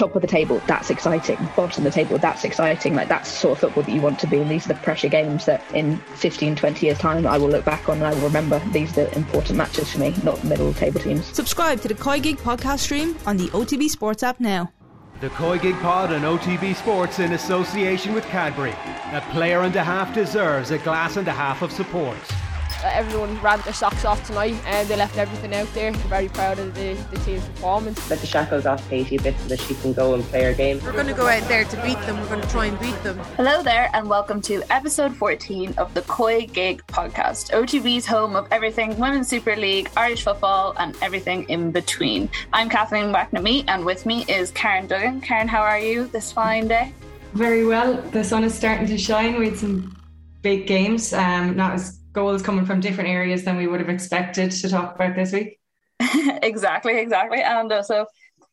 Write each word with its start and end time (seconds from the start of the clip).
top 0.00 0.16
of 0.16 0.22
the 0.22 0.28
table, 0.28 0.60
that's 0.66 0.90
exciting. 0.90 1.36
Bottom 1.54 1.86
of 1.86 1.92
the 1.92 1.94
table, 1.94 2.18
that's 2.18 2.42
exciting. 2.42 2.94
Like 2.94 3.08
that's 3.08 3.30
the 3.30 3.36
sort 3.36 3.52
of 3.52 3.58
football 3.60 3.82
that 3.84 3.92
you 3.92 4.00
want 4.00 4.18
to 4.20 4.26
be. 4.26 4.38
And 4.38 4.50
these 4.50 4.64
are 4.64 4.68
the 4.68 4.80
pressure 4.80 5.08
games 5.08 5.44
that 5.44 5.62
in 5.74 5.98
15, 6.16 6.56
20 6.56 6.86
years' 6.86 6.98
time 6.98 7.26
I 7.26 7.36
will 7.36 7.50
look 7.50 7.64
back 7.64 7.88
on 7.88 7.98
and 7.98 8.06
I 8.06 8.14
will 8.14 8.22
remember 8.22 8.58
these 8.72 8.90
are 8.96 9.04
the 9.04 9.14
important 9.14 9.58
matches 9.58 9.92
for 9.92 9.98
me, 9.98 10.14
not 10.24 10.42
middle 10.42 10.72
table 10.72 11.00
teams. 11.00 11.26
Subscribe 11.26 11.80
to 11.82 11.88
the 11.88 11.94
COYGIG 11.94 12.38
podcast 12.38 12.80
stream 12.80 13.16
on 13.26 13.36
the 13.36 13.48
OTB 13.48 13.90
Sports 13.90 14.22
app 14.22 14.40
now. 14.40 14.72
The 15.20 15.28
COYGIG 15.28 15.78
Pod 15.82 16.12
and 16.12 16.24
OTB 16.24 16.74
Sports 16.74 17.18
in 17.18 17.32
association 17.32 18.14
with 18.14 18.24
Cadbury. 18.24 18.70
A 18.70 19.22
player 19.32 19.60
and 19.60 19.76
a 19.76 19.84
half 19.84 20.14
deserves 20.14 20.70
a 20.70 20.78
glass 20.78 21.18
and 21.18 21.28
a 21.28 21.32
half 21.32 21.60
of 21.60 21.70
support. 21.70 22.16
Uh, 22.82 22.88
everyone 22.94 23.38
ran 23.42 23.60
their 23.60 23.74
socks 23.74 24.06
off 24.06 24.26
tonight 24.26 24.54
and 24.64 24.88
they 24.88 24.96
left 24.96 25.18
everything 25.18 25.54
out 25.54 25.70
there. 25.74 25.92
They're 25.92 26.08
very 26.08 26.30
proud 26.30 26.58
of 26.58 26.74
the, 26.74 26.94
the 27.10 27.18
team's 27.18 27.44
performance. 27.44 28.08
Let 28.08 28.20
the 28.20 28.26
shackles 28.26 28.64
off 28.64 28.88
Katie 28.88 29.16
a 29.16 29.20
bit 29.20 29.38
so 29.38 29.48
that 29.48 29.60
she 29.60 29.74
can 29.74 29.92
go 29.92 30.14
and 30.14 30.24
play 30.24 30.44
her 30.44 30.54
game. 30.54 30.80
We're 30.82 30.92
going 30.92 31.06
to 31.06 31.12
go 31.12 31.28
out 31.28 31.46
there 31.46 31.64
to 31.64 31.82
beat 31.82 32.00
them. 32.06 32.18
We're 32.18 32.28
going 32.28 32.40
to 32.40 32.48
try 32.48 32.66
and 32.66 32.80
beat 32.80 32.96
them. 33.02 33.18
Hello 33.36 33.62
there, 33.62 33.90
and 33.92 34.08
welcome 34.08 34.40
to 34.42 34.62
episode 34.72 35.14
14 35.14 35.74
of 35.76 35.92
the 35.92 36.00
COYGIG 36.02 36.80
podcast, 36.86 37.50
OTB's 37.50 38.06
home 38.06 38.34
of 38.34 38.48
everything 38.50 38.98
Women's 38.98 39.28
Super 39.28 39.56
League, 39.56 39.90
Irish 39.98 40.24
football, 40.24 40.74
and 40.78 40.96
everything 41.02 41.44
in 41.50 41.72
between. 41.72 42.30
I'm 42.54 42.70
Kathleen 42.70 43.12
McNamee, 43.12 43.64
and 43.68 43.84
with 43.84 44.06
me 44.06 44.24
is 44.26 44.52
Karen 44.52 44.86
Duggan. 44.86 45.20
Karen, 45.20 45.48
how 45.48 45.60
are 45.60 45.78
you 45.78 46.06
this 46.06 46.32
fine 46.32 46.68
day? 46.68 46.94
Very 47.34 47.66
well. 47.66 48.00
The 48.10 48.24
sun 48.24 48.42
is 48.42 48.54
starting 48.54 48.86
to 48.86 48.96
shine. 48.96 49.38
We 49.38 49.50
had 49.50 49.58
some 49.58 49.94
big 50.40 50.66
games. 50.66 51.12
Um, 51.12 51.56
not 51.56 51.74
as 51.74 51.99
goals 52.12 52.42
coming 52.42 52.66
from 52.66 52.80
different 52.80 53.10
areas 53.10 53.44
than 53.44 53.56
we 53.56 53.66
would 53.66 53.80
have 53.80 53.88
expected 53.88 54.50
to 54.50 54.68
talk 54.68 54.94
about 54.94 55.14
this 55.14 55.32
week. 55.32 55.58
exactly, 56.42 56.98
exactly. 56.98 57.42
And 57.42 57.70
uh, 57.70 57.82
so 57.82 58.06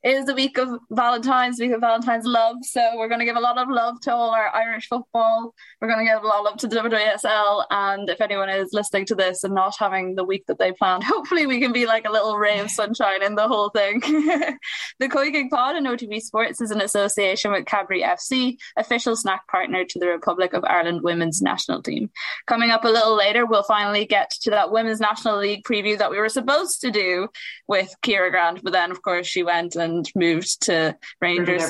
it 0.08 0.16
is 0.16 0.26
the 0.26 0.34
week 0.34 0.58
of 0.58 0.70
Valentine's, 0.90 1.60
week 1.60 1.74
of 1.74 1.82
Valentine's 1.82 2.26
love. 2.26 2.56
So 2.62 2.94
we're 2.96 3.10
going 3.10 3.20
to 3.20 3.26
give 3.26 3.36
a 3.36 3.42
lot 3.42 3.58
of 3.58 3.68
love 3.68 4.00
to 4.04 4.14
all 4.14 4.30
our 4.30 4.56
Irish 4.56 4.88
football. 4.88 5.54
We're 5.82 5.90
going 5.90 6.00
to 6.00 6.10
give 6.10 6.24
a 6.24 6.26
lot 6.26 6.40
of 6.40 6.46
love 6.46 6.58
to 6.60 6.68
the 6.68 6.78
WSL. 6.78 7.66
And 7.72 8.10
if 8.10 8.22
anyone 8.22 8.48
is 8.48 8.72
listening 8.72 9.06
to 9.08 9.16
this 9.16 9.44
and 9.44 9.54
not 9.54 9.76
having 9.78 10.16
the 10.16 10.24
week 10.24 10.46
that 10.48 10.60
they 10.60 10.72
planned, 10.72 11.04
hopefully 11.04 11.46
we 11.46 11.60
can 11.60 11.74
be 11.74 11.86
like 11.86 12.08
a 12.08 12.12
little 12.12 12.38
ray 12.38 12.60
of 12.60 12.72
sunshine 12.72 13.22
in 13.22 13.36
the 13.36 13.50
whole 13.50 13.70
thing. 13.70 14.00
the 15.00 15.10
COYGIG 15.10 15.50
Pod 15.50 15.76
and 15.76 15.86
OTB 15.86 16.22
Sports 16.22 16.62
is 16.62 16.72
an 16.72 16.80
association 16.80 17.52
with 17.52 17.66
Cadbury 17.66 18.02
FC, 18.02 18.58
official 18.78 19.18
snack 19.18 19.46
partner 19.50 19.84
to 19.84 20.00
the 20.00 20.08
Republic 20.08 20.54
of 20.54 20.64
Ireland 20.64 21.02
women's 21.02 21.42
national 21.42 21.82
team. 21.82 22.10
Coming 22.46 22.72
up 22.72 22.86
a 22.86 22.90
little 22.90 23.18
later, 23.18 23.46
we'll 23.46 23.64
finally 23.64 24.06
get 24.06 24.30
to 24.44 24.52
that 24.52 24.72
women's 24.72 25.02
national 25.02 25.38
league 25.38 25.66
preview 25.66 25.98
that 25.98 26.12
we 26.12 26.18
were 26.18 26.30
supposed 26.30 26.80
to 26.80 26.92
do 26.92 27.28
with 27.68 27.94
Kira 28.04 28.32
Grant, 28.32 28.64
but 28.64 28.74
then 28.74 28.92
of 28.92 29.02
course 29.02 29.28
she 29.28 29.44
went 29.44 29.76
and 29.76 30.10
moved 30.16 30.64
to 30.64 30.96
Rangers. 31.22 31.70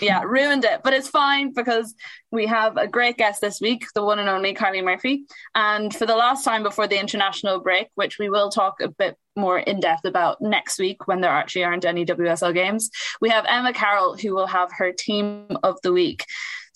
yeah, 0.00 0.22
ruined 0.22 0.64
it. 0.64 0.82
But 0.84 0.92
it's 0.92 1.08
fine 1.08 1.52
because 1.52 1.94
we 2.30 2.46
have 2.46 2.76
a 2.76 2.86
great 2.86 3.16
guest 3.16 3.40
this 3.40 3.60
week, 3.60 3.86
the 3.94 4.04
one 4.04 4.18
and 4.18 4.28
only 4.28 4.54
Kylie 4.54 4.84
Murphy. 4.84 5.24
And 5.54 5.94
for 5.94 6.06
the 6.06 6.16
last 6.16 6.44
time 6.44 6.62
before 6.62 6.86
the 6.86 7.00
international 7.00 7.60
break, 7.60 7.88
which 7.94 8.18
we 8.18 8.28
will 8.28 8.50
talk 8.50 8.80
a 8.80 8.88
bit 8.88 9.16
more 9.36 9.58
in 9.58 9.80
depth 9.80 10.04
about 10.04 10.40
next 10.40 10.78
week 10.78 11.06
when 11.06 11.20
there 11.20 11.30
actually 11.30 11.64
aren't 11.64 11.84
any 11.84 12.04
WSL 12.04 12.54
games, 12.54 12.90
we 13.20 13.30
have 13.30 13.46
Emma 13.48 13.72
Carroll, 13.72 14.16
who 14.16 14.34
will 14.34 14.46
have 14.46 14.70
her 14.72 14.92
team 14.92 15.46
of 15.62 15.76
the 15.82 15.92
week. 15.92 16.24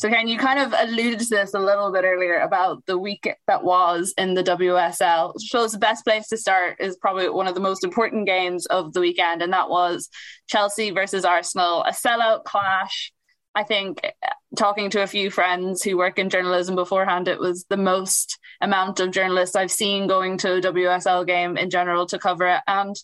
So, 0.03 0.11
Ken, 0.11 0.27
you 0.27 0.37
kind 0.37 0.59
of 0.59 0.75
alluded 0.77 1.21
to 1.21 1.29
this 1.29 1.55
a 1.55 1.61
little 1.61 1.93
bit 1.93 2.03
earlier 2.03 2.39
about 2.39 2.85
the 2.87 2.99
week 2.99 3.33
that 3.47 3.63
was 3.63 4.13
in 4.19 4.35
the 4.35 4.43
WSL. 4.43 5.35
So, 5.39 5.69
the 5.69 5.79
best 5.79 6.05
place 6.05 6.27
to 6.31 6.37
start 6.37 6.79
is 6.81 6.97
probably 6.97 7.29
one 7.29 7.47
of 7.47 7.55
the 7.55 7.61
most 7.61 7.85
important 7.85 8.27
games 8.27 8.67
of 8.67 8.95
the 8.95 9.01
weekend, 9.01 9.43
and 9.43 9.53
that 9.53 9.71
was 9.71 10.09
Chelsea 10.49 10.91
versus 10.91 11.25
Arsenal, 11.25 11.85
a 11.85 11.93
sellout 11.93 12.43
clash. 12.43 13.13
I 13.55 13.63
think 13.63 14.01
eh, 14.03 14.11
talking 14.59 14.91
to 14.91 15.05
a 15.05 15.07
few 15.07 15.31
friends 15.31 15.85
who 15.85 15.97
work 15.97 16.19
in 16.19 16.31
journalism 16.31 16.75
beforehand, 16.75 17.29
it 17.29 17.39
was 17.39 17.65
the 17.69 17.77
most 17.77 18.41
amount 18.61 18.99
of 18.99 19.13
journalists 19.13 19.55
I've 19.55 19.71
seen 19.71 20.09
going 20.09 20.37
to 20.39 20.55
a 20.55 20.61
WSL 20.61 21.25
game 21.29 21.57
in 21.57 21.71
general 21.71 22.07
to 22.07 22.19
cover 22.19 22.49
it. 22.49 22.61
And 22.67 22.97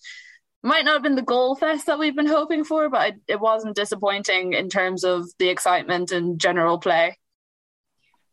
might 0.69 0.85
not 0.85 0.95
have 0.95 1.03
been 1.03 1.17
the 1.17 1.23
goal 1.23 1.57
fest 1.57 1.87
that 1.87 1.99
we've 1.99 2.15
been 2.15 2.27
hoping 2.27 2.63
for, 2.63 2.89
but 2.89 3.15
it 3.27 3.41
wasn't 3.41 3.75
disappointing 3.75 4.53
in 4.53 4.69
terms 4.69 5.03
of 5.03 5.27
the 5.39 5.49
excitement 5.49 6.13
and 6.13 6.39
general 6.39 6.79
play. 6.79 7.19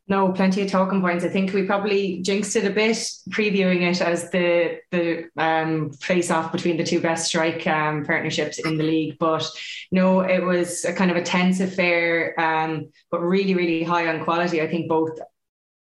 No, 0.07 0.31
plenty 0.33 0.61
of 0.61 0.69
talking 0.69 1.01
points. 1.01 1.25
I 1.25 1.29
think 1.29 1.51
we 1.51 1.63
probably 1.63 2.21
jinxed 2.21 2.55
it 2.55 2.65
a 2.65 2.69
bit, 2.69 2.95
previewing 3.29 3.89
it 3.89 4.01
as 4.01 4.29
the 4.29 4.77
the 4.91 5.29
um, 5.35 5.91
face 5.93 6.29
off 6.29 6.51
between 6.51 6.77
the 6.77 6.83
two 6.83 7.01
best 7.01 7.25
strike 7.25 7.65
um, 7.65 8.05
partnerships 8.05 8.59
in 8.59 8.77
the 8.77 8.83
league. 8.83 9.17
But 9.17 9.49
no, 9.91 10.19
it 10.19 10.43
was 10.43 10.85
a 10.85 10.93
kind 10.93 11.09
of 11.09 11.17
a 11.17 11.23
tense 11.23 11.59
affair, 11.59 12.39
um, 12.39 12.91
but 13.09 13.21
really, 13.21 13.55
really 13.55 13.81
high 13.83 14.07
on 14.07 14.23
quality. 14.23 14.61
I 14.61 14.67
think 14.67 14.87
both. 14.87 15.17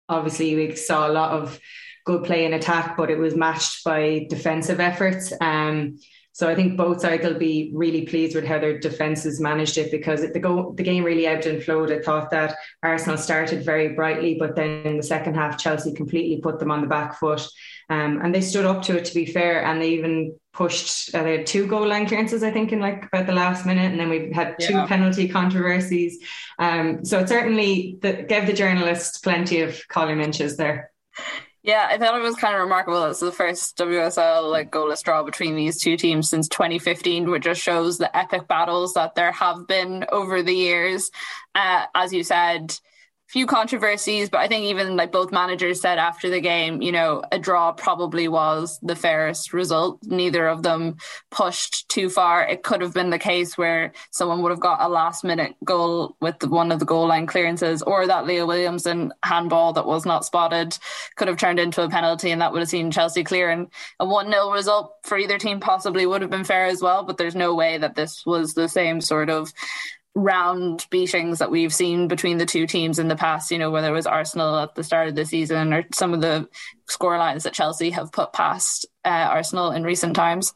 Obviously, 0.07 0.55
we 0.55 0.75
saw 0.75 1.07
a 1.07 1.13
lot 1.13 1.31
of 1.31 1.57
good 2.05 2.25
play 2.25 2.45
in 2.45 2.53
attack, 2.53 2.97
but 2.97 3.09
it 3.09 3.17
was 3.17 3.35
matched 3.35 3.83
by 3.83 4.27
defensive 4.29 4.79
efforts. 4.79 5.33
Um, 5.39 5.97
so 6.33 6.47
I 6.47 6.55
think 6.55 6.77
both 6.77 7.01
sides 7.01 7.25
will 7.25 7.37
be 7.37 7.71
really 7.73 8.05
pleased 8.05 8.35
with 8.35 8.45
how 8.45 8.57
their 8.57 8.79
defences 8.79 9.41
managed 9.41 9.77
it 9.77 9.91
because 9.91 10.21
the 10.21 10.39
go 10.39 10.73
the 10.77 10.83
game 10.83 11.03
really 11.03 11.27
ebbed 11.27 11.45
and 11.45 11.61
flowed. 11.61 11.91
I 11.91 11.99
thought 11.99 12.31
that 12.31 12.55
Arsenal 12.81 13.17
started 13.17 13.65
very 13.65 13.89
brightly, 13.89 14.35
but 14.39 14.55
then 14.55 14.85
in 14.85 14.97
the 14.97 15.03
second 15.03 15.35
half, 15.35 15.57
Chelsea 15.57 15.93
completely 15.93 16.39
put 16.41 16.59
them 16.59 16.71
on 16.71 16.81
the 16.81 16.87
back 16.87 17.19
foot. 17.19 17.45
Um, 17.89 18.21
and 18.23 18.33
they 18.33 18.39
stood 18.39 18.65
up 18.65 18.81
to 18.83 18.97
it 18.97 19.05
to 19.05 19.13
be 19.13 19.25
fair, 19.25 19.65
and 19.65 19.81
they 19.81 19.89
even 19.89 20.33
pushed. 20.53 21.13
Uh, 21.13 21.23
they 21.23 21.37
had 21.37 21.45
two 21.45 21.67
goal 21.67 21.85
line 21.85 22.07
clearances, 22.07 22.43
I 22.43 22.51
think, 22.51 22.71
in 22.71 22.79
like 22.79 23.05
about 23.05 23.25
the 23.25 23.33
last 23.33 23.65
minute, 23.65 23.91
and 23.91 23.99
then 23.99 24.09
we 24.09 24.31
had 24.31 24.55
two 24.59 24.73
yeah. 24.73 24.87
penalty 24.87 25.27
controversies. 25.27 26.17
Um, 26.59 27.03
so 27.03 27.19
it 27.19 27.27
certainly 27.27 27.97
the, 28.01 28.23
gave 28.23 28.47
the 28.47 28.53
journalists 28.53 29.17
plenty 29.17 29.61
of 29.61 29.85
column 29.89 30.21
inches 30.21 30.55
there. 30.55 30.91
Yeah, 31.63 31.87
I 31.91 31.99
thought 31.99 32.17
it 32.17 32.23
was 32.23 32.35
kind 32.35 32.55
of 32.55 32.61
remarkable. 32.61 33.07
This 33.07 33.21
is 33.21 33.29
the 33.29 33.31
first 33.31 33.77
WSL 33.77 34.49
like 34.49 34.71
goalless 34.71 35.03
draw 35.03 35.21
between 35.21 35.55
these 35.55 35.79
two 35.79 35.95
teams 35.95 36.27
since 36.27 36.47
2015, 36.47 37.29
which 37.29 37.43
just 37.43 37.61
shows 37.61 37.99
the 37.99 38.15
epic 38.17 38.47
battles 38.47 38.95
that 38.95 39.13
there 39.13 39.31
have 39.31 39.67
been 39.67 40.05
over 40.11 40.41
the 40.41 40.55
years. 40.55 41.11
Uh, 41.53 41.85
as 41.93 42.13
you 42.13 42.23
said, 42.23 42.75
few 43.31 43.45
controversies, 43.45 44.29
but 44.29 44.41
I 44.41 44.49
think 44.49 44.65
even 44.65 44.97
like 44.97 45.13
both 45.13 45.31
managers 45.31 45.79
said 45.79 45.97
after 45.97 46.29
the 46.29 46.41
game, 46.41 46.81
you 46.81 46.91
know, 46.91 47.23
a 47.31 47.39
draw 47.39 47.71
probably 47.71 48.27
was 48.27 48.77
the 48.83 48.95
fairest 48.95 49.53
result. 49.53 49.99
Neither 50.03 50.49
of 50.49 50.63
them 50.63 50.97
pushed 51.29 51.87
too 51.87 52.09
far. 52.09 52.45
It 52.45 52.63
could 52.63 52.81
have 52.81 52.93
been 52.93 53.09
the 53.09 53.17
case 53.17 53.57
where 53.57 53.93
someone 54.09 54.41
would 54.41 54.49
have 54.49 54.59
got 54.59 54.81
a 54.81 54.89
last 54.89 55.23
minute 55.23 55.55
goal 55.63 56.17
with 56.19 56.43
one 56.43 56.73
of 56.73 56.79
the 56.79 56.85
goal 56.85 57.07
line 57.07 57.25
clearances, 57.25 57.81
or 57.81 58.05
that 58.05 58.25
Leah 58.25 58.45
Williamson 58.45 59.13
handball 59.23 59.71
that 59.73 59.87
was 59.87 60.05
not 60.05 60.25
spotted 60.25 60.77
could 61.15 61.29
have 61.29 61.37
turned 61.37 61.59
into 61.59 61.83
a 61.83 61.89
penalty, 61.89 62.31
and 62.31 62.41
that 62.41 62.51
would 62.51 62.59
have 62.59 62.67
seen 62.67 62.91
Chelsea 62.91 63.23
clear. 63.23 63.49
And 63.49 63.67
a 64.01 64.05
1 64.05 64.29
0 64.29 64.51
result 64.51 64.95
for 65.03 65.17
either 65.17 65.37
team 65.37 65.61
possibly 65.61 66.05
would 66.05 66.21
have 66.21 66.31
been 66.31 66.43
fair 66.43 66.65
as 66.65 66.81
well, 66.81 67.03
but 67.03 67.17
there's 67.17 67.35
no 67.35 67.55
way 67.55 67.77
that 67.77 67.95
this 67.95 68.25
was 68.25 68.55
the 68.55 68.67
same 68.67 68.99
sort 68.99 69.29
of 69.29 69.53
round 70.13 70.85
beatings 70.89 71.39
that 71.39 71.51
we've 71.51 71.73
seen 71.73 72.07
between 72.07 72.37
the 72.37 72.45
two 72.45 72.67
teams 72.67 72.99
in 72.99 73.07
the 73.07 73.15
past, 73.15 73.51
you 73.51 73.57
know, 73.57 73.71
whether 73.71 73.89
it 73.89 73.95
was 73.95 74.07
Arsenal 74.07 74.59
at 74.59 74.75
the 74.75 74.83
start 74.83 75.07
of 75.07 75.15
the 75.15 75.25
season 75.25 75.73
or 75.73 75.85
some 75.93 76.13
of 76.13 76.21
the 76.21 76.47
score 76.87 77.17
lines 77.17 77.43
that 77.43 77.53
Chelsea 77.53 77.91
have 77.91 78.11
put 78.11 78.33
past 78.33 78.85
uh, 79.05 79.09
Arsenal 79.09 79.71
in 79.71 79.83
recent 79.83 80.15
times. 80.15 80.53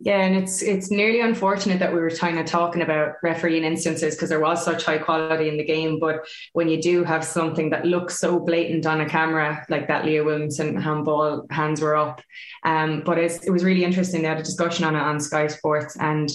Yeah, 0.00 0.20
and 0.20 0.36
it's 0.36 0.62
it's 0.62 0.92
nearly 0.92 1.20
unfortunate 1.22 1.80
that 1.80 1.92
we 1.92 1.98
were 1.98 2.10
kind 2.10 2.38
of 2.38 2.46
talking 2.46 2.82
about 2.82 3.14
refereeing 3.24 3.64
instances 3.64 4.14
because 4.14 4.28
there 4.28 4.38
was 4.38 4.64
such 4.64 4.84
high 4.84 4.98
quality 4.98 5.48
in 5.48 5.56
the 5.56 5.64
game. 5.64 5.98
But 5.98 6.24
when 6.52 6.68
you 6.68 6.80
do 6.80 7.02
have 7.02 7.24
something 7.24 7.70
that 7.70 7.84
looks 7.84 8.20
so 8.20 8.38
blatant 8.38 8.86
on 8.86 9.00
a 9.00 9.08
camera, 9.08 9.66
like 9.68 9.88
that 9.88 10.04
Leah 10.04 10.22
Williamson 10.22 10.76
handball, 10.76 11.46
hands 11.50 11.80
were 11.80 11.96
up. 11.96 12.22
Um, 12.62 13.02
but 13.04 13.18
it 13.18 13.50
was 13.50 13.64
really 13.64 13.82
interesting. 13.82 14.22
They 14.22 14.28
had 14.28 14.38
a 14.38 14.44
discussion 14.44 14.84
on 14.84 14.94
it 14.94 15.00
on 15.00 15.18
Sky 15.18 15.48
Sports, 15.48 15.96
and 15.98 16.30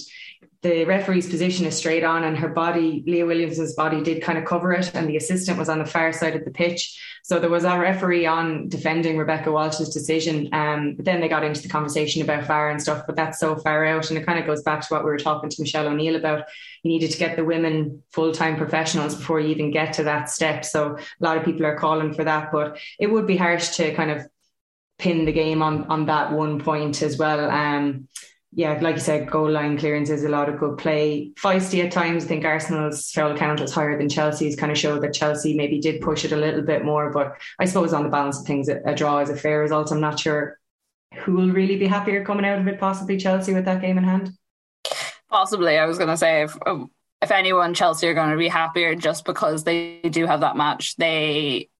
the 0.64 0.86
referee's 0.86 1.28
position 1.28 1.66
is 1.66 1.76
straight 1.76 2.04
on 2.04 2.24
and 2.24 2.38
her 2.38 2.48
body, 2.48 3.04
Leah 3.06 3.26
Williamson's 3.26 3.74
body 3.74 4.02
did 4.02 4.22
kind 4.22 4.38
of 4.38 4.46
cover 4.46 4.72
it 4.72 4.94
and 4.94 5.06
the 5.06 5.18
assistant 5.18 5.58
was 5.58 5.68
on 5.68 5.78
the 5.78 5.84
far 5.84 6.10
side 6.10 6.34
of 6.34 6.44
the 6.46 6.50
pitch. 6.50 6.98
So 7.22 7.38
there 7.38 7.50
was 7.50 7.64
a 7.64 7.78
referee 7.78 8.24
on 8.24 8.70
defending 8.70 9.18
Rebecca 9.18 9.52
Welch's 9.52 9.90
decision. 9.90 10.48
Um, 10.54 10.94
but 10.96 11.04
then 11.04 11.20
they 11.20 11.28
got 11.28 11.44
into 11.44 11.60
the 11.60 11.68
conversation 11.68 12.22
about 12.22 12.46
VAR 12.46 12.70
and 12.70 12.80
stuff, 12.80 13.04
but 13.06 13.14
that's 13.14 13.38
so 13.38 13.56
far 13.56 13.84
out. 13.84 14.08
And 14.08 14.18
it 14.18 14.24
kind 14.24 14.38
of 14.38 14.46
goes 14.46 14.62
back 14.62 14.80
to 14.80 14.94
what 14.94 15.04
we 15.04 15.10
were 15.10 15.18
talking 15.18 15.50
to 15.50 15.60
Michelle 15.60 15.86
O'Neill 15.86 16.16
about. 16.16 16.46
You 16.82 16.90
needed 16.90 17.10
to 17.10 17.18
get 17.18 17.36
the 17.36 17.44
women 17.44 18.02
full-time 18.12 18.56
professionals 18.56 19.14
before 19.14 19.40
you 19.40 19.48
even 19.48 19.70
get 19.70 19.92
to 19.94 20.04
that 20.04 20.30
step. 20.30 20.64
So 20.64 20.96
a 20.96 21.24
lot 21.24 21.36
of 21.36 21.44
people 21.44 21.66
are 21.66 21.76
calling 21.76 22.14
for 22.14 22.24
that, 22.24 22.50
but 22.50 22.78
it 22.98 23.08
would 23.08 23.26
be 23.26 23.36
harsh 23.36 23.76
to 23.76 23.94
kind 23.94 24.10
of 24.10 24.26
pin 24.98 25.26
the 25.26 25.32
game 25.32 25.62
on, 25.62 25.84
on 25.88 26.06
that 26.06 26.32
one 26.32 26.58
point 26.58 27.02
as 27.02 27.18
well. 27.18 27.50
Um, 27.50 28.08
yeah, 28.56 28.78
like 28.80 28.94
you 28.94 29.00
said, 29.00 29.30
goal 29.30 29.50
line 29.50 29.76
clearances, 29.76 30.20
is 30.20 30.24
a 30.24 30.28
lot 30.28 30.48
of 30.48 30.58
good 30.58 30.78
play. 30.78 31.32
Feisty 31.36 31.84
at 31.84 31.90
times. 31.90 32.24
I 32.24 32.28
think 32.28 32.44
Arsenal's 32.44 33.10
foul 33.10 33.36
count 33.36 33.60
was 33.60 33.72
higher 33.72 33.98
than 33.98 34.08
Chelsea's, 34.08 34.54
kind 34.54 34.70
of 34.70 34.78
showed 34.78 35.02
that 35.02 35.12
Chelsea 35.12 35.56
maybe 35.56 35.80
did 35.80 36.00
push 36.00 36.24
it 36.24 36.32
a 36.32 36.36
little 36.36 36.62
bit 36.62 36.84
more. 36.84 37.10
But 37.10 37.36
I 37.58 37.64
suppose 37.64 37.92
on 37.92 38.04
the 38.04 38.08
balance 38.08 38.38
of 38.38 38.46
things, 38.46 38.68
a 38.68 38.94
draw 38.94 39.18
is 39.18 39.30
a 39.30 39.36
fair 39.36 39.60
result. 39.60 39.90
I'm 39.90 40.00
not 40.00 40.20
sure 40.20 40.58
who 41.16 41.32
will 41.32 41.50
really 41.50 41.76
be 41.76 41.86
happier 41.86 42.24
coming 42.24 42.44
out 42.44 42.60
of 42.60 42.68
it, 42.68 42.78
possibly 42.78 43.16
Chelsea 43.16 43.52
with 43.52 43.64
that 43.64 43.80
game 43.80 43.98
in 43.98 44.04
hand. 44.04 44.30
Possibly. 45.28 45.76
I 45.76 45.86
was 45.86 45.98
going 45.98 46.10
to 46.10 46.16
say, 46.16 46.42
if, 46.42 46.56
if 47.22 47.30
anyone, 47.32 47.74
Chelsea 47.74 48.06
are 48.06 48.14
going 48.14 48.30
to 48.30 48.36
be 48.36 48.48
happier 48.48 48.94
just 48.94 49.24
because 49.24 49.64
they 49.64 50.00
do 50.00 50.26
have 50.26 50.40
that 50.40 50.56
match. 50.56 50.94
They 50.96 51.70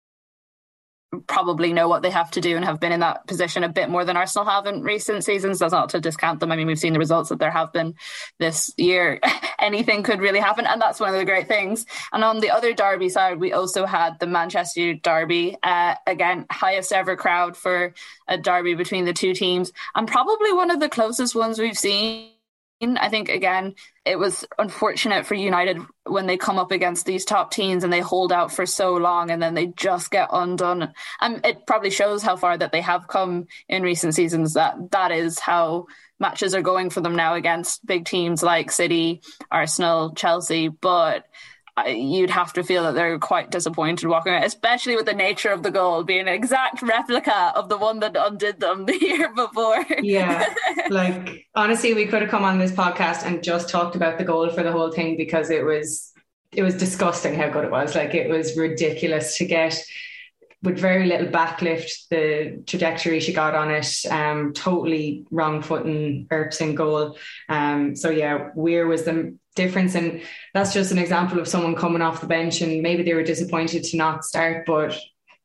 probably 1.21 1.73
know 1.73 1.89
what 1.89 2.03
they 2.03 2.11
have 2.11 2.31
to 2.33 2.41
do 2.41 2.57
and 2.57 2.65
have 2.65 2.81
been 2.81 2.93
in 2.93 3.01
that 3.01 3.27
position 3.27 3.65
a 3.65 3.69
bit 3.69 3.89
more 3.89 4.05
than 4.05 4.17
Arsenal 4.17 4.47
have 4.47 4.67
in 4.67 4.83
recent 4.83 5.25
seasons. 5.25 5.59
That's 5.59 5.73
not 5.73 5.91
to 5.91 6.01
discount 6.01 6.41
them. 6.41 6.53
I 6.53 6.57
mean, 6.57 6.67
we've 6.67 6.79
seen 6.79 6.93
the 6.93 6.99
results 6.99 7.29
that 7.31 7.39
there 7.39 7.51
have 7.51 7.73
been 7.73 7.95
this 8.39 8.73
year. 8.77 9.21
Anything 9.59 10.03
could 10.03 10.21
really 10.21 10.41
happen, 10.41 10.67
and 10.67 10.81
that's 10.81 11.01
one 11.01 11.13
of 11.13 11.19
the 11.19 11.25
great 11.25 11.49
things. 11.49 11.87
And 12.13 12.23
on 12.23 12.41
the 12.41 12.51
other 12.51 12.75
derby 12.75 13.09
side, 13.09 13.41
we 13.41 13.53
also 13.53 13.87
had 13.87 14.19
the 14.21 14.27
Manchester 14.27 14.95
derby. 14.95 15.57
Uh, 15.63 15.95
again, 16.07 16.47
highest 16.51 16.93
ever 16.93 17.17
crowd 17.17 17.57
for 17.57 17.95
a 18.29 18.37
derby 18.37 18.75
between 18.75 19.05
the 19.05 19.13
two 19.13 19.35
teams, 19.35 19.73
and 19.95 20.07
probably 20.07 20.53
one 20.53 20.71
of 20.71 20.81
the 20.81 20.89
closest 20.89 21.35
ones 21.35 21.59
we've 21.59 21.79
seen 21.79 22.34
I 22.85 23.09
think 23.09 23.29
again, 23.29 23.75
it 24.05 24.19
was 24.19 24.45
unfortunate 24.59 25.27
for 25.27 25.35
United 25.35 25.79
when 26.05 26.27
they 26.27 26.37
come 26.37 26.59
up 26.59 26.73
against 26.73 27.07
these 27.07 27.25
top 27.25 27.51
teams 27.51 27.85
and 27.85 27.93
they 27.93 28.01
hold 28.01 28.33
out 28.33 28.53
for 28.53 28.67
so 28.67 28.95
long 28.95 29.31
and 29.31 29.43
then 29.43 29.55
they 29.55 29.67
just 29.67 30.11
get 30.11 30.29
undone. 30.33 30.93
And 31.21 31.45
it 31.45 31.67
probably 31.67 31.91
shows 31.91 32.23
how 32.23 32.37
far 32.37 32.57
that 32.57 32.73
they 32.73 32.81
have 32.81 33.09
come 33.09 33.47
in 33.69 33.83
recent 33.83 34.15
seasons. 34.15 34.55
That 34.55 34.91
that 34.91 35.11
is 35.11 35.39
how 35.39 35.87
matches 36.21 36.55
are 36.55 36.63
going 36.63 36.91
for 36.91 37.01
them 37.01 37.17
now 37.17 37.35
against 37.35 37.85
big 37.87 38.05
teams 38.05 38.43
like 38.43 38.71
City, 38.71 39.23
Arsenal, 39.51 40.15
Chelsea. 40.15 40.69
But 40.69 41.27
you'd 41.87 42.31
have 42.31 42.53
to 42.53 42.63
feel 42.63 42.85
that 42.85 42.95
they're 42.95 43.19
quite 43.19 43.51
disappointed 43.51 44.07
walking 44.07 44.33
away, 44.33 44.45
especially 44.45 44.95
with 44.97 45.07
the 45.07 45.15
nature 45.15 45.51
of 45.51 45.63
the 45.63 45.71
goal 45.71 46.05
being 46.05 46.21
an 46.21 46.29
exact 46.29 46.83
replica 46.83 47.53
of 47.57 47.69
the 47.69 47.77
one 47.77 48.01
that 48.01 48.17
undid 48.17 48.61
them 48.61 48.85
the 48.87 48.99
year 48.99 49.33
before. 49.35 49.85
yeah. 50.03 50.53
Like, 50.91 51.47
honestly, 51.55 51.95
we 51.95 52.07
could 52.07 52.21
have 52.21 52.31
come 52.31 52.45
on 52.45 52.59
this 52.59 52.71
podcast 52.71 53.25
and 53.25 53.43
just 53.43 53.71
talked 53.71 53.97
about 53.97 54.19
the 54.19 54.25
goal 54.25 54.51
for 54.51 54.63
the 54.63 54.71
whole 54.71 54.93
thing 54.93 55.17
because 55.17 55.51
it 55.51 55.65
was. 55.65 56.11
It 56.53 56.63
was 56.63 56.77
disgusting 56.77 57.35
how 57.35 57.49
good 57.49 57.65
it 57.65 57.71
was. 57.73 57.97
Like 57.97 58.15
it 58.15 58.31
was 58.31 58.57
ridiculous 58.57 59.39
to 59.39 59.45
get 59.45 59.85
with 60.63 60.79
very 60.79 61.07
little 61.07 61.27
backlift, 61.27 62.09
the 62.11 62.63
trajectory 62.67 63.19
she 63.19 63.33
got 63.33 63.55
on 63.55 63.73
it, 63.73 64.07
um, 64.09 64.53
totally 64.53 65.27
wrong 65.33 65.63
foot 65.63 65.85
and 65.85 66.29
Earps 66.31 66.61
in 66.61 66.77
goal. 66.77 67.19
Um, 67.49 67.95
so 67.97 68.09
yeah, 68.11 68.51
Weir 68.55 68.87
was 68.87 69.03
the 69.03 69.37
difference. 69.55 69.95
And 69.95 70.23
that's 70.53 70.73
just 70.73 70.93
an 70.93 70.99
example 70.99 71.39
of 71.39 71.49
someone 71.49 71.75
coming 71.75 72.03
off 72.03 72.21
the 72.21 72.27
bench 72.27 72.61
and 72.61 72.83
maybe 72.83 73.03
they 73.03 73.15
were 73.15 73.23
disappointed 73.23 73.85
to 73.85 73.97
not 73.97 74.25
start, 74.25 74.67
but 74.67 74.99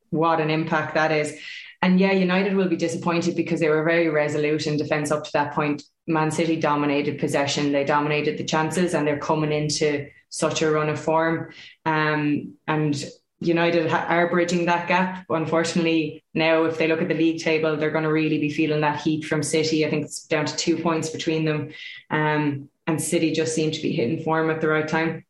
what 0.10 0.42
an 0.42 0.50
impact 0.50 0.96
that 0.96 1.12
is. 1.12 1.38
And 1.82 2.00
yeah, 2.00 2.12
United 2.12 2.56
will 2.56 2.68
be 2.68 2.76
disappointed 2.76 3.36
because 3.36 3.60
they 3.60 3.70
were 3.70 3.84
very 3.84 4.10
resolute 4.10 4.68
in 4.68 4.78
defence 4.78 5.12
up 5.12 5.24
to 5.24 5.32
that 5.34 5.54
point. 5.54 5.84
Man 6.08 6.32
City 6.32 6.60
dominated 6.60 7.20
possession, 7.20 7.72
they 7.72 7.86
dominated 7.86 8.38
the 8.38 8.44
chances, 8.44 8.94
and 8.94 9.08
they're 9.08 9.20
coming 9.20 9.52
into 9.52 10.10
such 10.30 10.62
a 10.62 10.70
run 10.70 10.90
of 10.90 11.00
form. 11.00 11.54
Um, 11.86 12.56
and 12.68 13.02
United 13.40 13.88
are 13.90 14.30
bridging 14.30 14.66
that 14.66 14.88
gap. 14.88 15.26
Unfortunately, 15.30 16.24
now 16.34 16.66
if 16.66 16.78
they 16.78 16.88
look 16.88 17.02
at 17.02 17.08
the 17.08 17.14
league 17.14 17.42
table, 17.42 17.78
they're 17.78 17.92
going 17.92 18.04
to 18.04 18.12
really 18.12 18.40
be 18.40 18.52
feeling 18.52 18.82
that 18.82 19.02
heat 19.02 19.24
from 19.24 19.44
City. 19.44 19.86
I 19.86 19.90
think 19.90 20.06
it's 20.06 20.26
down 20.26 20.46
to 20.46 20.56
two 20.58 20.78
points 20.78 21.10
between 21.10 21.46
them. 21.46 21.72
Um, 22.10 22.70
and 22.90 23.02
City 23.02 23.32
just 23.32 23.56
seem 23.56 23.72
to 23.72 23.82
be 23.82 23.92
hitting 23.92 24.24
form 24.24 24.50
at 24.50 24.62
the 24.62 24.68
right 24.68 24.88
time. 24.88 25.26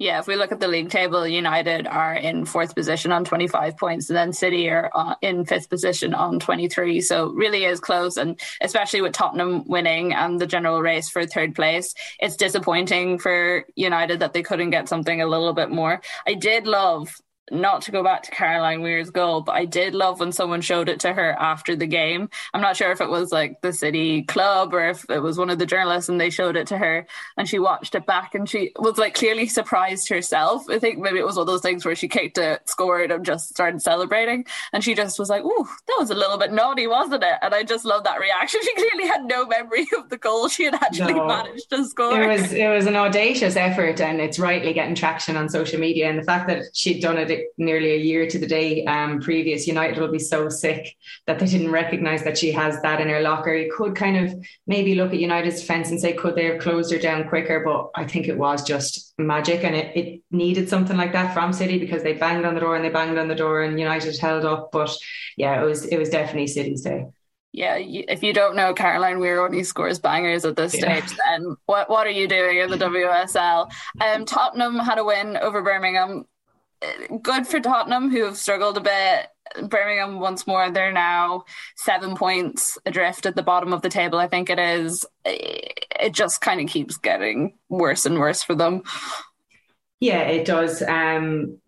Yeah, 0.00 0.20
if 0.20 0.28
we 0.28 0.36
look 0.36 0.52
at 0.52 0.60
the 0.60 0.68
league 0.68 0.90
table, 0.90 1.26
United 1.26 1.88
are 1.88 2.14
in 2.14 2.44
fourth 2.44 2.76
position 2.76 3.10
on 3.10 3.24
25 3.24 3.76
points, 3.76 4.08
and 4.08 4.16
then 4.16 4.32
City 4.32 4.70
are 4.70 4.92
uh, 4.94 5.16
in 5.22 5.44
fifth 5.44 5.68
position 5.68 6.14
on 6.14 6.38
23. 6.38 7.00
So 7.00 7.30
really 7.30 7.64
is 7.64 7.80
close, 7.80 8.16
and 8.16 8.38
especially 8.60 9.00
with 9.00 9.12
Tottenham 9.12 9.66
winning 9.66 10.14
and 10.14 10.40
the 10.40 10.46
general 10.46 10.80
race 10.80 11.08
for 11.08 11.26
third 11.26 11.56
place, 11.56 11.94
it's 12.20 12.36
disappointing 12.36 13.18
for 13.18 13.64
United 13.74 14.20
that 14.20 14.34
they 14.34 14.42
couldn't 14.42 14.70
get 14.70 14.88
something 14.88 15.20
a 15.20 15.26
little 15.26 15.52
bit 15.52 15.70
more. 15.70 16.00
I 16.28 16.34
did 16.34 16.68
love 16.68 17.12
not 17.50 17.82
to 17.82 17.90
go 17.90 18.02
back 18.02 18.22
to 18.24 18.30
Caroline 18.30 18.82
Weir's 18.82 19.10
goal, 19.10 19.40
but 19.40 19.52
I 19.52 19.64
did 19.64 19.94
love 19.94 20.20
when 20.20 20.32
someone 20.32 20.60
showed 20.60 20.88
it 20.88 21.00
to 21.00 21.12
her 21.12 21.32
after 21.32 21.76
the 21.76 21.86
game. 21.86 22.28
I'm 22.54 22.60
not 22.60 22.76
sure 22.76 22.92
if 22.92 23.00
it 23.00 23.08
was 23.08 23.32
like 23.32 23.60
the 23.60 23.72
city 23.72 24.22
club 24.22 24.74
or 24.74 24.88
if 24.88 25.08
it 25.10 25.20
was 25.20 25.38
one 25.38 25.50
of 25.50 25.58
the 25.58 25.66
journalists 25.66 26.08
and 26.08 26.20
they 26.20 26.30
showed 26.30 26.56
it 26.56 26.68
to 26.68 26.78
her 26.78 27.06
and 27.36 27.48
she 27.48 27.58
watched 27.58 27.94
it 27.94 28.06
back 28.06 28.34
and 28.34 28.48
she 28.48 28.72
was 28.76 28.98
like 28.98 29.14
clearly 29.14 29.46
surprised 29.46 30.08
herself. 30.08 30.68
I 30.68 30.78
think 30.78 30.98
maybe 30.98 31.18
it 31.18 31.26
was 31.26 31.36
one 31.36 31.42
of 31.42 31.46
those 31.46 31.62
things 31.62 31.84
where 31.84 31.94
she 31.94 32.08
kicked 32.08 32.38
it, 32.38 32.68
scored, 32.68 33.10
and 33.10 33.24
just 33.24 33.48
started 33.48 33.82
celebrating. 33.82 34.44
And 34.72 34.82
she 34.82 34.94
just 34.94 35.18
was 35.18 35.30
like, 35.30 35.44
Ooh, 35.44 35.68
that 35.86 35.96
was 35.98 36.10
a 36.10 36.14
little 36.14 36.38
bit 36.38 36.52
naughty, 36.52 36.86
wasn't 36.86 37.24
it? 37.24 37.38
And 37.42 37.54
I 37.54 37.62
just 37.62 37.84
love 37.84 38.04
that 38.04 38.20
reaction. 38.20 38.60
She 38.68 38.74
clearly 38.74 39.06
had 39.08 39.24
no 39.24 39.46
memory 39.46 39.86
of 39.96 40.10
the 40.10 40.18
goal 40.18 40.48
she 40.48 40.64
had 40.64 40.74
actually 40.74 41.14
no. 41.14 41.26
managed 41.26 41.70
to 41.70 41.84
score. 41.86 42.20
It 42.20 42.26
was 42.26 42.52
it 42.52 42.68
was 42.68 42.86
an 42.86 42.96
audacious 42.96 43.56
effort 43.56 44.00
and 44.00 44.20
it's 44.20 44.38
rightly 44.38 44.74
getting 44.74 44.94
traction 44.94 45.36
on 45.36 45.48
social 45.48 45.80
media. 45.80 46.10
And 46.10 46.18
the 46.18 46.22
fact 46.22 46.48
that 46.48 46.64
she'd 46.74 47.00
done 47.00 47.16
it 47.16 47.30
nearly 47.56 47.92
a 47.92 47.96
year 47.96 48.26
to 48.26 48.38
the 48.38 48.46
day 48.46 48.84
um, 48.84 49.20
previous, 49.20 49.66
United 49.66 49.98
will 49.98 50.10
be 50.10 50.18
so 50.18 50.48
sick 50.48 50.96
that 51.26 51.38
they 51.38 51.46
didn't 51.46 51.70
recognise 51.70 52.24
that 52.24 52.38
she 52.38 52.52
has 52.52 52.80
that 52.82 53.00
in 53.00 53.08
her 53.08 53.20
locker. 53.20 53.54
You 53.54 53.72
could 53.76 53.94
kind 53.94 54.16
of 54.16 54.46
maybe 54.66 54.94
look 54.94 55.12
at 55.12 55.18
United's 55.18 55.60
defence 55.60 55.90
and 55.90 56.00
say, 56.00 56.12
could 56.12 56.34
they 56.34 56.46
have 56.46 56.60
closed 56.60 56.92
her 56.92 56.98
down 56.98 57.28
quicker? 57.28 57.62
But 57.64 57.90
I 57.94 58.06
think 58.06 58.28
it 58.28 58.38
was 58.38 58.62
just 58.62 59.14
magic 59.18 59.64
and 59.64 59.74
it, 59.74 59.96
it 59.96 60.22
needed 60.30 60.68
something 60.68 60.96
like 60.96 61.12
that 61.12 61.34
from 61.34 61.52
City 61.52 61.78
because 61.78 62.02
they 62.02 62.14
banged 62.14 62.44
on 62.44 62.54
the 62.54 62.60
door 62.60 62.76
and 62.76 62.84
they 62.84 62.90
banged 62.90 63.18
on 63.18 63.28
the 63.28 63.34
door 63.34 63.62
and 63.62 63.78
United 63.78 64.18
held 64.18 64.44
up. 64.44 64.70
But 64.72 64.94
yeah, 65.36 65.62
it 65.62 65.64
was 65.64 65.86
it 65.86 65.98
was 65.98 66.10
definitely 66.10 66.46
City's 66.46 66.82
day 66.82 67.06
yeah, 67.52 67.76
if 67.78 68.22
you 68.22 68.32
don't 68.32 68.56
know 68.56 68.74
Caroline 68.74 69.18
Weir 69.18 69.44
only 69.44 69.64
scores 69.64 69.98
bangers 69.98 70.44
at 70.44 70.56
this 70.56 70.74
yeah. 70.74 71.00
stage, 71.00 71.18
then 71.26 71.56
what 71.66 71.88
what 71.88 72.06
are 72.06 72.10
you 72.10 72.28
doing 72.28 72.58
in 72.58 72.70
the 72.70 72.76
WSL? 72.76 73.70
Um, 74.00 74.24
Tottenham 74.26 74.76
had 74.76 74.98
a 74.98 75.04
win 75.04 75.36
over 75.36 75.62
Birmingham 75.62 76.24
good 77.22 77.46
for 77.46 77.60
Tottenham, 77.60 78.10
who 78.10 78.24
have 78.24 78.36
struggled 78.36 78.76
a 78.76 78.80
bit. 78.80 79.68
Birmingham 79.68 80.20
once 80.20 80.46
more, 80.46 80.70
they're 80.70 80.92
now 80.92 81.44
seven 81.76 82.14
points 82.14 82.76
adrift 82.84 83.24
at 83.24 83.34
the 83.34 83.42
bottom 83.42 83.72
of 83.72 83.82
the 83.82 83.88
table. 83.88 84.18
I 84.18 84.28
think 84.28 84.50
it 84.50 84.58
is. 84.58 85.06
It 85.24 86.12
just 86.12 86.40
kind 86.40 86.60
of 86.60 86.68
keeps 86.68 86.98
getting 86.98 87.54
worse 87.68 88.04
and 88.04 88.18
worse 88.18 88.42
for 88.42 88.54
them. 88.54 88.82
Yeah, 90.00 90.20
it 90.20 90.44
does. 90.44 90.82
Um, 90.82 91.58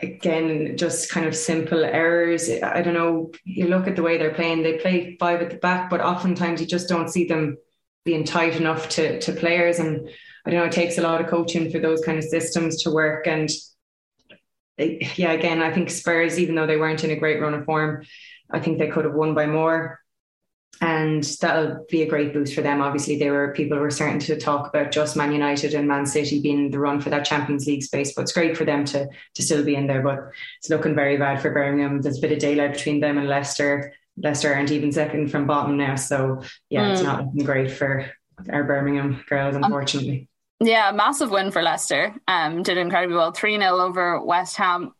again, 0.00 0.76
just 0.76 1.10
kind 1.10 1.26
of 1.26 1.36
simple 1.36 1.84
errors. 1.84 2.50
I 2.50 2.82
don't 2.82 2.94
know. 2.94 3.30
You 3.44 3.68
look 3.68 3.86
at 3.86 3.96
the 3.96 4.02
way 4.02 4.18
they're 4.18 4.34
playing. 4.34 4.62
They 4.62 4.78
play 4.78 5.16
five 5.18 5.40
at 5.40 5.50
the 5.50 5.56
back, 5.56 5.90
but 5.90 6.00
oftentimes 6.00 6.60
you 6.60 6.66
just 6.66 6.88
don't 6.88 7.08
see 7.08 7.26
them 7.26 7.56
being 8.04 8.24
tight 8.24 8.56
enough 8.56 8.88
to 8.90 9.20
to 9.20 9.32
players. 9.32 9.78
And 9.78 10.08
I 10.44 10.50
don't 10.50 10.60
know. 10.60 10.66
It 10.66 10.72
takes 10.72 10.98
a 10.98 11.02
lot 11.02 11.20
of 11.20 11.28
coaching 11.28 11.70
for 11.70 11.78
those 11.78 12.00
kind 12.04 12.18
of 12.18 12.24
systems 12.24 12.82
to 12.82 12.90
work. 12.90 13.26
And 13.26 13.48
yeah, 14.78 15.32
again, 15.32 15.62
I 15.62 15.72
think 15.72 15.90
Spurs, 15.90 16.38
even 16.38 16.54
though 16.54 16.66
they 16.66 16.76
weren't 16.76 17.04
in 17.04 17.10
a 17.10 17.16
great 17.16 17.40
run 17.40 17.54
of 17.54 17.64
form, 17.64 18.04
I 18.50 18.60
think 18.60 18.78
they 18.78 18.88
could 18.88 19.04
have 19.04 19.14
won 19.14 19.34
by 19.34 19.46
more. 19.46 20.00
And 20.80 21.24
that'll 21.40 21.84
be 21.90 22.02
a 22.02 22.08
great 22.08 22.32
boost 22.32 22.54
for 22.54 22.60
them. 22.60 22.80
Obviously, 22.80 23.18
they 23.18 23.30
were 23.30 23.52
people 23.52 23.78
were 23.78 23.90
starting 23.90 24.20
to 24.20 24.38
talk 24.38 24.68
about 24.68 24.92
just 24.92 25.16
Man 25.16 25.32
United 25.32 25.74
and 25.74 25.88
Man 25.88 26.06
City 26.06 26.40
being 26.40 26.70
the 26.70 26.78
run 26.78 27.00
for 27.00 27.10
that 27.10 27.24
Champions 27.24 27.66
League 27.66 27.82
space, 27.82 28.14
but 28.14 28.22
it's 28.22 28.32
great 28.32 28.56
for 28.56 28.64
them 28.64 28.84
to 28.84 29.08
to 29.34 29.42
still 29.42 29.64
be 29.64 29.74
in 29.74 29.88
there. 29.88 30.02
But 30.02 30.30
it's 30.58 30.70
looking 30.70 30.94
very 30.94 31.16
bad 31.16 31.42
for 31.42 31.50
Birmingham. 31.50 32.00
There's 32.00 32.18
a 32.18 32.20
bit 32.20 32.30
of 32.30 32.38
daylight 32.38 32.74
between 32.74 33.00
them 33.00 33.18
and 33.18 33.26
Leicester. 33.26 33.92
Leicester 34.16 34.54
aren't 34.54 34.70
even 34.70 34.92
second 34.92 35.32
from 35.32 35.48
bottom 35.48 35.76
now. 35.76 35.96
So 35.96 36.42
yeah, 36.70 36.84
mm. 36.84 36.92
it's 36.92 37.02
not 37.02 37.24
looking 37.24 37.44
great 37.44 37.72
for 37.72 38.08
our 38.48 38.62
Birmingham 38.62 39.24
girls, 39.28 39.56
unfortunately. 39.56 40.27
Yeah, 40.60 40.90
massive 40.92 41.30
win 41.30 41.50
for 41.52 41.62
Leicester. 41.62 42.14
Um, 42.26 42.62
did 42.62 42.78
incredibly 42.78 43.16
well. 43.16 43.32
3 43.32 43.58
0 43.58 43.78
over 43.78 44.20
West 44.22 44.56
Ham. 44.56 44.92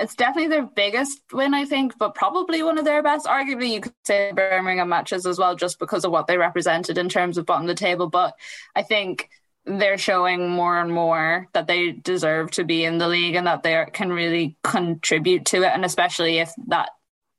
It's 0.00 0.14
definitely 0.14 0.48
their 0.48 0.66
biggest 0.66 1.18
win, 1.32 1.54
I 1.54 1.64
think, 1.64 1.98
but 1.98 2.14
probably 2.14 2.62
one 2.62 2.78
of 2.78 2.84
their 2.84 3.02
best. 3.02 3.26
Arguably, 3.26 3.70
you 3.70 3.80
could 3.80 3.92
say 4.04 4.30
Birmingham 4.32 4.88
matches 4.88 5.26
as 5.26 5.38
well, 5.38 5.56
just 5.56 5.80
because 5.80 6.04
of 6.04 6.12
what 6.12 6.28
they 6.28 6.38
represented 6.38 6.98
in 6.98 7.08
terms 7.08 7.36
of 7.36 7.46
bottom 7.46 7.68
of 7.68 7.68
the 7.68 7.74
table. 7.74 8.08
But 8.08 8.34
I 8.76 8.82
think 8.82 9.28
they're 9.64 9.98
showing 9.98 10.48
more 10.48 10.78
and 10.80 10.92
more 10.92 11.48
that 11.52 11.66
they 11.66 11.92
deserve 11.92 12.52
to 12.52 12.64
be 12.64 12.84
in 12.84 12.98
the 12.98 13.08
league 13.08 13.34
and 13.34 13.46
that 13.48 13.64
they 13.64 13.84
can 13.92 14.12
really 14.12 14.56
contribute 14.62 15.46
to 15.46 15.62
it. 15.62 15.72
And 15.72 15.84
especially 15.84 16.38
if 16.38 16.52
that 16.68 16.90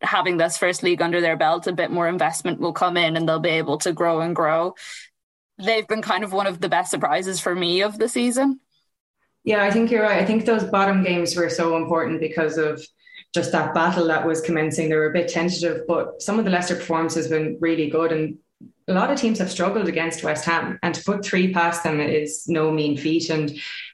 having 0.02 0.36
this 0.36 0.58
first 0.58 0.84
league 0.84 1.02
under 1.02 1.22
their 1.22 1.38
belt, 1.38 1.68
a 1.68 1.72
bit 1.74 1.92
more 1.92 2.10
investment 2.10 2.60
will 2.60 2.74
come 2.74 2.98
in 2.98 3.16
and 3.16 3.28
they'll 3.28 3.40
be 3.40 3.50
able 3.50 3.78
to 3.80 3.94
grow 3.94 4.20
and 4.20 4.36
grow 4.36 4.76
they've 5.58 5.88
been 5.88 6.02
kind 6.02 6.24
of 6.24 6.34
one 6.34 6.48
of 6.48 6.60
the 6.60 6.70
best 6.70 6.92
surprises 6.92 7.40
for 7.40 7.56
me 7.56 7.82
of 7.82 7.98
the 7.98 8.10
season. 8.10 8.60
Yeah, 9.44 9.64
I 9.64 9.72
think 9.72 9.92
you're 9.92 10.04
right. 10.04 10.22
I 10.22 10.26
think 10.26 10.46
those 10.46 10.64
bottom 10.64 11.04
games 11.04 11.36
were 11.36 11.50
so 11.50 11.76
important 11.76 12.22
because 12.22 12.58
of 12.58 12.82
just 13.34 13.52
that 13.52 13.74
battle 13.74 14.08
that 14.08 14.26
was 14.26 14.42
commencing. 14.42 14.90
They 14.90 14.96
were 14.96 15.10
a 15.10 15.14
bit 15.14 15.28
tentative, 15.28 15.82
but 15.88 16.22
some 16.22 16.40
of 16.40 16.46
the 16.46 16.52
Leicester 16.52 16.76
performances 16.76 17.26
have 17.26 17.32
been 17.32 17.58
really 17.60 17.90
good. 17.90 18.12
And 18.12 18.38
a 18.88 18.94
lot 18.94 19.12
of 19.12 19.20
teams 19.20 19.40
have 19.40 19.52
struggled 19.52 19.88
against 19.88 20.24
West 20.24 20.46
Ham, 20.46 20.80
and 20.84 20.94
to 20.96 21.04
put 21.04 21.26
three 21.26 21.54
past 21.54 21.84
them 21.84 22.00
is 22.00 22.46
no 22.48 22.72
mean 22.72 22.98
feat. 22.98 23.30
And 23.30 23.52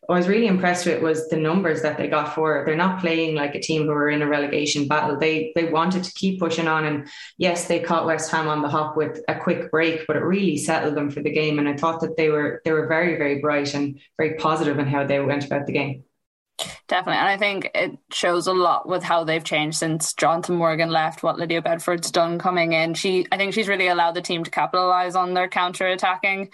I 0.10 0.18
was 0.18 0.28
really 0.28 0.48
impressed 0.48 0.86
with 0.86 1.01
was 1.01 1.30
the 1.30 1.38
numbers 1.38 1.82
that 1.84 1.98
they 1.98 2.08
got 2.08 2.34
for. 2.34 2.63
They're 2.66 2.75
not 2.75 3.00
playing 3.00 3.36
like 3.36 3.54
a 3.54 3.62
team 3.62 3.84
who 3.84 3.92
are 3.92 4.10
in 4.10 4.22
a 4.22 4.28
relegation 4.28 4.88
battle. 4.88 5.18
They 5.18 5.51
they 5.56 5.66
wanted 5.66 6.04
to 6.04 6.13
keep 6.13 6.39
pushing 6.39 6.68
on, 6.68 6.86
and 6.86 7.08
yes, 7.38 7.68
they 7.68 7.80
caught 7.80 8.08
West 8.08 8.32
Ham 8.32 8.48
on 8.48 8.62
the 8.62 8.70
hop 8.70 8.98
with 8.98 9.22
a 9.28 9.36
quick 9.39 9.70
break, 9.70 10.08
but 10.08 10.16
it 10.16 10.24
really 10.24 10.58
settled 10.58 10.96
them 10.96 11.12
for 11.12 11.22
the 11.22 11.32
game. 11.32 11.60
And 11.60 11.70
I 11.70 11.78
thought 11.78 12.01
that 12.01 12.18
they 12.18 12.30
were 12.30 12.62
they 12.66 12.72
were 12.72 12.88
very 12.88 13.18
very 13.18 13.39
bright 13.39 13.74
and 13.75 14.00
very 14.18 14.36
positive 14.36 14.80
in 14.80 14.88
how 14.88 15.06
they 15.06 15.20
went 15.20 15.46
about 15.46 15.68
the 15.68 15.74
game. 15.74 16.04
Definitely. 16.88 17.20
And 17.20 17.30
I 17.30 17.38
think 17.38 17.70
it 17.75 17.98
shows 18.12 18.48
a 18.48 18.54
lot 18.54 18.89
with 18.89 19.04
how 19.04 19.24
they've 19.24 19.44
changed 19.44 19.78
since 19.78 20.13
Jonathan 20.13 20.56
Morgan 20.56 20.89
left, 20.89 21.24
what 21.24 21.38
Lydia 21.38 21.62
Bedford's 21.62 22.12
done 22.12 22.39
coming 22.39 22.74
in. 22.74 22.96
She 22.96 23.28
I 23.32 23.38
think 23.38 23.54
she's 23.54 23.68
really 23.68 23.88
allowed 23.88 24.16
the 24.16 24.22
team 24.22 24.44
to 24.44 24.51
capitalize 24.51 25.16
on 25.16 25.36
their 25.36 25.48
counter 25.48 25.88
attacking, 25.88 26.50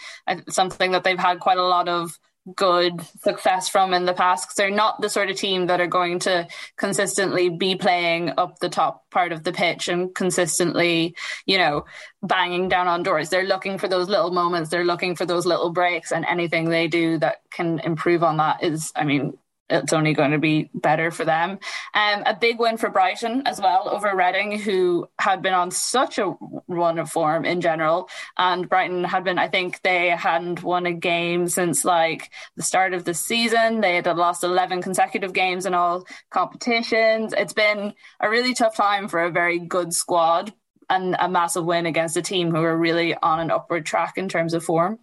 something 0.50 0.92
that 0.92 1.06
they've 1.06 1.18
had 1.18 1.40
quite 1.40 1.58
a 1.58 1.64
lot 1.64 1.88
of 1.88 2.20
good 2.54 3.02
success 3.22 3.70
from 3.70 3.94
in 3.94 4.06
the 4.06 4.14
past 4.14 4.46
because 4.46 4.56
they're 4.56 4.70
not 4.70 5.02
the 5.02 5.10
sort 5.10 5.30
of 5.30 5.38
team 5.38 5.68
that 5.68 5.82
are 5.82 5.88
going 5.88 6.20
to 6.20 6.48
consistently 6.78 7.50
be 7.50 7.76
playing 7.76 8.34
up 8.38 8.60
the 8.60 8.70
top 8.70 9.10
part 9.10 9.32
of 9.32 9.44
the 9.44 9.52
pitch 9.52 9.88
and 9.88 10.14
consistently, 10.14 11.16
you 11.46 11.58
know, 11.58 11.86
banging 12.22 12.70
down 12.70 12.88
on 12.88 13.04
doors. 13.04 13.30
They're 13.30 13.44
looking 13.44 13.78
for 13.78 13.88
those 13.88 14.10
little 14.10 14.32
moments, 14.32 14.70
they're 14.70 14.86
looking 14.86 15.16
for 15.16 15.26
those 15.26 15.46
little 15.46 15.72
breaks, 15.72 16.12
and 16.12 16.26
anything 16.26 16.70
they 16.70 16.88
do 16.88 17.18
that 17.20 17.38
can 17.52 17.80
improve 17.80 18.24
on 18.24 18.38
that 18.38 18.64
is, 18.64 18.92
I 18.96 19.06
mean, 19.06 19.38
it's 19.70 19.94
only 19.94 20.14
going 20.14 20.32
to 20.32 20.38
be 20.38 20.70
better 20.74 21.12
for 21.12 21.26
them. 21.26 21.60
Um, 21.94 22.24
a 22.26 22.36
big 22.40 22.60
win 22.60 22.78
for 22.78 22.90
Brighton 22.90 23.44
as 23.46 23.60
well 23.60 23.90
over 23.90 24.16
Reading, 24.16 24.60
who 24.60 25.08
had 25.20 25.42
been 25.42 25.54
on 25.54 25.72
such 25.72 26.20
a 26.20 26.36
run 26.68 27.00
of 27.00 27.10
form 27.10 27.46
in 27.46 27.62
general. 27.62 28.10
And 28.38 28.70
Brighton 28.70 29.04
had 29.04 29.24
been, 29.24 29.40
I 29.40 29.48
think 29.48 29.82
they 29.82 30.10
hadn't 30.10 30.62
won 30.62 30.86
a 30.86 30.94
game 30.94 31.48
since 31.48 31.84
like 31.84 32.32
the 32.56 32.64
start 32.64 32.94
of 32.94 33.06
the 33.06 33.14
season. 33.14 33.82
They 33.82 33.96
had 33.96 34.06
lost 34.06 34.44
11 34.44 34.82
consecutive 34.82 35.34
games 35.34 35.66
in 35.66 35.74
all 35.74 36.06
competitions. 36.30 37.34
It's 37.36 37.54
been 37.54 37.94
a 38.20 38.30
really 38.30 38.54
tough 38.54 38.76
time 38.76 39.08
for 39.08 39.24
a 39.24 39.32
very 39.32 39.60
good 39.60 39.94
squad 39.94 40.54
and 40.90 41.16
a 41.20 41.28
massive 41.28 41.66
win 41.66 41.88
against 41.88 42.18
a 42.18 42.22
team 42.22 42.52
who 42.52 42.62
are 42.62 42.78
really 42.78 43.16
on 43.16 43.40
an 43.40 43.50
upward 43.52 43.86
track 43.86 44.18
in 44.18 44.30
terms 44.30 44.54
of 44.54 44.64
form. 44.64 45.00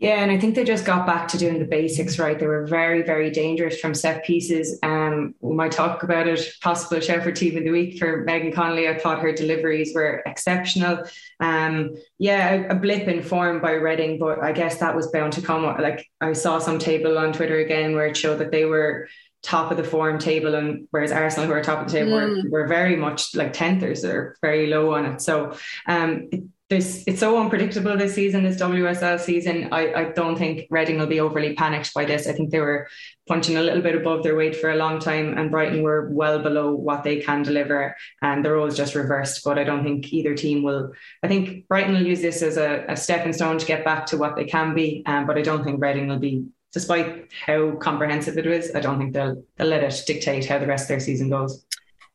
Yeah, 0.00 0.22
and 0.22 0.30
I 0.30 0.38
think 0.38 0.56
they 0.56 0.64
just 0.64 0.84
got 0.84 1.06
back 1.06 1.28
to 1.28 1.38
doing 1.38 1.60
the 1.60 1.64
basics 1.64 2.18
right. 2.18 2.36
They 2.36 2.48
were 2.48 2.66
very, 2.66 3.02
very 3.02 3.30
dangerous 3.30 3.78
from 3.78 3.94
set 3.94 4.24
pieces. 4.24 4.76
Um, 4.82 5.36
we 5.40 5.54
might 5.54 5.70
talk 5.70 6.02
about 6.02 6.26
it. 6.26 6.40
Possible 6.60 7.00
Sheffield 7.00 7.36
team 7.36 7.56
of 7.56 7.62
the 7.62 7.70
week 7.70 7.98
for 7.98 8.24
Megan 8.24 8.52
Connolly. 8.52 8.88
I 8.88 8.98
thought 8.98 9.20
her 9.20 9.32
deliveries 9.32 9.94
were 9.94 10.22
exceptional. 10.26 11.04
Um, 11.38 11.94
yeah, 12.18 12.54
a, 12.70 12.74
blip 12.74 13.06
in 13.06 13.22
form 13.22 13.60
by 13.60 13.72
Reading, 13.72 14.18
but 14.18 14.42
I 14.42 14.50
guess 14.50 14.78
that 14.78 14.96
was 14.96 15.12
bound 15.12 15.32
to 15.34 15.42
come. 15.42 15.62
Like 15.62 16.10
I 16.20 16.32
saw 16.32 16.58
some 16.58 16.80
table 16.80 17.16
on 17.16 17.32
Twitter 17.32 17.58
again 17.60 17.94
where 17.94 18.06
it 18.06 18.16
showed 18.16 18.40
that 18.40 18.50
they 18.50 18.64
were 18.64 19.08
top 19.44 19.70
of 19.70 19.76
the 19.76 19.84
form 19.84 20.18
table 20.18 20.54
and 20.54 20.88
whereas 20.90 21.12
Arsenal 21.12 21.46
who 21.46 21.52
are 21.52 21.62
top 21.62 21.86
of 21.86 21.92
the 21.92 21.98
table 21.98 22.12
mm. 22.12 22.44
were, 22.44 22.62
were 22.62 22.66
very 22.66 22.96
much 22.96 23.34
like 23.34 23.52
tenthers 23.52 24.04
or 24.04 24.36
very 24.40 24.66
low 24.66 24.94
on 24.94 25.04
it. 25.04 25.20
So 25.20 25.56
um, 25.86 26.28
it, 26.32 26.42
there's 26.70 27.04
it's 27.04 27.20
so 27.20 27.38
unpredictable 27.38 27.96
this 27.96 28.14
season, 28.14 28.42
this 28.42 28.60
WSL 28.60 29.20
season. 29.20 29.68
I, 29.70 29.92
I 29.92 30.04
don't 30.12 30.36
think 30.36 30.66
Reading 30.70 30.98
will 30.98 31.06
be 31.06 31.20
overly 31.20 31.54
panicked 31.54 31.92
by 31.92 32.06
this. 32.06 32.26
I 32.26 32.32
think 32.32 32.50
they 32.50 32.60
were 32.60 32.88
punching 33.28 33.56
a 33.56 33.62
little 33.62 33.82
bit 33.82 33.94
above 33.94 34.22
their 34.22 34.34
weight 34.34 34.56
for 34.56 34.70
a 34.70 34.76
long 34.76 34.98
time, 34.98 35.36
and 35.36 35.50
Brighton 35.50 35.82
were 35.82 36.08
well 36.10 36.38
below 36.38 36.74
what 36.74 37.04
they 37.04 37.20
can 37.20 37.42
deliver, 37.42 37.94
and 38.22 38.42
the 38.42 38.50
roles 38.50 38.76
just 38.76 38.94
reversed. 38.94 39.42
But 39.44 39.58
I 39.58 39.64
don't 39.64 39.84
think 39.84 40.10
either 40.10 40.34
team 40.34 40.62
will. 40.62 40.92
I 41.22 41.28
think 41.28 41.68
Brighton 41.68 41.94
will 41.94 42.06
use 42.06 42.22
this 42.22 42.40
as 42.40 42.56
a, 42.56 42.86
a 42.88 42.96
stepping 42.96 43.34
stone 43.34 43.58
to 43.58 43.66
get 43.66 43.84
back 43.84 44.06
to 44.06 44.16
what 44.16 44.34
they 44.34 44.46
can 44.46 44.74
be, 44.74 45.02
um, 45.04 45.26
but 45.26 45.36
I 45.36 45.42
don't 45.42 45.64
think 45.64 45.82
Reading 45.82 46.08
will 46.08 46.18
be. 46.18 46.46
Despite 46.72 47.30
how 47.46 47.76
comprehensive 47.76 48.36
it 48.36 48.46
is, 48.46 48.74
I 48.74 48.80
don't 48.80 48.98
think 48.98 49.12
they'll, 49.12 49.40
they'll 49.56 49.68
let 49.68 49.84
it 49.84 50.02
dictate 50.08 50.46
how 50.46 50.58
the 50.58 50.66
rest 50.66 50.84
of 50.84 50.88
their 50.88 50.98
season 50.98 51.30
goes. 51.30 51.64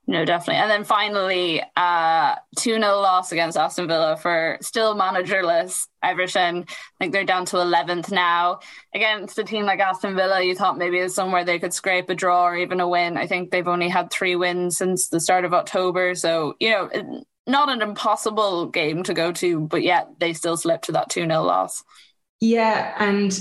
No, 0.10 0.26
definitely. 0.26 0.60
And 0.60 0.72
then 0.72 0.84
finally, 0.86 1.62
uh, 1.78 2.34
2 2.58 2.74
0 2.74 2.80
loss 2.80 3.32
against 3.32 3.56
Aston 3.56 3.88
Villa 3.88 4.18
for 4.18 4.58
still 4.60 4.96
managerless 4.96 5.86
Everton. 6.02 6.66
I 6.68 6.98
think 7.00 7.14
they're 7.14 7.24
down 7.24 7.46
to 7.46 7.58
11th 7.58 8.12
now. 8.12 8.62
Against 8.96 9.38
a 9.38 9.44
team 9.44 9.66
like 9.66 9.80
Aston 9.80 10.16
Villa, 10.16 10.42
you 10.42 10.56
thought 10.56 10.80
maybe 10.80 10.98
it's 10.98 11.14
somewhere 11.14 11.46
they 11.46 11.60
could 11.60 11.76
scrape 11.76 12.10
a 12.10 12.16
draw 12.16 12.48
or 12.48 12.58
even 12.58 12.80
a 12.80 12.90
win. 12.90 13.18
I 13.18 13.28
think 13.28 13.52
they've 13.52 13.68
only 13.68 13.88
had 13.88 14.10
three 14.10 14.36
wins 14.36 14.78
since 14.78 15.10
the 15.10 15.20
start 15.20 15.46
of 15.46 15.54
October. 15.54 16.16
So, 16.16 16.56
you 16.60 16.72
know, 16.72 17.24
not 17.46 17.70
an 17.70 17.84
impossible 17.84 18.66
game 18.66 19.04
to 19.04 19.14
go 19.14 19.32
to, 19.34 19.60
but 19.60 19.84
yet 19.84 20.08
they 20.18 20.34
still 20.34 20.58
slipped 20.58 20.86
to 20.86 20.94
that 20.94 21.12
2 21.12 21.28
0 21.28 21.44
loss. 21.44 21.84
Yeah. 22.40 22.96
And 22.98 23.40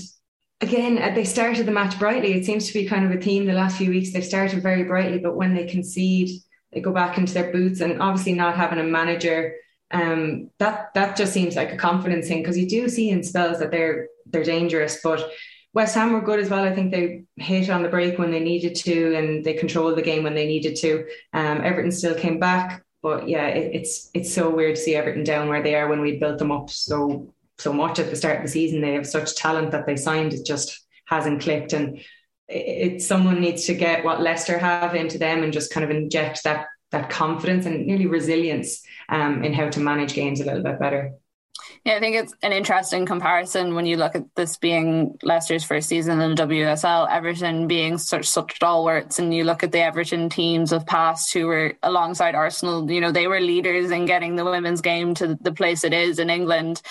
again, 0.61 1.15
they 1.15 1.25
started 1.25 1.65
the 1.65 1.73
match 1.73 1.99
brightly. 1.99 2.35
It 2.35 2.45
seems 2.45 2.67
to 2.67 2.75
be 2.75 2.85
kind 2.85 3.07
of 3.07 3.19
a 3.19 3.23
theme 3.23 3.47
the 3.47 3.55
last 3.55 3.79
few 3.79 3.89
weeks. 3.89 4.13
They've 4.13 4.23
started 4.23 4.63
very 4.63 4.85
brightly, 4.85 5.19
but 5.19 5.35
when 5.35 5.55
they 5.55 5.65
concede, 5.65 6.43
they 6.73 6.81
go 6.81 6.93
back 6.93 7.19
into 7.19 7.35
their 7.35 7.53
boots 7.53 7.81
and 7.81 8.01
obviously 8.03 8.33
not 8.33 8.57
having 8.57 8.79
a 8.79 8.85
manager 8.85 9.55
um, 9.91 10.51
that 10.59 10.93
that 10.95 11.17
just 11.17 11.33
seems 11.33 11.57
like 11.57 11.73
a 11.73 11.77
confidence 11.77 12.29
thing 12.29 12.43
because 12.43 12.59
you 12.59 12.69
do 12.69 12.89
see 12.89 13.11
in 13.11 13.23
spells 13.23 13.59
that 13.59 13.71
they're 13.71 14.09
they're 14.27 14.45
dangerous 14.45 15.01
but 15.03 15.31
West 15.75 15.95
Ham 15.95 16.13
were 16.13 16.21
good 16.21 16.41
as 16.41 16.51
well. 16.51 16.65
I 16.65 16.75
think 16.75 16.91
they 16.91 17.25
hit 17.37 17.71
on 17.71 17.83
the 17.83 17.89
break 17.89 18.19
when 18.19 18.31
they 18.31 18.41
needed 18.41 18.75
to, 18.77 19.15
and 19.15 19.45
they 19.45 19.53
controlled 19.53 19.97
the 19.97 20.03
game 20.03 20.23
when 20.23 20.35
they 20.35 20.47
needed 20.47 20.77
to. 20.77 21.07
Um, 21.33 21.61
Everton 21.63 21.93
still 21.93 22.15
came 22.15 22.41
back, 22.41 22.83
but 23.03 23.29
yeah, 23.29 23.47
it, 23.49 23.75
it's 23.75 24.11
it's 24.15 24.33
so 24.33 24.51
weird 24.51 24.77
to 24.77 24.81
see 24.81 24.97
Everton 24.97 25.25
down 25.25 25.49
where 25.49 25.63
they 25.63 25.75
are 25.75 25.89
when 25.89 26.01
we 26.01 26.19
built 26.19 26.39
them 26.39 26.51
up 26.51 26.71
so 26.71 27.33
so 27.59 27.73
much 27.73 27.99
at 27.99 28.09
the 28.09 28.17
start 28.17 28.39
of 28.39 28.43
the 28.43 28.49
season. 28.49 28.81
They 28.81 28.95
have 28.95 29.07
such 29.07 29.37
talent 29.37 29.71
that 29.73 29.87
they 29.87 29.97
signed; 29.97 30.33
it 30.33 30.47
just 30.47 30.87
hasn't 31.05 31.43
clicked. 31.43 31.75
And 31.75 32.01
it, 32.49 33.02
someone 33.02 33.40
needs 33.40 33.67
to 33.67 33.75
get 33.75 34.05
what 34.05 34.21
Leicester 34.21 34.59
have 34.59 34.95
into 34.95 35.19
them 35.19 35.43
and 35.43 35.52
just 35.52 35.73
kind 35.73 35.85
of 35.85 35.90
inject 35.90 36.45
that 36.45 36.67
that 36.90 37.11
confidence 37.11 37.67
and 37.67 37.87
nearly 37.87 38.07
resilience 38.07 38.83
um, 39.11 39.45
in 39.45 39.52
how 39.52 39.69
to 39.69 39.81
manage 39.81 40.14
games 40.14 40.40
a 40.40 40.45
little 40.45 40.62
bit 40.62 40.81
better. 40.81 41.12
Yeah, 41.85 41.97
I 41.97 42.00
think 42.00 42.17
it's 42.17 42.35
an 42.43 42.52
interesting 42.52 43.05
comparison 43.05 43.75
when 43.75 43.85
you 43.85 43.97
look 43.97 44.14
at 44.14 44.25
this 44.37 44.57
being 44.57 45.19
Leicester's 45.23 45.64
first 45.64 45.88
season 45.88 46.21
in 46.21 46.35
the 46.35 46.43
WSL, 46.43 47.11
Everton 47.11 47.67
being 47.67 47.99
such 47.99 48.26
such 48.26 48.57
stalwarts, 48.57 49.19
and 49.19 49.35
you 49.35 49.45
look 49.45 49.62
at 49.62 49.73
the 49.73 49.81
Everton 49.81 50.28
teams 50.28 50.73
of 50.73 50.87
past 50.87 51.33
who 51.33 51.47
were 51.47 51.75
alongside 51.83 52.35
Arsenal. 52.35 52.90
You 52.90 53.00
know, 53.00 53.12
they 53.12 53.26
were 53.26 53.40
leaders 53.40 53.90
in 53.90 54.07
getting 54.07 54.37
the 54.37 54.45
women's 54.45 54.81
game 54.81 55.14
to 55.14 55.37
the 55.40 55.52
place 55.52 55.85
it 55.85 55.93
is 55.93 56.19
in 56.19 56.31
England 56.31 56.83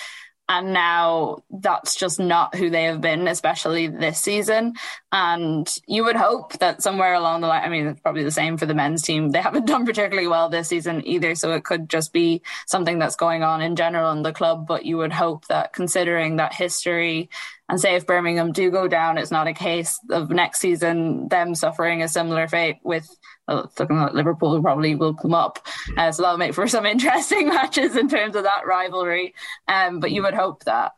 and 0.48 0.72
now 0.72 1.42
that's 1.50 1.94
just 1.94 2.18
not 2.18 2.54
who 2.54 2.70
they 2.70 2.84
have 2.84 3.02
been, 3.02 3.28
especially 3.28 3.86
this 3.86 4.18
season. 4.18 4.74
And 5.12 5.68
you 5.86 6.04
would 6.04 6.16
hope 6.16 6.54
that 6.58 6.82
somewhere 6.82 7.12
along 7.12 7.42
the 7.42 7.48
line, 7.48 7.62
I 7.62 7.68
mean, 7.68 7.86
it's 7.86 8.00
probably 8.00 8.24
the 8.24 8.30
same 8.30 8.56
for 8.56 8.64
the 8.64 8.74
men's 8.74 9.02
team. 9.02 9.30
They 9.30 9.42
haven't 9.42 9.66
done 9.66 9.84
particularly 9.84 10.26
well 10.26 10.48
this 10.48 10.68
season 10.68 11.06
either. 11.06 11.34
So 11.34 11.52
it 11.52 11.64
could 11.64 11.90
just 11.90 12.14
be 12.14 12.40
something 12.66 12.98
that's 12.98 13.16
going 13.16 13.42
on 13.42 13.60
in 13.60 13.76
general 13.76 14.10
in 14.12 14.22
the 14.22 14.32
club. 14.32 14.66
But 14.66 14.86
you 14.86 14.96
would 14.96 15.12
hope 15.12 15.46
that 15.48 15.74
considering 15.74 16.36
that 16.36 16.54
history 16.54 17.28
and 17.68 17.80
say 17.80 17.94
if 17.94 18.06
Birmingham 18.06 18.52
do 18.52 18.70
go 18.70 18.88
down, 18.88 19.18
it's 19.18 19.30
not 19.30 19.46
a 19.46 19.52
case 19.52 19.98
of 20.10 20.30
next 20.30 20.60
season 20.60 21.28
them 21.28 21.54
suffering 21.54 22.02
a 22.02 22.08
similar 22.08 22.48
fate 22.48 22.78
with 22.82 23.08
well, 23.46 23.70
Liverpool 24.12 24.60
probably 24.62 24.94
will 24.94 25.14
come 25.14 25.34
up. 25.34 25.58
Uh, 25.96 26.12
so 26.12 26.22
that'll 26.22 26.38
make 26.38 26.54
for 26.54 26.68
some 26.68 26.86
interesting 26.86 27.48
matches 27.48 27.96
in 27.96 28.08
terms 28.08 28.36
of 28.36 28.44
that 28.44 28.66
rivalry. 28.66 29.34
Um, 29.66 30.00
but 30.00 30.10
you 30.10 30.22
would 30.22 30.34
hope 30.34 30.64
that 30.64 30.92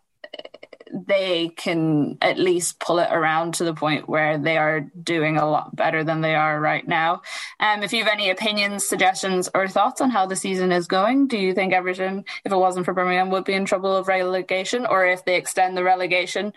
they 0.92 1.48
can 1.48 2.18
at 2.20 2.38
least 2.38 2.78
pull 2.78 2.98
it 2.98 3.08
around 3.10 3.54
to 3.54 3.64
the 3.64 3.74
point 3.74 4.08
where 4.08 4.38
they 4.38 4.56
are 4.56 4.80
doing 4.80 5.36
a 5.36 5.48
lot 5.48 5.74
better 5.74 6.04
than 6.04 6.20
they 6.20 6.34
are 6.34 6.60
right 6.60 6.86
now. 6.86 7.22
Um, 7.58 7.82
if 7.82 7.92
you 7.92 8.04
have 8.04 8.12
any 8.12 8.30
opinions, 8.30 8.86
suggestions, 8.86 9.48
or 9.54 9.68
thoughts 9.68 10.00
on 10.00 10.10
how 10.10 10.26
the 10.26 10.36
season 10.36 10.72
is 10.72 10.86
going, 10.86 11.28
do 11.28 11.38
you 11.38 11.54
think 11.54 11.72
Everton, 11.72 12.24
if 12.44 12.52
it 12.52 12.56
wasn't 12.56 12.86
for 12.86 12.94
Birmingham, 12.94 13.30
would 13.30 13.44
be 13.44 13.54
in 13.54 13.64
trouble 13.64 13.94
of 13.94 14.08
relegation? 14.08 14.86
Or 14.86 15.06
if 15.06 15.24
they 15.24 15.36
extend 15.36 15.76
the 15.76 15.84
relegation, 15.84 16.52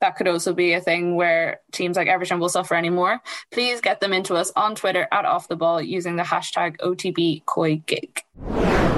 that 0.00 0.16
could 0.16 0.28
also 0.28 0.52
be 0.52 0.74
a 0.74 0.80
thing 0.80 1.16
where 1.16 1.60
teams 1.72 1.96
like 1.96 2.08
Everton 2.08 2.38
will 2.38 2.48
suffer 2.48 2.74
anymore. 2.74 3.20
Please 3.50 3.80
get 3.80 4.00
them 4.00 4.12
into 4.12 4.34
us 4.34 4.52
on 4.54 4.74
Twitter 4.74 5.08
at 5.10 5.24
off 5.24 5.48
the 5.48 5.56
ball 5.56 5.82
using 5.82 6.16
the 6.16 6.22
hashtag 6.22 6.76
OTB 6.78 7.44
COYGIG. 7.44 8.97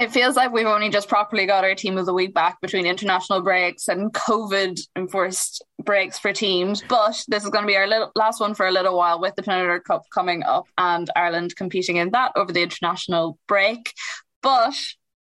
It 0.00 0.10
feels 0.10 0.34
like 0.34 0.50
we've 0.50 0.66
only 0.66 0.88
just 0.88 1.10
properly 1.10 1.44
got 1.44 1.62
our 1.62 1.74
team 1.74 1.98
of 1.98 2.06
the 2.06 2.14
week 2.14 2.32
back 2.32 2.58
between 2.62 2.86
international 2.86 3.42
breaks 3.42 3.86
and 3.86 4.10
COVID 4.14 4.80
enforced 4.96 5.62
breaks 5.84 6.18
for 6.18 6.32
teams. 6.32 6.82
But 6.88 7.22
this 7.28 7.44
is 7.44 7.50
going 7.50 7.64
to 7.64 7.66
be 7.66 7.76
our 7.76 7.86
little, 7.86 8.10
last 8.14 8.40
one 8.40 8.54
for 8.54 8.66
a 8.66 8.72
little 8.72 8.96
while 8.96 9.20
with 9.20 9.34
the 9.34 9.42
Pinatar 9.42 9.84
Cup 9.84 10.04
coming 10.10 10.42
up 10.42 10.64
and 10.78 11.10
Ireland 11.14 11.54
competing 11.54 11.96
in 11.96 12.12
that 12.12 12.32
over 12.34 12.50
the 12.50 12.62
international 12.62 13.38
break. 13.46 13.92
But 14.40 14.72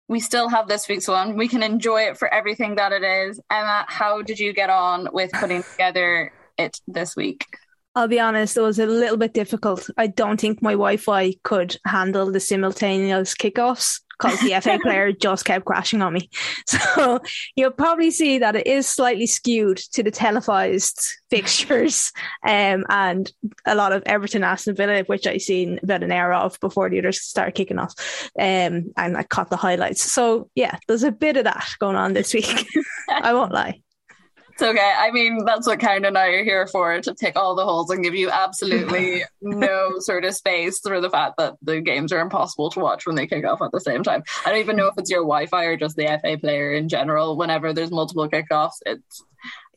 we 0.06 0.20
still 0.20 0.48
have 0.48 0.68
this 0.68 0.88
week's 0.88 1.08
one. 1.08 1.36
We 1.36 1.48
can 1.48 1.64
enjoy 1.64 2.02
it 2.02 2.16
for 2.16 2.32
everything 2.32 2.76
that 2.76 2.92
it 2.92 3.02
is. 3.02 3.40
Emma, 3.50 3.84
how 3.88 4.22
did 4.22 4.38
you 4.38 4.52
get 4.52 4.70
on 4.70 5.08
with 5.12 5.32
putting 5.32 5.64
together 5.64 6.32
it 6.56 6.80
this 6.86 7.16
week? 7.16 7.46
I'll 7.94 8.08
be 8.08 8.20
honest, 8.20 8.56
it 8.56 8.62
was 8.62 8.78
a 8.78 8.86
little 8.86 9.18
bit 9.18 9.34
difficult. 9.34 9.90
I 9.98 10.06
don't 10.06 10.40
think 10.40 10.62
my 10.62 10.72
Wi 10.72 10.96
Fi 10.96 11.34
could 11.42 11.76
handle 11.84 12.30
the 12.30 12.40
simultaneous 12.40 13.34
kickoffs 13.34 14.00
because 14.18 14.40
the 14.40 14.58
FA 14.60 14.78
player 14.82 15.12
just 15.12 15.44
kept 15.44 15.64
crashing 15.64 16.02
on 16.02 16.14
me. 16.14 16.28
So 16.66 17.20
you'll 17.54 17.70
probably 17.70 18.10
see 18.10 18.38
that 18.38 18.56
it 18.56 18.66
is 18.66 18.86
slightly 18.86 19.26
skewed 19.26 19.78
to 19.92 20.02
the 20.02 20.10
televised 20.10 21.02
fixtures 21.30 22.12
um, 22.46 22.84
and 22.88 23.30
a 23.66 23.74
lot 23.74 23.92
of 23.92 24.02
Everton 24.06 24.44
Aston 24.44 24.74
Villa, 24.74 25.02
which 25.04 25.26
I 25.26 25.38
seen 25.38 25.80
about 25.82 26.02
an 26.02 26.12
hour 26.12 26.32
of 26.32 26.58
before 26.60 26.88
the 26.88 26.98
others 26.98 27.20
started 27.20 27.54
kicking 27.54 27.78
off. 27.78 27.94
Um, 28.38 28.92
and 28.96 29.16
I 29.16 29.22
caught 29.22 29.50
the 29.50 29.56
highlights. 29.56 30.02
So 30.02 30.50
yeah, 30.54 30.78
there's 30.88 31.02
a 31.02 31.12
bit 31.12 31.36
of 31.36 31.44
that 31.44 31.68
going 31.78 31.96
on 31.96 32.12
this 32.12 32.32
week. 32.32 32.66
I 33.08 33.34
won't 33.34 33.52
lie. 33.52 33.82
It's 34.52 34.62
okay. 34.62 34.92
I 34.98 35.10
mean, 35.10 35.44
that's 35.44 35.66
what 35.66 35.80
Karen 35.80 36.04
and 36.04 36.18
I 36.18 36.28
are 36.28 36.44
here 36.44 36.66
for 36.66 37.00
to 37.00 37.14
pick 37.14 37.36
all 37.36 37.54
the 37.54 37.64
holes 37.64 37.90
and 37.90 38.04
give 38.04 38.14
you 38.14 38.30
absolutely 38.30 39.24
no 39.40 39.98
sort 39.98 40.24
of 40.24 40.34
space 40.34 40.80
through 40.80 41.00
the 41.00 41.10
fact 41.10 41.38
that 41.38 41.54
the 41.62 41.80
games 41.80 42.12
are 42.12 42.20
impossible 42.20 42.70
to 42.70 42.80
watch 42.80 43.06
when 43.06 43.16
they 43.16 43.26
kick 43.26 43.46
off 43.46 43.62
at 43.62 43.72
the 43.72 43.80
same 43.80 44.02
time. 44.02 44.22
I 44.44 44.50
don't 44.50 44.60
even 44.60 44.76
know 44.76 44.88
if 44.88 44.94
it's 44.98 45.10
your 45.10 45.22
Wi 45.22 45.46
Fi 45.46 45.64
or 45.64 45.76
just 45.76 45.96
the 45.96 46.18
FA 46.20 46.36
player 46.38 46.72
in 46.72 46.88
general. 46.88 47.36
Whenever 47.36 47.72
there's 47.72 47.90
multiple 47.90 48.28
kickoffs, 48.28 48.76
it's 48.84 49.24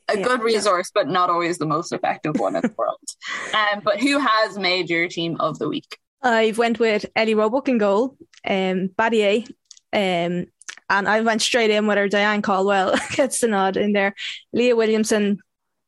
a 0.09 0.17
yeah, 0.17 0.23
good 0.23 0.41
resource, 0.41 0.91
yeah. 0.93 1.03
but 1.03 1.09
not 1.09 1.29
always 1.29 1.57
the 1.57 1.65
most 1.65 1.93
effective 1.93 2.37
one 2.37 2.55
in 2.55 2.61
the 2.61 2.73
world. 2.77 2.99
Um, 3.53 3.81
but 3.85 4.01
who 4.01 4.19
has 4.19 4.57
made 4.57 4.89
your 4.89 5.07
team 5.07 5.37
of 5.39 5.59
the 5.59 5.69
week? 5.69 5.97
I've 6.21 6.57
went 6.57 6.77
with 6.77 7.05
Ellie 7.15 7.35
Roebuck 7.35 7.69
in 7.69 7.77
goal, 7.77 8.17
um, 8.45 8.89
Battier, 8.89 9.49
um, 9.93 10.47
and 10.89 11.07
I 11.07 11.21
went 11.21 11.41
straight 11.41 11.71
in 11.71 11.87
with 11.87 11.97
her. 11.97 12.07
Diane 12.07 12.41
Caldwell 12.41 12.95
gets 13.11 13.39
the 13.39 13.47
nod 13.47 13.77
in 13.77 13.93
there. 13.93 14.13
Leah 14.53 14.75
Williamson 14.75 15.39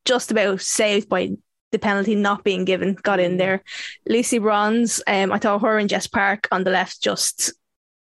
just 0.05 0.31
about 0.31 0.61
saved 0.61 1.09
by 1.09 1.31
the 1.71 1.79
penalty 1.79 2.15
not 2.15 2.43
being 2.43 2.65
given, 2.65 2.95
got 2.95 3.19
in 3.19 3.37
there. 3.37 3.63
Lucy 4.07 4.39
Bronze, 4.39 5.01
um, 5.07 5.31
I 5.31 5.39
thought 5.39 5.61
her 5.61 5.77
and 5.77 5.89
Jess 5.89 6.07
Park 6.07 6.47
on 6.51 6.63
the 6.63 6.71
left 6.71 7.01
just 7.01 7.53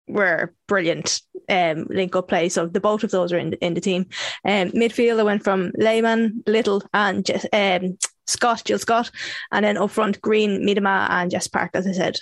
were 0.08 0.54
brilliant 0.68 1.20
um, 1.48 1.86
link 1.90 2.14
up 2.14 2.28
play. 2.28 2.48
So 2.48 2.66
the 2.66 2.80
both 2.80 3.02
of 3.04 3.10
those 3.10 3.32
are 3.32 3.38
in 3.38 3.50
the, 3.50 3.64
in 3.64 3.74
the 3.74 3.80
team. 3.80 4.06
Um, 4.44 4.70
midfield, 4.70 5.18
I 5.18 5.24
went 5.24 5.44
from 5.44 5.72
Lehman, 5.76 6.44
Little, 6.46 6.82
and 6.94 7.24
Jess, 7.24 7.46
um, 7.52 7.98
Scott, 8.26 8.62
Jill 8.64 8.78
Scott, 8.78 9.10
and 9.52 9.64
then 9.64 9.76
up 9.76 9.90
front, 9.90 10.20
Green, 10.20 10.66
Miedema, 10.66 11.08
and 11.10 11.30
Jess 11.30 11.48
Park, 11.48 11.70
as 11.74 11.86
I 11.86 11.92
said. 11.92 12.18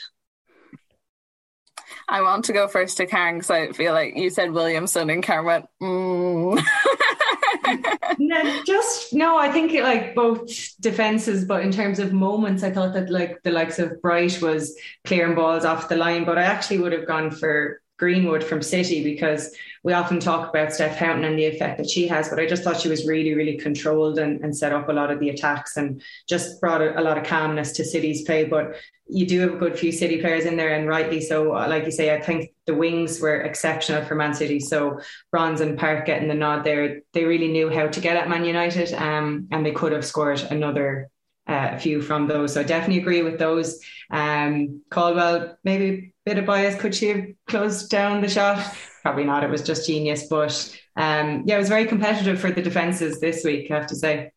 I 2.08 2.23
want 2.23 2.44
to 2.46 2.52
go 2.52 2.68
first 2.68 2.96
to 2.99 3.06
Karen 3.06 3.37
because 3.37 3.50
I 3.50 3.73
feel 3.73 3.92
like 3.92 4.16
you 4.16 4.30
said 4.30 4.52
Williamson 4.52 5.11
and 5.11 5.23
Karen 5.23 5.44
went, 5.44 5.66
mm. 5.82 6.62
no, 8.18 8.62
just 8.64 9.12
no. 9.12 9.38
I 9.38 9.50
think 9.50 9.73
like 9.73 10.14
both 10.14 10.49
defenses, 10.80 11.44
but 11.44 11.62
in 11.62 11.73
terms 11.73 11.99
of 11.99 12.12
moments, 12.12 12.62
I 12.62 12.70
thought 12.70 12.92
that 12.94 13.11
like 13.11 13.42
the 13.42 13.50
likes 13.50 13.78
of 13.78 14.00
Bright 14.02 14.40
was 14.42 14.76
clearing 15.04 15.34
balls 15.34 15.64
off 15.64 15.88
the 15.88 15.96
line, 15.96 16.25
but 16.25 16.38
I 16.38 16.42
actually 16.42 16.78
would 16.78 16.92
have 16.92 17.06
gone 17.06 17.30
for 17.30 17.80
Greenwood 17.98 18.42
from 18.42 18.60
City 18.60 19.04
because 19.04 19.54
we 19.84 19.92
often 19.92 20.18
talk 20.18 20.48
about 20.48 20.72
Steph 20.72 20.96
Houghton 20.96 21.24
and 21.24 21.38
the 21.38 21.44
effect 21.44 21.78
that 21.78 21.88
she 21.88 22.08
has, 22.08 22.28
but 22.28 22.40
I 22.40 22.46
just 22.46 22.64
thought 22.64 22.80
she 22.80 22.88
was 22.88 23.06
really, 23.06 23.34
really 23.34 23.56
controlled 23.56 24.18
and, 24.18 24.42
and 24.42 24.56
set 24.56 24.72
up 24.72 24.88
a 24.88 24.92
lot 24.92 25.10
of 25.10 25.20
the 25.20 25.28
attacks 25.28 25.76
and 25.76 26.02
just 26.28 26.60
brought 26.60 26.82
a, 26.82 26.98
a, 26.98 27.02
lot 27.02 27.18
of 27.18 27.24
calmness 27.24 27.72
to 27.72 27.84
City's 27.84 28.22
play. 28.22 28.44
But 28.44 28.76
you 29.06 29.26
do 29.26 29.40
have 29.40 29.54
a 29.54 29.58
good 29.58 29.78
few 29.78 29.92
City 29.92 30.20
players 30.20 30.44
in 30.44 30.56
there, 30.56 30.74
and 30.74 30.88
rightly 30.88 31.20
so. 31.20 31.50
Like 31.50 31.84
you 31.84 31.90
say, 31.90 32.14
I 32.14 32.20
think 32.20 32.52
the 32.66 32.74
wings 32.74 33.20
were 33.20 33.42
exceptional 33.42 34.04
for 34.04 34.14
Man 34.14 34.34
City. 34.34 34.58
So 34.58 35.00
Bronze 35.30 35.60
and 35.60 35.78
Park 35.78 36.06
getting 36.06 36.28
the 36.28 36.34
nod 36.34 36.64
there, 36.64 37.02
they 37.12 37.24
really 37.24 37.48
knew 37.48 37.68
how 37.68 37.86
to 37.86 38.00
get 38.00 38.16
at 38.16 38.28
Man 38.28 38.44
United, 38.44 38.92
um, 38.94 39.48
and 39.52 39.64
they 39.64 39.72
could 39.72 39.92
have 39.92 40.04
scored 40.04 40.40
another 40.50 41.10
uh, 41.46 41.76
few 41.76 42.00
from 42.00 42.26
those. 42.26 42.54
So 42.54 42.60
I 42.60 42.64
definitely 42.64 43.02
agree 43.02 43.22
with 43.22 43.38
those. 43.38 43.80
Um, 44.14 44.83
Caldwell, 44.90 45.59
maybe 45.64 46.12
a 46.25 46.30
bit 46.30 46.38
of 46.38 46.47
bias. 46.47 46.80
Could 46.80 46.94
she 46.94 47.09
have 47.09 47.26
closed 47.49 47.90
down 47.90 48.21
the 48.21 48.28
shot? 48.28 48.64
Probably 49.02 49.25
not. 49.25 49.42
It 49.42 49.50
was 49.50 49.62
just 49.62 49.88
genius. 49.88 50.28
But 50.28 50.52
um, 50.97 51.42
yeah, 51.47 51.56
it 51.56 51.59
was 51.59 51.68
very 51.68 51.85
competitive 51.85 52.38
for 52.40 52.52
the 52.52 52.62
defences 52.62 53.18
this 53.18 53.44
week, 53.44 53.71
I 53.73 53.75
have 53.75 53.88
to 53.88 53.97
say. 53.97 54.30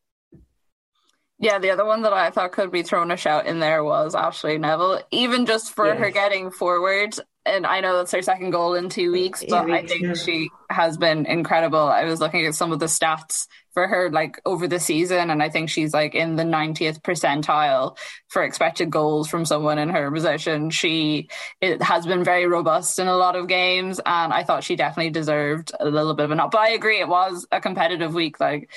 Yeah, 1.39 1.59
the 1.59 1.69
other 1.69 1.85
one 1.85 2.01
that 2.01 2.13
I 2.13 2.31
thought 2.31 2.53
could 2.53 2.71
be 2.71 2.81
thrown 2.81 3.11
a 3.11 3.17
shout 3.17 3.45
in 3.45 3.59
there 3.59 3.83
was 3.83 4.15
Ashleigh 4.15 4.59
Neville, 4.59 5.03
even 5.11 5.45
just 5.45 5.71
for 5.71 5.85
yes. 5.85 5.99
her 5.99 6.09
getting 6.09 6.49
forward. 6.49 7.13
And 7.47 7.65
I 7.65 7.79
know 7.79 7.97
that's 7.97 8.11
her 8.11 8.21
second 8.21 8.51
goal 8.51 8.75
in 8.75 8.89
two 8.89 9.11
weeks, 9.11 9.43
but 9.47 9.69
I 9.71 9.85
think 9.85 10.01
yeah. 10.03 10.13
she 10.13 10.49
has 10.69 10.97
been 10.97 11.25
incredible. 11.25 11.79
I 11.79 12.03
was 12.03 12.19
looking 12.19 12.45
at 12.45 12.55
some 12.55 12.71
of 12.71 12.79
the 12.79 12.87
stats 12.87 13.47
for 13.73 13.87
her 13.87 14.09
like 14.09 14.41
over 14.45 14.67
the 14.67 14.79
season, 14.79 15.29
and 15.29 15.41
I 15.41 15.49
think 15.49 15.69
she's 15.69 15.93
like 15.93 16.15
in 16.15 16.35
the 16.35 16.43
90th 16.43 17.01
percentile 17.01 17.97
for 18.27 18.43
expected 18.43 18.89
goals 18.89 19.29
from 19.29 19.45
someone 19.45 19.77
in 19.77 19.89
her 19.89 20.11
position. 20.11 20.69
She 20.69 21.29
it 21.61 21.81
has 21.81 22.05
been 22.05 22.23
very 22.23 22.47
robust 22.47 22.99
in 22.99 23.07
a 23.07 23.15
lot 23.15 23.35
of 23.35 23.47
games, 23.47 23.99
and 24.05 24.33
I 24.33 24.43
thought 24.43 24.63
she 24.63 24.75
definitely 24.75 25.11
deserved 25.11 25.71
a 25.79 25.89
little 25.89 26.13
bit 26.13 26.25
of 26.25 26.31
a 26.31 26.35
nod. 26.35 26.51
But 26.51 26.61
I 26.61 26.69
agree, 26.69 26.99
it 26.99 27.07
was 27.07 27.47
a 27.51 27.61
competitive 27.61 28.13
week. 28.13 28.39
Like 28.39 28.69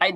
I 0.00 0.14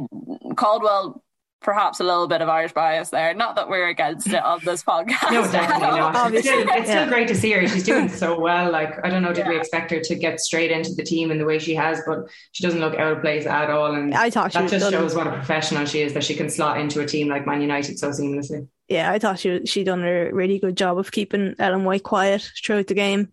Caldwell 0.57 1.23
perhaps 1.61 2.01
a 2.01 2.05
little 2.05 2.27
bit 2.27 2.41
of 2.41 2.49
Irish 2.49 2.73
bias 2.73 3.11
there. 3.11 3.35
Not 3.35 3.57
that 3.57 3.69
we're 3.69 3.89
against 3.89 4.27
it 4.29 4.43
on 4.43 4.61
this 4.65 4.83
podcast. 4.85 5.31
no, 5.31 5.51
definitely 5.51 5.99
not. 5.99 6.35
It's, 6.35 6.47
still, 6.47 6.65
it's 6.69 6.91
still 6.91 7.09
great 7.09 7.29
to 7.29 7.35
see 7.35 7.53
her. 7.53 7.67
She's 7.69 7.85
doing 7.85 8.09
so 8.23 8.39
well. 8.39 8.71
Like 8.71 9.05
I 9.05 9.11
don't 9.11 9.23
know, 9.23 9.33
did 9.33 9.45
yeah. 9.45 9.51
we 9.51 9.57
expect 9.59 9.91
her 9.91 10.01
to 10.01 10.15
get 10.15 10.41
straight 10.41 10.71
into 10.71 10.95
the 10.95 11.03
team 11.03 11.31
in 11.31 11.39
the 11.39 11.45
way 11.45 11.59
she 11.59 11.75
has? 11.75 12.01
But 12.07 12.29
she 12.53 12.63
doesn't 12.63 12.81
look 12.81 12.95
out 12.95 13.13
of 13.13 13.21
place 13.21 13.47
at 13.47 13.71
all. 13.71 13.95
And 13.95 14.15
I 14.15 14.31
thought 14.31 14.53
that 14.53 14.69
just 14.69 14.91
done... 14.91 14.93
shows 14.93 15.15
what 15.15 15.27
a 15.27 15.33
professional 15.33 15.85
she 15.85 16.03
is 16.03 16.15
that 16.15 16.25
she 16.25 16.35
can 16.35 16.51
slot 16.51 16.81
into 16.81 17.01
a 17.01 17.07
team 17.07 17.29
like 17.29 17.47
Man 17.47 17.61
United 17.61 17.99
so 17.99 18.11
seamlessly. 18.11 18.67
Yeah, 18.89 19.11
I 19.11 19.19
thought 19.19 19.39
she 19.39 19.67
she 19.67 19.85
done 19.85 20.03
a 20.03 20.31
really 20.33 20.59
good 20.59 20.77
job 20.77 20.99
of 20.99 21.13
keeping 21.13 21.55
Ellen 21.59 21.85
White 21.85 22.03
quiet 22.03 22.51
throughout 22.65 22.87
the 22.87 22.95
game. 22.95 23.33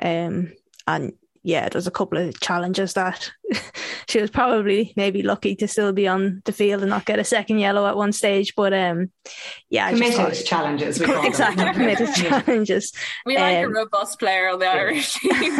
Um, 0.00 0.52
and 0.86 1.12
yeah, 1.46 1.68
there's 1.68 1.86
a 1.86 1.92
couple 1.92 2.16
of 2.16 2.40
challenges 2.40 2.94
that 2.94 3.30
she 4.08 4.18
was 4.18 4.30
probably 4.30 4.94
maybe 4.96 5.22
lucky 5.22 5.54
to 5.56 5.68
still 5.68 5.92
be 5.92 6.08
on 6.08 6.40
the 6.46 6.52
field 6.52 6.80
and 6.80 6.88
not 6.88 7.04
get 7.04 7.18
a 7.18 7.24
second 7.24 7.58
yellow 7.58 7.86
at 7.86 7.98
one 7.98 8.12
stage. 8.12 8.54
But 8.56 8.72
um, 8.72 9.10
yeah, 9.68 9.90
committed 9.90 10.16
thought, 10.16 10.42
challenges. 10.46 11.00
exactly, 11.00 11.70
committed 11.74 12.14
challenges. 12.14 12.92
We 13.26 13.36
like 13.36 13.58
um, 13.58 13.64
a 13.64 13.68
robust 13.68 14.18
player 14.18 14.48
on 14.48 14.58
the 14.58 14.66
Irish 14.66 15.12
team. 15.14 15.52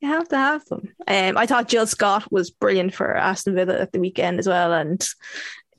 you 0.00 0.08
have 0.08 0.28
to 0.28 0.36
have 0.36 0.64
them. 0.64 0.94
Um, 1.06 1.36
I 1.36 1.44
thought 1.44 1.68
Jill 1.68 1.86
Scott 1.86 2.32
was 2.32 2.50
brilliant 2.50 2.94
for 2.94 3.14
Aston 3.14 3.54
Villa 3.54 3.78
at 3.78 3.92
the 3.92 4.00
weekend 4.00 4.38
as 4.38 4.48
well, 4.48 4.72
and 4.72 5.06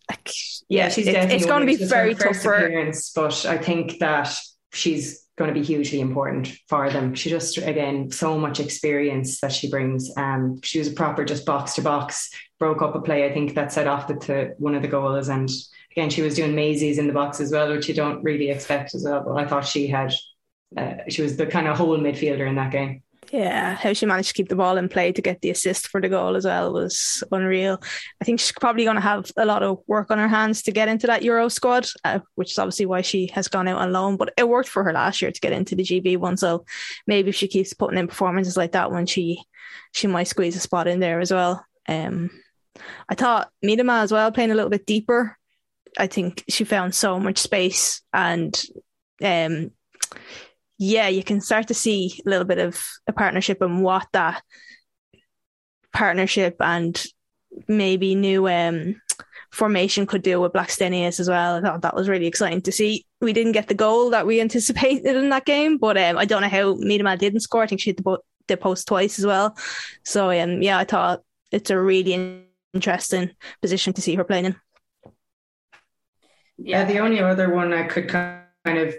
like, 0.08 0.31
yeah, 0.69 0.84
yeah, 0.84 0.89
she's 0.89 1.08
it, 1.08 1.15
it's 1.15 1.47
going 1.47 1.62
to 1.62 1.77
be 1.77 1.84
very 1.84 2.13
tough 2.13 2.38
for. 2.38 2.69
But 3.15 3.45
I 3.47 3.58
think 3.58 3.97
that 3.99 4.31
she's 4.71 5.25
going 5.38 5.54
to 5.54 5.60
be 5.60 5.65
hugely 5.65 6.00
important 6.00 6.50
for 6.69 6.89
them. 6.89 7.13
She 7.13 7.30
just 7.30 7.58
again 7.58 8.10
so 8.12 8.38
much 8.38 8.60
experience 8.60 9.41
that 9.41 9.52
she 9.52 9.69
brings. 9.69 10.10
Um, 10.15 10.62
she 10.63 10.80
was 10.80 10.88
a 10.88 10.93
proper 10.93 11.26
just 11.26 11.45
box 11.45 11.76
to 11.76 11.82
box, 11.82 12.30
broke 12.60 12.82
up 12.82 12.95
a 12.95 13.02
play. 13.02 13.26
I 13.26 13.34
think 13.34 13.54
that 13.56 13.71
set 13.71 13.88
off 13.88 14.08
the 14.08 14.15
to 14.15 14.54
one 14.58 14.76
of 14.76 14.82
the 14.82 14.88
goals, 14.88 15.30
and 15.30 15.50
again 15.91 16.10
she 16.10 16.21
was 16.21 16.36
doing 16.36 16.56
mazes 16.56 16.98
in 16.98 17.08
the 17.08 17.13
box 17.13 17.39
as 17.39 17.52
well, 17.52 17.69
which 17.71 17.88
you 17.88 17.93
don't 17.93 18.24
really 18.24 18.50
expect 18.50 18.95
as 18.95 19.04
well. 19.04 19.24
But 19.26 19.36
I 19.36 19.48
thought 19.48 19.67
she 19.67 19.88
had, 19.88 20.13
uh, 20.78 20.95
she 21.10 21.21
was 21.21 21.36
the 21.36 21.48
kind 21.48 21.67
of 21.67 21.78
whole 21.78 21.98
midfielder 21.98 22.48
in 22.48 22.56
that 22.56 22.71
game. 22.71 23.04
Yeah, 23.32 23.76
how 23.76 23.94
she 23.94 24.06
managed 24.06 24.30
to 24.30 24.34
keep 24.34 24.50
the 24.50 24.56
ball 24.56 24.78
in 24.78 24.88
play 24.88 25.12
to 25.12 25.22
get 25.22 25.42
the 25.42 25.50
assist 25.50 25.88
for 25.88 26.00
the 26.00 26.10
goal 26.10 26.36
as 26.36 26.46
well 26.46 26.74
was 26.74 27.24
unreal. 27.32 27.82
I 28.22 28.26
think 28.26 28.40
she's 28.40 28.52
probably 28.52 28.84
going 28.84 28.96
to 28.96 29.02
have 29.02 29.32
a 29.36 29.46
lot 29.46 29.64
of 29.64 29.80
work 29.88 30.12
on 30.12 30.20
her 30.20 30.28
hands 30.28 30.62
to 30.64 30.72
get 30.72 30.88
into 30.88 31.08
that 31.08 31.24
Euro 31.24 31.50
squad, 31.50 31.88
uh, 32.04 32.20
which 32.36 32.52
is 32.52 32.60
obviously 32.60 32.86
why 32.86 33.02
she 33.02 33.28
has 33.34 33.48
gone 33.48 33.68
out 33.68 33.80
on 33.80 33.92
loan. 33.92 34.18
But 34.18 34.34
it 34.38 34.48
worked 34.48 34.70
for 34.70 34.84
her 34.84 34.94
last 34.94 35.22
year 35.22 35.32
to 35.32 35.40
get 35.40 35.54
into 35.54 35.76
the 35.76 35.84
GB 35.84 36.18
one, 36.18 36.38
so 36.38 36.66
maybe 37.08 37.30
if 37.30 37.36
she 37.36 37.48
keeps 37.48 37.74
putting 37.74 37.98
in 37.98 38.08
performances 38.08 38.58
like 38.58 38.74
that, 38.74 38.92
when 38.92 39.06
she 39.06 39.44
she 39.92 40.08
might 40.08 40.28
squeeze 40.28 40.56
a 40.56 40.60
spot 40.60 40.88
in 40.88 41.00
there 41.00 41.20
as 41.20 41.32
well. 41.32 41.66
Um, 41.88 42.30
I 43.10 43.16
thought 43.16 43.50
Miedema 43.64 44.04
as 44.04 44.12
well 44.12 44.32
playing 44.32 44.52
a 44.52 44.56
little 44.56 44.70
bit 44.70 44.86
deeper. 44.86 45.38
I 45.98 46.08
think 46.08 46.44
she 46.50 46.66
found 46.66 46.94
so 46.94 47.20
much 47.20 47.38
space 47.38 48.02
and 48.14 48.62
um 49.24 49.72
yeah, 50.78 51.08
you 51.08 51.24
can 51.24 51.42
start 51.42 51.68
to 51.68 51.74
see 51.74 52.20
a 52.26 52.30
little 52.30 52.46
bit 52.46 52.60
of 52.60 52.84
a 53.08 53.14
partnership 53.14 53.62
and 53.62 53.82
what 53.82 54.08
that 54.14 54.44
partnership 55.94 56.58
and 56.60 57.06
maybe 57.68 58.16
new 58.16 58.48
um, 58.50 59.02
formation 59.52 60.06
could 60.06 60.22
do 60.22 60.42
with 60.42 60.52
Blackstenius 60.52 61.20
as 61.20 61.30
well. 61.30 61.56
I 61.56 61.62
thought 61.62 61.82
that 61.84 61.96
was 61.96 62.10
really 62.10 62.28
exciting 62.28 62.62
to 62.64 62.72
see. 62.72 63.06
We 63.22 63.32
didn't 63.32 63.54
get 63.54 63.68
the 63.68 63.74
goal 63.74 64.10
that 64.10 64.28
we 64.28 64.42
anticipated 64.42 65.16
in 65.16 65.30
that 65.30 65.46
game, 65.46 65.78
but 65.78 65.98
um, 65.98 66.18
I 66.18 66.26
don't 66.26 66.42
know 66.42 66.50
how 66.50 66.76
Miedema 66.76 67.18
didn't 67.18 67.40
score. 67.40 67.64
I 67.64 67.68
think 67.68 67.82
she 67.82 67.92
hit 67.92 67.98
the, 67.98 68.04
bo- 68.04 68.24
the 68.48 68.58
post 68.58 68.88
twice 68.88 69.18
as 69.18 69.26
well. 69.26 69.58
So 70.04 70.30
um, 70.32 70.62
yeah, 70.62 70.78
I 70.78 70.84
thought 70.84 71.22
it's 71.52 71.70
a 71.70 71.80
really 71.80 72.46
interesting 72.74 73.32
position 73.62 73.94
to 73.94 74.02
see 74.02 74.16
her 74.16 74.26
playing 74.26 74.46
in. 74.46 74.56
Yeah, 76.58 76.86
the 76.86 77.00
only 77.00 77.20
other 77.20 77.54
one 77.54 77.74
I 77.74 77.84
could 77.84 78.10
kind 78.10 78.44
of 78.66 78.96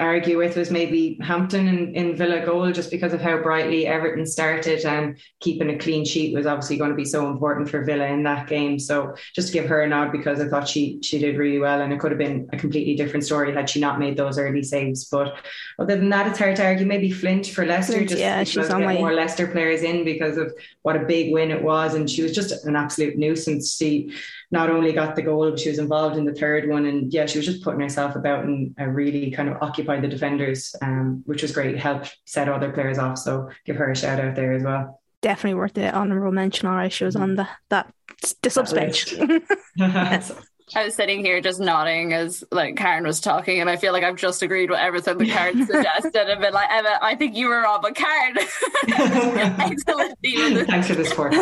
argue 0.00 0.38
with 0.38 0.56
was 0.56 0.70
maybe 0.70 1.18
Hampton 1.22 1.68
in, 1.68 1.94
in 1.94 2.16
Villa 2.16 2.44
goal 2.44 2.72
just 2.72 2.90
because 2.90 3.12
of 3.12 3.20
how 3.20 3.38
brightly 3.38 3.86
Everton 3.86 4.24
started 4.26 4.84
and 4.86 5.18
keeping 5.40 5.70
a 5.70 5.78
clean 5.78 6.04
sheet 6.04 6.34
was 6.34 6.46
obviously 6.46 6.78
going 6.78 6.90
to 6.90 6.96
be 6.96 7.04
so 7.04 7.28
important 7.28 7.68
for 7.68 7.84
Villa 7.84 8.06
in 8.06 8.22
that 8.22 8.48
game. 8.48 8.78
So 8.78 9.14
just 9.34 9.48
to 9.48 9.52
give 9.52 9.66
her 9.66 9.82
a 9.82 9.88
nod 9.88 10.10
because 10.10 10.40
I 10.40 10.48
thought 10.48 10.66
she 10.66 10.98
she 11.02 11.18
did 11.18 11.36
really 11.36 11.58
well 11.58 11.82
and 11.82 11.92
it 11.92 12.00
could 12.00 12.10
have 12.10 12.18
been 12.18 12.48
a 12.52 12.56
completely 12.56 12.96
different 12.96 13.24
story 13.26 13.52
had 13.52 13.68
she 13.68 13.80
not 13.80 13.98
made 13.98 14.16
those 14.16 14.38
early 14.38 14.62
saves. 14.62 15.04
But 15.04 15.34
other 15.78 15.96
than 15.96 16.08
that, 16.08 16.26
it's 16.26 16.38
hard 16.38 16.56
to 16.56 16.64
argue. 16.64 16.86
Maybe 16.86 17.10
Flint 17.10 17.46
for 17.46 17.66
Leicester, 17.66 17.92
Flint, 17.92 18.08
just 18.08 18.20
yeah, 18.20 18.42
she's 18.44 18.70
on 18.70 18.84
my- 18.84 18.94
more 18.94 19.12
Leicester 19.12 19.46
players 19.46 19.82
in 19.82 20.04
because 20.04 20.38
of 20.38 20.52
what 20.82 20.96
a 20.96 21.04
big 21.04 21.32
win 21.32 21.50
it 21.50 21.62
was, 21.62 21.94
and 21.94 22.08
she 22.08 22.22
was 22.22 22.34
just 22.34 22.64
an 22.64 22.74
absolute 22.74 23.16
nuisance. 23.16 23.76
She 23.76 24.14
not 24.50 24.70
only 24.70 24.92
got 24.92 25.14
the 25.14 25.22
goal, 25.22 25.48
but 25.50 25.60
she 25.60 25.68
was 25.68 25.78
involved 25.78 26.16
in 26.16 26.24
the 26.24 26.34
third 26.34 26.68
one, 26.68 26.86
and 26.86 27.12
yeah, 27.12 27.26
she 27.26 27.38
was 27.38 27.46
just 27.46 27.62
putting 27.62 27.80
herself 27.80 28.16
about 28.16 28.44
and 28.44 28.74
uh, 28.80 28.86
really 28.86 29.30
kind 29.30 29.48
of 29.48 29.56
occupied 29.62 30.02
the 30.02 30.08
defenders, 30.08 30.74
um, 30.82 31.22
which 31.26 31.42
was 31.42 31.52
great. 31.52 31.78
Helped 31.78 32.16
set 32.24 32.48
other 32.48 32.72
players 32.72 32.98
off, 32.98 33.18
so 33.18 33.48
give 33.64 33.76
her 33.76 33.90
a 33.90 33.96
shout 33.96 34.18
out 34.18 34.34
there 34.34 34.52
as 34.52 34.62
well. 34.62 35.00
Definitely 35.22 35.54
worth 35.58 35.74
the 35.74 35.94
honourable 35.94 36.32
mention. 36.32 36.66
All 36.66 36.74
right, 36.74 36.92
she 36.92 37.04
was 37.04 37.16
on 37.16 37.36
the 37.36 37.48
that 37.68 37.92
the 38.42 38.50
subs 38.50 38.72
bench. 38.72 39.14
I 40.74 40.84
was 40.84 40.94
sitting 40.94 41.24
here 41.24 41.40
just 41.40 41.60
nodding 41.60 42.12
as 42.12 42.44
like 42.50 42.76
Karen 42.76 43.04
was 43.04 43.20
talking, 43.20 43.60
and 43.60 43.68
I 43.68 43.76
feel 43.76 43.92
like 43.92 44.04
I've 44.04 44.16
just 44.16 44.42
agreed 44.42 44.70
with 44.70 44.78
everything 44.78 45.18
that 45.18 45.28
Karen 45.28 45.66
suggested 45.66 46.30
and 46.30 46.40
been 46.40 46.52
like, 46.52 46.70
Emma, 46.70 46.98
I 47.02 47.16
think 47.16 47.34
you 47.34 47.48
were 47.48 47.62
wrong, 47.62 47.80
but 47.82 47.94
Karen, 47.94 48.36
excellent. 48.88 50.16
Thanks 50.68 50.88
for 50.88 50.94
the 50.94 51.04
support. 51.04 51.32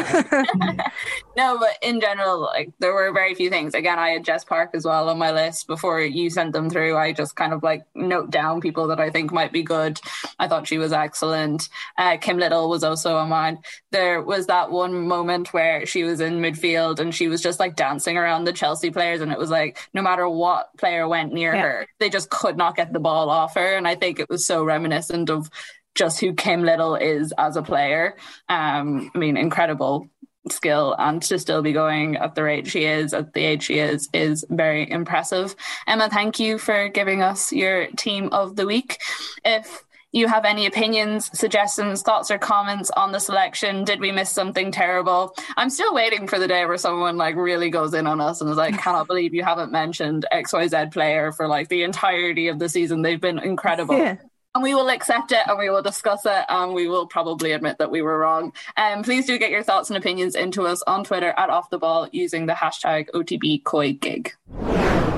no, 1.36 1.58
but 1.58 1.76
in 1.82 2.00
general, 2.00 2.40
like 2.40 2.70
there 2.78 2.94
were 2.94 3.12
very 3.12 3.34
few 3.34 3.50
things. 3.50 3.74
Again, 3.74 3.98
I 3.98 4.10
had 4.10 4.24
Jess 4.24 4.44
Park 4.44 4.70
as 4.74 4.84
well 4.84 5.08
on 5.08 5.18
my 5.18 5.30
list 5.32 5.66
before 5.66 6.00
you 6.00 6.30
sent 6.30 6.52
them 6.52 6.70
through. 6.70 6.96
I 6.96 7.12
just 7.12 7.36
kind 7.36 7.52
of 7.52 7.62
like 7.62 7.84
note 7.94 8.30
down 8.30 8.60
people 8.60 8.88
that 8.88 9.00
I 9.00 9.10
think 9.10 9.32
might 9.32 9.52
be 9.52 9.62
good. 9.62 10.00
I 10.38 10.48
thought 10.48 10.66
she 10.66 10.78
was 10.78 10.92
excellent. 10.92 11.68
Uh, 11.96 12.16
Kim 12.16 12.38
Little 12.38 12.68
was 12.68 12.84
also 12.84 13.16
on 13.16 13.28
mine. 13.28 13.58
There 13.90 14.22
was 14.22 14.46
that 14.46 14.70
one 14.70 15.06
moment 15.06 15.52
where 15.52 15.84
she 15.86 16.04
was 16.04 16.20
in 16.20 16.40
midfield 16.40 16.98
and 16.98 17.14
she 17.14 17.28
was 17.28 17.42
just 17.42 17.60
like 17.60 17.76
dancing 17.76 18.16
around 18.16 18.44
the 18.44 18.52
Chelsea 18.52 18.90
players, 18.90 19.17
and 19.20 19.33
it 19.33 19.38
was 19.38 19.50
like 19.50 19.78
no 19.94 20.02
matter 20.02 20.28
what 20.28 20.68
player 20.78 21.07
went 21.09 21.33
near 21.33 21.54
Yeah. 21.54 21.62
her, 21.62 21.87
they 22.00 22.11
just 22.11 22.31
could 22.31 22.57
not 22.57 22.76
get 22.76 22.92
the 22.92 23.00
ball 23.00 23.31
off 23.31 23.54
her. 23.54 23.76
And 23.76 23.87
I 23.87 23.94
think 23.94 24.18
it 24.18 24.28
was 24.28 24.46
so 24.46 24.64
reminiscent 24.64 25.31
of 25.31 25.50
just 25.94 26.20
who 26.20 26.33
Kim 26.35 26.62
Little 26.62 26.94
is 26.94 27.33
as 27.38 27.57
a 27.57 27.62
player. 27.62 28.16
Um, 28.48 29.11
I 29.14 29.18
mean, 29.18 29.37
incredible 29.37 30.09
skill 30.50 30.94
and 30.98 31.20
to 31.22 31.38
still 31.38 31.61
be 31.61 31.72
going 31.72 32.16
at 32.16 32.35
the 32.35 32.42
rate 32.42 32.66
she 32.66 32.85
is 32.85 33.12
at 33.12 33.35
the 33.35 33.44
age 33.44 33.64
she 33.64 33.78
is 33.78 34.09
is 34.14 34.46
very 34.48 34.90
impressive 34.90 35.54
emma 35.87 36.09
thank 36.09 36.38
you 36.40 36.57
for 36.57 36.88
giving 36.88 37.20
us 37.20 37.52
your 37.52 37.87
team 37.98 38.31
of 38.33 38.57
the 38.57 38.64
week 38.64 38.98
if 39.44 39.85
you 40.12 40.26
have 40.26 40.44
any 40.44 40.66
opinions 40.66 41.30
suggestions 41.38 42.02
thoughts 42.02 42.30
or 42.30 42.38
comments 42.38 42.90
on 42.96 43.12
the 43.12 43.18
selection 43.18 43.84
did 43.84 44.00
we 44.00 44.10
miss 44.10 44.30
something 44.30 44.72
terrible 44.72 45.34
i'm 45.56 45.68
still 45.70 45.92
waiting 45.94 46.26
for 46.26 46.38
the 46.38 46.48
day 46.48 46.64
where 46.64 46.78
someone 46.78 47.16
like 47.16 47.36
really 47.36 47.68
goes 47.70 47.92
in 47.94 48.06
on 48.06 48.20
us 48.20 48.40
and 48.40 48.48
is 48.50 48.56
like 48.56 48.78
cannot 48.78 49.06
believe 49.06 49.34
you 49.34 49.42
haven't 49.44 49.70
mentioned 49.70 50.24
xyz 50.32 50.92
player 50.92 51.30
for 51.32 51.46
like 51.46 51.68
the 51.68 51.82
entirety 51.82 52.48
of 52.48 52.58
the 52.58 52.68
season 52.68 53.02
they've 53.02 53.20
been 53.20 53.38
incredible 53.38 53.96
Yeah. 53.98 54.16
and 54.54 54.62
we 54.62 54.74
will 54.74 54.88
accept 54.88 55.30
it 55.30 55.46
and 55.46 55.58
we 55.58 55.68
will 55.68 55.82
discuss 55.82 56.24
it 56.24 56.44
and 56.48 56.72
we 56.72 56.88
will 56.88 57.06
probably 57.06 57.52
admit 57.52 57.76
that 57.78 57.90
we 57.90 58.00
were 58.02 58.18
wrong. 58.18 58.52
Um, 58.76 59.02
please 59.02 59.26
do 59.26 59.38
get 59.38 59.50
your 59.50 59.62
thoughts 59.62 59.90
and 59.90 59.96
opinions 59.96 60.34
into 60.34 60.66
us 60.66 60.82
on 60.86 61.04
Twitter 61.04 61.34
at 61.36 61.50
off 61.50 61.68
the 61.70 61.78
ball 61.78 62.08
using 62.12 62.46
the 62.46 62.54
hashtag 62.54 63.08
OTB 63.14 63.62
COYGIG. 63.62 65.17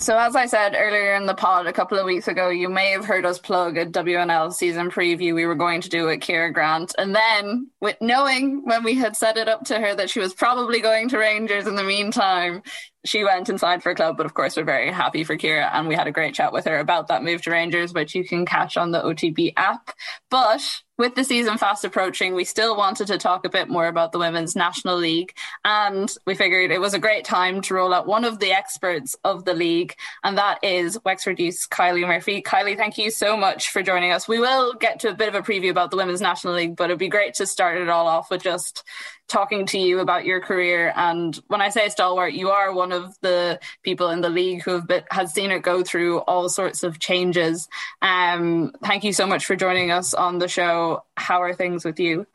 So, 0.00 0.16
as 0.16 0.34
I 0.34 0.46
said 0.46 0.74
earlier 0.74 1.14
in 1.14 1.26
the 1.26 1.34
pod 1.34 1.66
a 1.66 1.74
couple 1.74 1.98
of 1.98 2.06
weeks 2.06 2.26
ago, 2.26 2.48
you 2.48 2.70
may 2.70 2.90
have 2.92 3.04
heard 3.04 3.26
us 3.26 3.38
plug 3.38 3.76
a 3.76 3.84
WNL 3.84 4.50
season 4.50 4.90
preview 4.90 5.34
we 5.34 5.44
were 5.44 5.54
going 5.54 5.82
to 5.82 5.90
do 5.90 6.06
with 6.06 6.20
Kira 6.20 6.50
Grant. 6.54 6.94
And 6.96 7.14
then, 7.14 7.68
with 7.82 7.98
knowing 8.00 8.64
when 8.64 8.82
we 8.82 8.94
had 8.94 9.14
set 9.14 9.36
it 9.36 9.46
up 9.46 9.64
to 9.64 9.78
her 9.78 9.94
that 9.94 10.08
she 10.08 10.18
was 10.18 10.32
probably 10.32 10.80
going 10.80 11.10
to 11.10 11.18
Rangers 11.18 11.66
in 11.66 11.74
the 11.74 11.84
meantime, 11.84 12.62
she 13.04 13.24
went 13.24 13.48
and 13.48 13.58
signed 13.58 13.82
for 13.82 13.90
a 13.90 13.94
club. 13.94 14.16
But 14.16 14.26
of 14.26 14.34
course, 14.34 14.56
we're 14.56 14.64
very 14.64 14.90
happy 14.90 15.24
for 15.24 15.36
Kira. 15.36 15.70
And 15.72 15.88
we 15.88 15.94
had 15.94 16.06
a 16.06 16.12
great 16.12 16.34
chat 16.34 16.52
with 16.52 16.66
her 16.66 16.78
about 16.78 17.08
that 17.08 17.22
move 17.22 17.42
to 17.42 17.50
Rangers, 17.50 17.92
which 17.92 18.14
you 18.14 18.24
can 18.24 18.46
catch 18.46 18.76
on 18.76 18.90
the 18.90 19.02
OTB 19.02 19.54
app. 19.56 19.90
But 20.30 20.62
with 21.00 21.14
the 21.14 21.24
season 21.24 21.56
fast 21.56 21.82
approaching, 21.82 22.34
we 22.34 22.44
still 22.44 22.76
wanted 22.76 23.06
to 23.06 23.16
talk 23.16 23.46
a 23.46 23.48
bit 23.48 23.70
more 23.70 23.86
about 23.86 24.12
the 24.12 24.18
Women's 24.18 24.54
National 24.54 24.98
League. 24.98 25.32
And 25.64 26.14
we 26.26 26.34
figured 26.34 26.70
it 26.70 26.80
was 26.80 26.92
a 26.92 26.98
great 26.98 27.24
time 27.24 27.62
to 27.62 27.74
roll 27.74 27.94
out 27.94 28.06
one 28.06 28.26
of 28.26 28.38
the 28.38 28.52
experts 28.52 29.16
of 29.24 29.46
the 29.46 29.54
league, 29.54 29.94
and 30.22 30.36
that 30.36 30.62
is 30.62 30.98
Wexford 31.02 31.40
Youth's 31.40 31.66
Kylie 31.66 32.06
Murphy. 32.06 32.42
Kylie, 32.42 32.76
thank 32.76 32.98
you 32.98 33.10
so 33.10 33.34
much 33.34 33.70
for 33.70 33.82
joining 33.82 34.12
us. 34.12 34.28
We 34.28 34.40
will 34.40 34.74
get 34.74 35.00
to 35.00 35.08
a 35.08 35.14
bit 35.14 35.28
of 35.28 35.34
a 35.34 35.40
preview 35.40 35.70
about 35.70 35.90
the 35.90 35.96
Women's 35.96 36.20
National 36.20 36.52
League, 36.52 36.76
but 36.76 36.90
it'd 36.90 36.98
be 36.98 37.08
great 37.08 37.32
to 37.34 37.46
start 37.46 37.78
it 37.78 37.88
all 37.88 38.06
off 38.06 38.30
with 38.30 38.42
just 38.42 38.84
talking 39.30 39.64
to 39.66 39.78
you 39.78 40.00
about 40.00 40.24
your 40.24 40.40
career. 40.40 40.92
And 40.96 41.34
when 41.46 41.62
I 41.62 41.70
say 41.70 41.88
stalwart, 41.88 42.34
you 42.34 42.50
are 42.50 42.74
one 42.74 42.92
of 42.92 43.16
the 43.20 43.60
people 43.82 44.10
in 44.10 44.20
the 44.20 44.28
league 44.28 44.62
who 44.62 44.72
have 44.72 44.86
been, 44.86 45.04
has 45.10 45.32
seen 45.32 45.50
it 45.50 45.62
go 45.62 45.82
through 45.82 46.18
all 46.18 46.48
sorts 46.48 46.82
of 46.82 46.98
changes. 46.98 47.68
Um, 48.02 48.72
thank 48.82 49.04
you 49.04 49.12
so 49.12 49.26
much 49.26 49.46
for 49.46 49.56
joining 49.56 49.90
us 49.90 50.12
on 50.12 50.38
the 50.38 50.48
show. 50.48 51.04
How 51.16 51.42
are 51.42 51.54
things 51.54 51.84
with 51.84 51.98
you? 52.00 52.26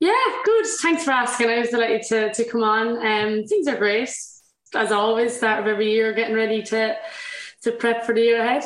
Yeah, 0.00 0.12
good. 0.44 0.66
Thanks 0.80 1.04
for 1.04 1.12
asking. 1.12 1.48
I 1.48 1.60
was 1.60 1.70
delighted 1.70 2.02
to, 2.08 2.34
to 2.34 2.44
come 2.44 2.62
on. 2.62 2.88
Um, 2.98 3.44
things 3.44 3.66
are 3.66 3.76
great. 3.76 4.10
As 4.74 4.92
always, 4.92 5.36
start 5.36 5.60
of 5.60 5.66
every 5.66 5.90
year, 5.90 6.12
getting 6.12 6.36
ready 6.36 6.62
to 6.64 6.96
to 7.62 7.72
prep 7.72 8.04
for 8.04 8.14
the 8.14 8.20
year 8.20 8.40
ahead. 8.40 8.64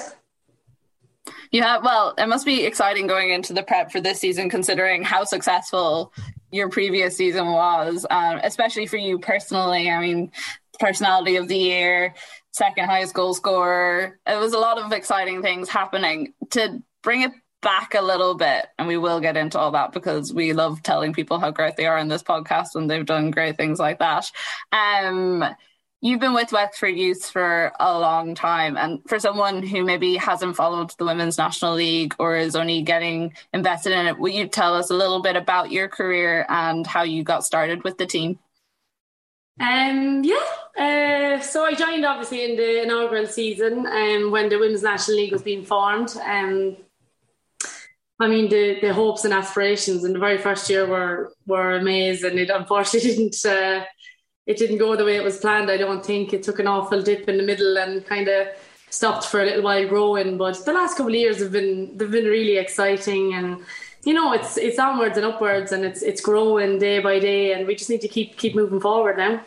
Yeah, 1.50 1.78
well, 1.78 2.14
it 2.18 2.26
must 2.26 2.44
be 2.44 2.64
exciting 2.64 3.06
going 3.06 3.30
into 3.30 3.52
the 3.52 3.62
prep 3.62 3.92
for 3.92 4.00
this 4.00 4.18
season, 4.18 4.50
considering 4.50 5.04
how 5.04 5.24
successful 5.24 6.12
your 6.52 6.68
previous 6.68 7.16
season 7.16 7.46
was, 7.46 8.06
um, 8.10 8.38
especially 8.44 8.86
for 8.86 8.98
you 8.98 9.18
personally. 9.18 9.90
I 9.90 10.00
mean, 10.00 10.30
personality 10.78 11.36
of 11.36 11.48
the 11.48 11.56
year, 11.56 12.14
second 12.52 12.84
highest 12.84 13.14
goal 13.14 13.34
scorer. 13.34 14.18
It 14.26 14.38
was 14.38 14.52
a 14.52 14.58
lot 14.58 14.78
of 14.78 14.92
exciting 14.92 15.42
things 15.42 15.68
happening. 15.68 16.34
To 16.50 16.82
bring 17.02 17.22
it 17.22 17.32
back 17.62 17.94
a 17.94 18.02
little 18.02 18.34
bit, 18.34 18.66
and 18.78 18.86
we 18.86 18.96
will 18.96 19.20
get 19.20 19.36
into 19.36 19.58
all 19.58 19.70
that 19.72 19.92
because 19.92 20.32
we 20.32 20.52
love 20.52 20.82
telling 20.82 21.12
people 21.12 21.38
how 21.38 21.50
great 21.50 21.76
they 21.76 21.86
are 21.86 21.98
in 21.98 22.08
this 22.08 22.22
podcast 22.22 22.74
and 22.74 22.90
they've 22.90 23.06
done 23.06 23.30
great 23.30 23.56
things 23.56 23.78
like 23.78 23.98
that. 24.00 24.30
Um, 24.72 25.44
You've 26.04 26.18
been 26.18 26.34
with 26.34 26.50
Wexford 26.50 26.96
Youth 26.96 27.30
for 27.30 27.72
a 27.78 27.96
long 27.96 28.34
time, 28.34 28.76
and 28.76 29.00
for 29.06 29.20
someone 29.20 29.62
who 29.62 29.84
maybe 29.84 30.16
hasn't 30.16 30.56
followed 30.56 30.90
the 30.98 31.04
Women's 31.04 31.38
National 31.38 31.74
League 31.74 32.16
or 32.18 32.34
is 32.36 32.56
only 32.56 32.82
getting 32.82 33.34
invested 33.54 33.92
in 33.92 34.06
it, 34.06 34.18
will 34.18 34.32
you 34.32 34.48
tell 34.48 34.74
us 34.74 34.90
a 34.90 34.94
little 34.94 35.22
bit 35.22 35.36
about 35.36 35.70
your 35.70 35.86
career 35.86 36.44
and 36.48 36.84
how 36.88 37.04
you 37.04 37.22
got 37.22 37.44
started 37.44 37.84
with 37.84 37.98
the 37.98 38.06
team? 38.06 38.40
Um, 39.60 40.24
yeah, 40.24 40.42
uh, 40.76 41.40
so 41.40 41.64
I 41.64 41.74
joined 41.74 42.04
obviously 42.04 42.50
in 42.50 42.56
the 42.56 42.82
inaugural 42.82 43.28
season 43.28 43.86
um, 43.86 44.32
when 44.32 44.48
the 44.48 44.58
Women's 44.58 44.82
National 44.82 45.18
League 45.18 45.32
was 45.32 45.42
being 45.42 45.64
formed. 45.64 46.16
Um, 46.26 46.78
I 48.18 48.26
mean, 48.26 48.48
the, 48.48 48.80
the 48.80 48.92
hopes 48.92 49.24
and 49.24 49.32
aspirations 49.32 50.04
in 50.04 50.14
the 50.14 50.18
very 50.18 50.38
first 50.38 50.68
year 50.68 50.84
were 50.84 51.32
were 51.46 51.76
amazing. 51.76 52.30
And 52.30 52.40
it 52.40 52.50
unfortunately 52.50 53.10
didn't 53.14 53.46
uh, 53.46 53.84
it 54.46 54.56
didn't 54.56 54.78
go 54.78 54.96
the 54.96 55.04
way 55.04 55.16
it 55.16 55.24
was 55.24 55.38
planned. 55.38 55.70
I 55.70 55.76
don't 55.76 56.04
think 56.04 56.32
it 56.32 56.42
took 56.42 56.58
an 56.58 56.66
awful 56.66 57.02
dip 57.02 57.28
in 57.28 57.36
the 57.36 57.42
middle 57.42 57.78
and 57.78 58.04
kind 58.06 58.28
of 58.28 58.48
stopped 58.90 59.26
for 59.26 59.40
a 59.40 59.44
little 59.46 59.62
while 59.62 59.88
growing. 59.88 60.36
But 60.36 60.64
the 60.64 60.72
last 60.72 60.96
couple 60.96 61.12
of 61.12 61.18
years 61.18 61.40
have 61.40 61.52
been 61.52 61.96
they've 61.96 62.10
been 62.10 62.26
really 62.26 62.56
exciting 62.56 63.34
and. 63.34 63.62
You 64.04 64.14
know, 64.14 64.32
it's 64.32 64.56
it's 64.56 64.80
onwards 64.80 65.16
and 65.16 65.24
upwards, 65.24 65.70
and 65.70 65.84
it's 65.84 66.02
it's 66.02 66.20
growing 66.20 66.80
day 66.80 66.98
by 66.98 67.20
day, 67.20 67.52
and 67.52 67.68
we 67.68 67.76
just 67.76 67.88
need 67.88 68.00
to 68.00 68.08
keep 68.08 68.36
keep 68.36 68.56
moving 68.56 68.80
forward 68.80 69.16
now. 69.16 69.40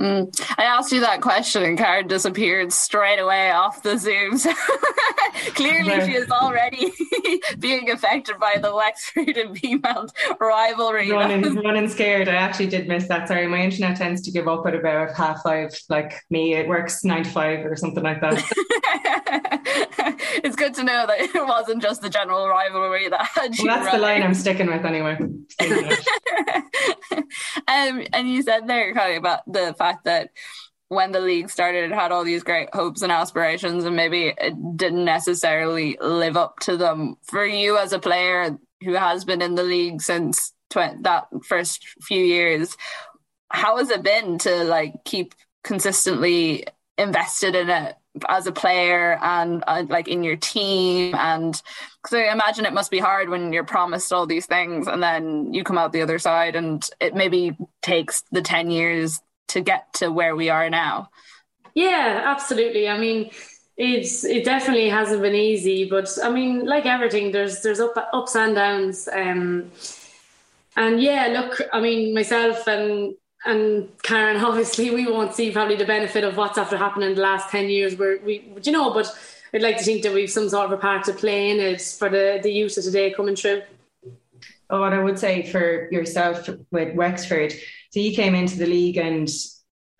Mm. 0.00 0.54
I 0.56 0.64
asked 0.64 0.92
you 0.92 1.00
that 1.00 1.20
question, 1.20 1.62
and 1.62 1.76
Karen 1.76 2.08
disappeared 2.08 2.72
straight 2.72 3.18
away 3.18 3.50
off 3.50 3.82
the 3.82 3.96
Zooms. 3.96 4.46
Clearly, 5.54 6.06
she 6.06 6.16
is 6.16 6.30
already 6.30 6.90
being 7.58 7.90
affected 7.90 8.38
by 8.38 8.56
the 8.60 8.74
Wexford 8.74 9.36
and 9.36 9.54
Peamount 9.54 10.10
rivalry. 10.40 11.10
Running, 11.10 11.54
running 11.64 11.88
scared. 11.88 12.28
I 12.28 12.34
actually 12.34 12.68
did 12.68 12.88
miss 12.88 13.08
that. 13.08 13.28
Sorry, 13.28 13.46
my 13.46 13.60
internet 13.60 13.98
tends 13.98 14.22
to 14.22 14.30
give 14.30 14.48
up 14.48 14.66
at 14.66 14.74
about 14.74 15.14
half 15.14 15.42
five. 15.42 15.78
Like 15.90 16.24
me, 16.30 16.54
it 16.54 16.66
works 16.66 17.04
nine 17.04 17.24
to 17.24 17.30
five 17.30 17.66
or 17.66 17.76
something 17.76 18.02
like 18.02 18.22
that. 18.22 18.42
it's 20.42 20.56
good 20.56 20.72
to 20.74 20.82
know 20.82 21.06
that 21.06 21.20
it 21.20 21.46
wasn't 21.46 21.82
just 21.82 22.00
the 22.00 22.08
general 22.08 22.48
rivalry 22.48 23.08
that 23.08 23.26
had 23.34 23.58
you. 23.58 23.66
Well, 23.66 23.76
that's 23.76 23.86
running. 23.86 24.00
the 24.00 24.06
line 24.06 24.22
I'm 24.22 24.34
sticking 24.34 24.66
with 24.66 24.84
anyway. 24.84 25.18
um, 27.68 28.06
and 28.12 28.30
you 28.30 28.42
said 28.42 28.66
there, 28.66 28.94
Kylie, 28.94 29.18
about 29.18 29.40
the 29.50 29.74
fact 29.78 29.89
that 30.04 30.30
when 30.88 31.12
the 31.12 31.20
league 31.20 31.50
started, 31.50 31.90
it 31.90 31.94
had 31.94 32.10
all 32.10 32.24
these 32.24 32.42
great 32.42 32.68
hopes 32.74 33.02
and 33.02 33.12
aspirations, 33.12 33.84
and 33.84 33.94
maybe 33.94 34.34
it 34.36 34.76
didn't 34.76 35.04
necessarily 35.04 35.96
live 36.00 36.36
up 36.36 36.58
to 36.60 36.76
them. 36.76 37.16
For 37.22 37.46
you 37.46 37.78
as 37.78 37.92
a 37.92 37.98
player 38.00 38.58
who 38.82 38.94
has 38.94 39.24
been 39.24 39.40
in 39.40 39.54
the 39.54 39.62
league 39.62 40.02
since 40.02 40.52
tw- 40.70 41.00
that 41.02 41.28
first 41.44 41.86
few 42.02 42.22
years, 42.24 42.76
how 43.50 43.76
has 43.76 43.90
it 43.90 44.02
been 44.02 44.38
to 44.38 44.64
like 44.64 44.94
keep 45.04 45.34
consistently 45.62 46.64
invested 46.98 47.54
in 47.54 47.70
it 47.70 47.94
as 48.28 48.46
a 48.46 48.52
player 48.52 49.18
and 49.22 49.62
uh, 49.66 49.84
like 49.88 50.08
in 50.08 50.24
your 50.24 50.36
team 50.36 51.14
and 51.14 51.62
because 52.02 52.16
I 52.16 52.32
imagine 52.32 52.66
it 52.66 52.72
must 52.72 52.90
be 52.90 52.98
hard 52.98 53.28
when 53.28 53.52
you're 53.52 53.64
promised 53.64 54.12
all 54.12 54.26
these 54.26 54.46
things 54.46 54.88
and 54.88 55.02
then 55.02 55.54
you 55.54 55.62
come 55.62 55.78
out 55.78 55.92
the 55.92 56.02
other 56.02 56.18
side 56.18 56.56
and 56.56 56.86
it 56.98 57.14
maybe 57.14 57.56
takes 57.82 58.24
the 58.32 58.42
10 58.42 58.70
years 58.70 59.20
to 59.50 59.60
get 59.60 59.92
to 59.94 60.10
where 60.10 60.34
we 60.34 60.48
are 60.48 60.70
now. 60.70 61.10
Yeah, 61.74 62.22
absolutely. 62.24 62.88
I 62.88 62.98
mean, 62.98 63.30
it's 63.76 64.24
it 64.24 64.44
definitely 64.44 64.88
hasn't 64.88 65.22
been 65.22 65.34
easy, 65.34 65.88
but 65.88 66.08
I 66.22 66.30
mean, 66.30 66.66
like 66.66 66.86
everything, 66.86 67.32
there's 67.32 67.62
there's 67.62 67.80
up, 67.80 67.94
ups 68.12 68.36
and 68.36 68.54
downs. 68.54 69.08
Um, 69.12 69.70
and 70.76 71.00
yeah, 71.00 71.28
look, 71.28 71.60
I 71.72 71.80
mean, 71.80 72.14
myself 72.14 72.66
and 72.66 73.14
and 73.44 73.88
Karen, 74.02 74.36
obviously, 74.44 74.90
we 74.90 75.06
won't 75.06 75.34
see 75.34 75.50
probably 75.50 75.76
the 75.76 75.86
benefit 75.86 76.24
of 76.24 76.36
what's 76.36 76.58
after 76.58 76.76
happening 76.76 77.10
in 77.10 77.14
the 77.14 77.22
last 77.22 77.50
ten 77.50 77.68
years. 77.68 77.96
Where 77.96 78.18
we, 78.18 78.52
you 78.62 78.72
know, 78.72 78.92
but 78.92 79.10
I'd 79.54 79.62
like 79.62 79.78
to 79.78 79.84
think 79.84 80.02
that 80.02 80.12
we've 80.12 80.30
some 80.30 80.48
sort 80.48 80.66
of 80.66 80.72
a 80.72 80.76
part 80.76 81.04
to 81.04 81.12
play 81.12 81.50
in 81.50 81.58
it 81.58 81.80
for 81.80 82.08
the 82.08 82.40
the 82.42 82.52
youth 82.52 82.76
of 82.76 82.84
today 82.84 83.12
coming 83.12 83.36
through. 83.36 83.62
Oh, 84.68 84.84
and 84.84 84.94
I 84.94 85.02
would 85.02 85.18
say 85.18 85.42
for 85.50 85.90
yourself 85.90 86.48
with 86.70 86.94
Wexford, 86.94 87.54
so 87.90 88.00
you 88.00 88.14
came 88.14 88.34
into 88.34 88.56
the 88.56 88.66
league 88.66 88.96
and 88.96 89.28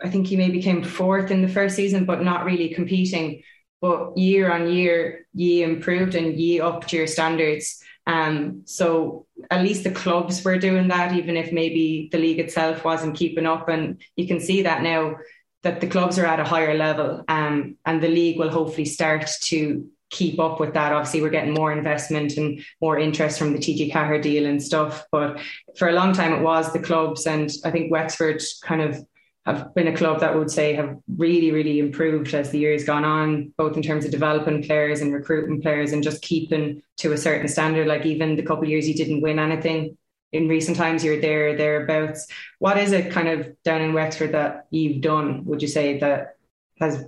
I 0.02 0.08
think 0.08 0.30
you 0.30 0.38
maybe 0.38 0.62
came 0.62 0.82
fourth 0.82 1.30
in 1.30 1.42
the 1.42 1.48
first 1.48 1.76
season, 1.76 2.04
but 2.04 2.22
not 2.22 2.44
really 2.44 2.70
competing. 2.70 3.42
But 3.80 4.16
year 4.16 4.50
on 4.50 4.70
year, 4.70 5.26
you 5.34 5.64
improved 5.64 6.14
and 6.14 6.38
you 6.38 6.62
upped 6.62 6.92
your 6.92 7.06
standards. 7.06 7.82
Um, 8.06 8.62
so 8.64 9.26
at 9.50 9.62
least 9.62 9.84
the 9.84 9.90
clubs 9.90 10.44
were 10.44 10.58
doing 10.58 10.88
that, 10.88 11.12
even 11.14 11.36
if 11.36 11.52
maybe 11.52 12.08
the 12.12 12.18
league 12.18 12.38
itself 12.38 12.84
wasn't 12.84 13.16
keeping 13.16 13.46
up. 13.46 13.68
And 13.68 14.00
you 14.16 14.26
can 14.26 14.40
see 14.40 14.62
that 14.62 14.82
now 14.82 15.16
that 15.62 15.80
the 15.80 15.86
clubs 15.86 16.18
are 16.18 16.26
at 16.26 16.40
a 16.40 16.44
higher 16.44 16.74
level, 16.74 17.24
um, 17.28 17.76
and 17.84 18.02
the 18.02 18.08
league 18.08 18.38
will 18.38 18.50
hopefully 18.50 18.86
start 18.86 19.28
to 19.42 19.86
keep 20.10 20.38
up 20.38 20.60
with 20.60 20.74
that. 20.74 20.92
Obviously, 20.92 21.22
we're 21.22 21.30
getting 21.30 21.54
more 21.54 21.72
investment 21.72 22.36
and 22.36 22.64
more 22.80 22.98
interest 22.98 23.38
from 23.38 23.52
the 23.52 23.58
TG 23.58 23.92
Ceathair 23.92 24.20
deal 24.20 24.46
and 24.46 24.62
stuff. 24.62 25.06
But 25.10 25.40
for 25.76 25.88
a 25.88 25.92
long 25.92 26.12
time, 26.12 26.32
it 26.32 26.42
was 26.42 26.72
the 26.72 26.80
clubs, 26.80 27.26
and 27.26 27.50
I 27.64 27.70
think 27.70 27.90
Wexford 27.90 28.42
kind 28.62 28.82
of 28.82 28.98
have 29.46 29.74
been 29.74 29.88
a 29.88 29.96
club 29.96 30.20
that 30.20 30.36
would 30.36 30.50
say 30.50 30.74
have 30.74 30.98
really, 31.16 31.50
really 31.50 31.78
improved 31.78 32.34
as 32.34 32.50
the 32.50 32.58
years 32.58 32.84
gone 32.84 33.04
on, 33.04 33.52
both 33.56 33.76
in 33.76 33.82
terms 33.82 34.04
of 34.04 34.10
developing 34.10 34.62
players 34.62 35.00
and 35.00 35.14
recruiting 35.14 35.62
players 35.62 35.92
and 35.92 36.02
just 36.02 36.20
keeping 36.22 36.82
to 36.98 37.12
a 37.12 37.16
certain 37.16 37.48
standard. 37.48 37.86
Like 37.86 38.04
even 38.04 38.36
the 38.36 38.42
couple 38.42 38.68
years 38.68 38.86
you 38.86 38.94
didn't 38.94 39.22
win 39.22 39.38
anything 39.38 39.96
in 40.32 40.46
recent 40.46 40.76
times, 40.76 41.02
you're 41.02 41.20
there, 41.20 41.56
thereabouts. 41.56 42.26
What 42.58 42.76
is 42.76 42.92
it 42.92 43.10
kind 43.10 43.28
of 43.28 43.50
down 43.62 43.80
in 43.80 43.94
Wexford 43.94 44.32
that 44.32 44.66
you've 44.70 45.00
done, 45.00 45.44
would 45.46 45.62
you 45.62 45.68
say, 45.68 45.98
that 45.98 46.36
has 46.78 47.04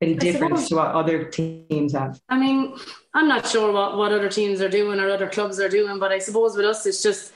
been 0.00 0.18
different 0.18 0.58
to 0.68 0.76
what 0.76 0.88
other 0.88 1.24
teams 1.24 1.92
have? 1.92 2.20
I 2.28 2.38
mean, 2.38 2.76
I'm 3.14 3.28
not 3.28 3.46
sure 3.46 3.72
what, 3.72 3.96
what 3.96 4.12
other 4.12 4.28
teams 4.28 4.60
are 4.60 4.68
doing 4.68 5.00
or 5.00 5.08
other 5.10 5.28
clubs 5.28 5.60
are 5.60 5.68
doing, 5.68 5.98
but 5.98 6.12
I 6.12 6.18
suppose 6.18 6.56
with 6.56 6.66
us, 6.66 6.86
it's 6.86 7.02
just 7.02 7.32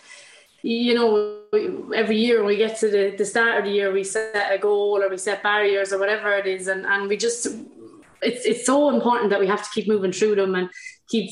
you 0.63 0.95
know, 0.95 1.93
every 1.95 2.17
year 2.17 2.39
when 2.39 2.49
we 2.49 2.57
get 2.57 2.79
to 2.79 2.91
the, 2.91 3.15
the 3.17 3.25
start 3.25 3.59
of 3.59 3.65
the 3.65 3.71
year, 3.71 3.93
we 3.93 4.03
set 4.03 4.53
a 4.53 4.59
goal 4.59 5.01
or 5.01 5.09
we 5.09 5.17
set 5.17 5.43
barriers 5.43 5.93
or 5.93 5.99
whatever 5.99 6.33
it 6.33 6.47
is, 6.47 6.67
and, 6.67 6.85
and 6.85 7.09
we 7.09 7.17
just 7.17 7.47
it's 8.21 8.45
it's 8.45 8.67
so 8.67 8.91
important 8.91 9.31
that 9.31 9.41
we 9.41 9.47
have 9.47 9.63
to 9.63 9.71
keep 9.71 9.87
moving 9.87 10.13
through 10.13 10.35
them 10.35 10.55
and 10.55 10.69
keep 11.09 11.31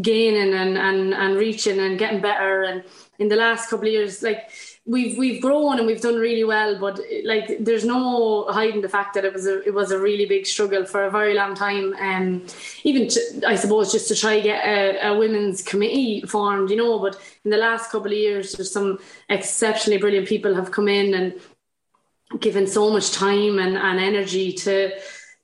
gaining 0.00 0.52
and, 0.54 0.76
and, 0.76 1.14
and 1.14 1.36
reaching 1.36 1.78
and 1.78 1.98
getting 1.98 2.20
better. 2.20 2.64
And 2.64 2.82
in 3.20 3.28
the 3.28 3.36
last 3.36 3.70
couple 3.70 3.86
of 3.86 3.92
years, 3.92 4.22
like 4.22 4.50
we've 4.86 5.16
we've 5.16 5.40
grown 5.40 5.78
and 5.78 5.86
we've 5.86 6.00
done 6.00 6.16
really 6.16 6.44
well, 6.44 6.78
but 6.78 7.00
like 7.24 7.56
there's 7.60 7.84
no 7.84 8.46
hiding 8.50 8.82
the 8.82 8.88
fact 8.88 9.14
that 9.14 9.24
it 9.24 9.32
was 9.32 9.46
a 9.46 9.62
it 9.62 9.72
was 9.72 9.90
a 9.90 9.98
really 9.98 10.26
big 10.26 10.46
struggle 10.46 10.84
for 10.84 11.04
a 11.04 11.10
very 11.10 11.34
long 11.34 11.54
time. 11.54 11.94
And 11.98 12.42
um, 12.42 12.56
even 12.84 13.08
to, 13.08 13.42
I 13.46 13.54
suppose 13.54 13.92
just 13.92 14.08
to 14.08 14.14
try 14.14 14.40
get 14.40 14.64
a, 14.64 15.08
a, 15.08 15.16
women's 15.16 15.62
committee 15.62 16.22
formed, 16.22 16.70
you 16.70 16.76
know. 16.76 16.98
But 16.98 17.18
in 17.44 17.50
the 17.50 17.56
last 17.56 17.90
couple 17.90 18.12
of 18.12 18.18
years, 18.18 18.52
there's 18.52 18.72
some 18.72 18.98
exceptionally 19.30 19.98
brilliant 19.98 20.28
people 20.28 20.54
have 20.54 20.70
come 20.70 20.88
in 20.88 21.14
and 21.14 21.34
given 22.40 22.66
so 22.66 22.90
much 22.90 23.12
time 23.12 23.58
and, 23.58 23.76
and 23.76 24.00
energy 24.00 24.52
to 24.52 24.90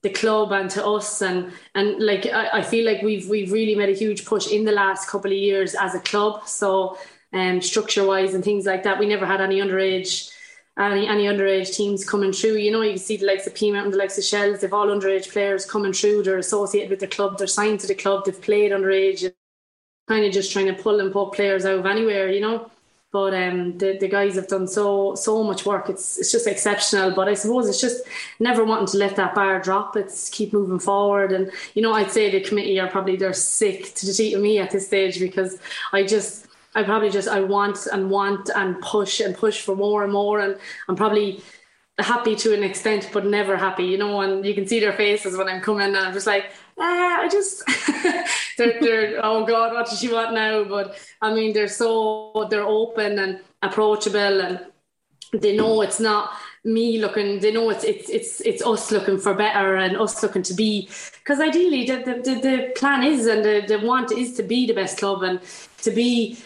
the 0.02 0.10
club 0.10 0.50
and 0.50 0.70
to 0.70 0.84
us 0.84 1.20
and 1.20 1.52
and 1.74 2.00
like 2.00 2.24
I, 2.26 2.60
I 2.60 2.62
feel 2.62 2.86
like 2.86 3.02
we've 3.02 3.28
we've 3.28 3.52
really 3.52 3.74
made 3.74 3.90
a 3.90 3.98
huge 3.98 4.24
push 4.24 4.50
in 4.50 4.64
the 4.64 4.72
last 4.72 5.08
couple 5.08 5.30
of 5.30 5.36
years 5.36 5.74
as 5.74 5.94
a 5.94 6.00
club. 6.00 6.46
So 6.48 6.98
um, 7.32 7.60
structure 7.60 8.06
wise 8.06 8.34
and 8.34 8.44
things 8.44 8.66
like 8.66 8.82
that. 8.84 8.98
We 8.98 9.06
never 9.06 9.26
had 9.26 9.40
any 9.40 9.60
underage 9.60 10.30
any 10.78 11.06
any 11.06 11.24
underage 11.24 11.74
teams 11.74 12.08
coming 12.08 12.32
through. 12.32 12.56
You 12.56 12.70
know, 12.70 12.82
you 12.82 12.96
see 12.96 13.16
the 13.16 13.26
likes 13.26 13.46
of 13.46 13.54
Peamount 13.54 13.84
and 13.84 13.92
the 13.92 13.98
likes 13.98 14.18
of 14.18 14.24
Shels, 14.24 14.60
they've 14.60 14.72
all 14.72 14.86
underage 14.86 15.30
players 15.30 15.66
coming 15.66 15.92
through, 15.92 16.22
they're 16.22 16.38
associated 16.38 16.90
with 16.90 17.00
the 17.00 17.06
club, 17.06 17.38
they're 17.38 17.46
signed 17.46 17.80
to 17.80 17.86
the 17.86 17.94
club, 17.94 18.24
they've 18.24 18.40
played 18.40 18.72
underage, 18.72 19.30
kind 20.08 20.24
of 20.24 20.32
just 20.32 20.52
trying 20.52 20.66
to 20.66 20.82
pull 20.82 21.00
and 21.00 21.12
pull 21.12 21.30
players 21.30 21.64
out 21.64 21.78
of 21.78 21.86
anywhere, 21.86 22.30
you 22.30 22.40
know. 22.40 22.70
But 23.12 23.34
um, 23.34 23.76
the, 23.76 23.98
the 23.98 24.06
guys 24.06 24.36
have 24.36 24.46
done 24.46 24.68
so 24.68 25.16
so 25.16 25.42
much 25.42 25.66
work. 25.66 25.90
It's 25.90 26.16
it's 26.16 26.30
just 26.30 26.46
exceptional. 26.46 27.10
But 27.10 27.28
I 27.28 27.34
suppose 27.34 27.68
it's 27.68 27.80
just 27.80 28.04
never 28.38 28.64
wanting 28.64 28.86
to 28.86 28.98
let 28.98 29.16
that 29.16 29.34
bar 29.34 29.60
drop. 29.60 29.96
It's 29.96 30.28
keep 30.28 30.52
moving 30.52 30.78
forward. 30.78 31.32
And 31.32 31.50
you 31.74 31.82
know, 31.82 31.92
I'd 31.92 32.12
say 32.12 32.30
the 32.30 32.40
committee 32.40 32.78
are 32.78 32.88
probably 32.88 33.16
they're 33.16 33.32
sick 33.32 33.96
to 33.96 34.06
the 34.06 34.12
teeth 34.12 34.36
of 34.36 34.42
me 34.42 34.58
at 34.58 34.70
this 34.70 34.86
stage 34.86 35.18
because 35.18 35.58
I 35.92 36.04
just 36.04 36.46
I 36.74 36.82
probably 36.82 37.10
just 37.10 37.28
I 37.28 37.40
want 37.40 37.86
and 37.92 38.10
want 38.10 38.50
and 38.54 38.80
push 38.80 39.20
and 39.20 39.36
push 39.36 39.60
for 39.60 39.74
more 39.74 40.04
and 40.04 40.12
more. 40.12 40.40
And 40.40 40.56
I'm 40.88 40.96
probably 40.96 41.42
happy 42.02 42.34
to 42.34 42.54
an 42.54 42.62
extent 42.62 43.10
but 43.12 43.26
never 43.26 43.56
happy 43.56 43.84
you 43.84 43.98
know 43.98 44.20
and 44.20 44.44
you 44.44 44.54
can 44.54 44.66
see 44.66 44.80
their 44.80 44.92
faces 44.92 45.36
when 45.36 45.48
I'm 45.48 45.60
coming 45.60 45.82
and 45.82 45.96
I'm 45.96 46.12
just 46.12 46.26
like 46.26 46.50
ah, 46.78 47.20
I 47.20 47.28
just 47.28 47.62
they're, 48.58 48.80
they're 48.80 49.20
oh 49.24 49.44
god 49.44 49.72
what 49.74 49.86
does 49.86 50.00
she 50.00 50.12
want 50.12 50.34
now? 50.34 50.64
But 50.64 50.98
I 51.20 51.32
mean 51.34 51.52
they're 51.52 51.68
so 51.68 52.46
they're 52.50 52.64
open 52.64 53.18
and 53.18 53.40
approachable 53.62 54.40
and 54.40 54.60
they 55.32 55.56
know 55.56 55.82
it's 55.82 56.00
not 56.00 56.32
me 56.64 57.00
looking 57.00 57.40
they 57.40 57.52
know 57.52 57.70
it's 57.70 57.84
it's 57.84 58.10
it's 58.10 58.40
it's 58.40 58.62
us 58.66 58.90
looking 58.90 59.18
for 59.18 59.34
better 59.34 59.76
and 59.76 59.96
us 59.96 60.22
looking 60.22 60.42
to 60.42 60.54
be. 60.54 60.88
Because 61.18 61.40
ideally 61.40 61.86
the, 61.86 62.20
the, 62.24 62.34
the 62.40 62.72
plan 62.76 63.02
is 63.02 63.26
and 63.26 63.44
the, 63.44 63.64
the 63.66 63.86
want 63.86 64.12
is 64.12 64.34
to 64.34 64.42
be 64.42 64.66
the 64.66 64.74
best 64.74 64.98
club 64.98 65.22
and 65.22 65.40
to 65.82 65.90
be 65.90 66.38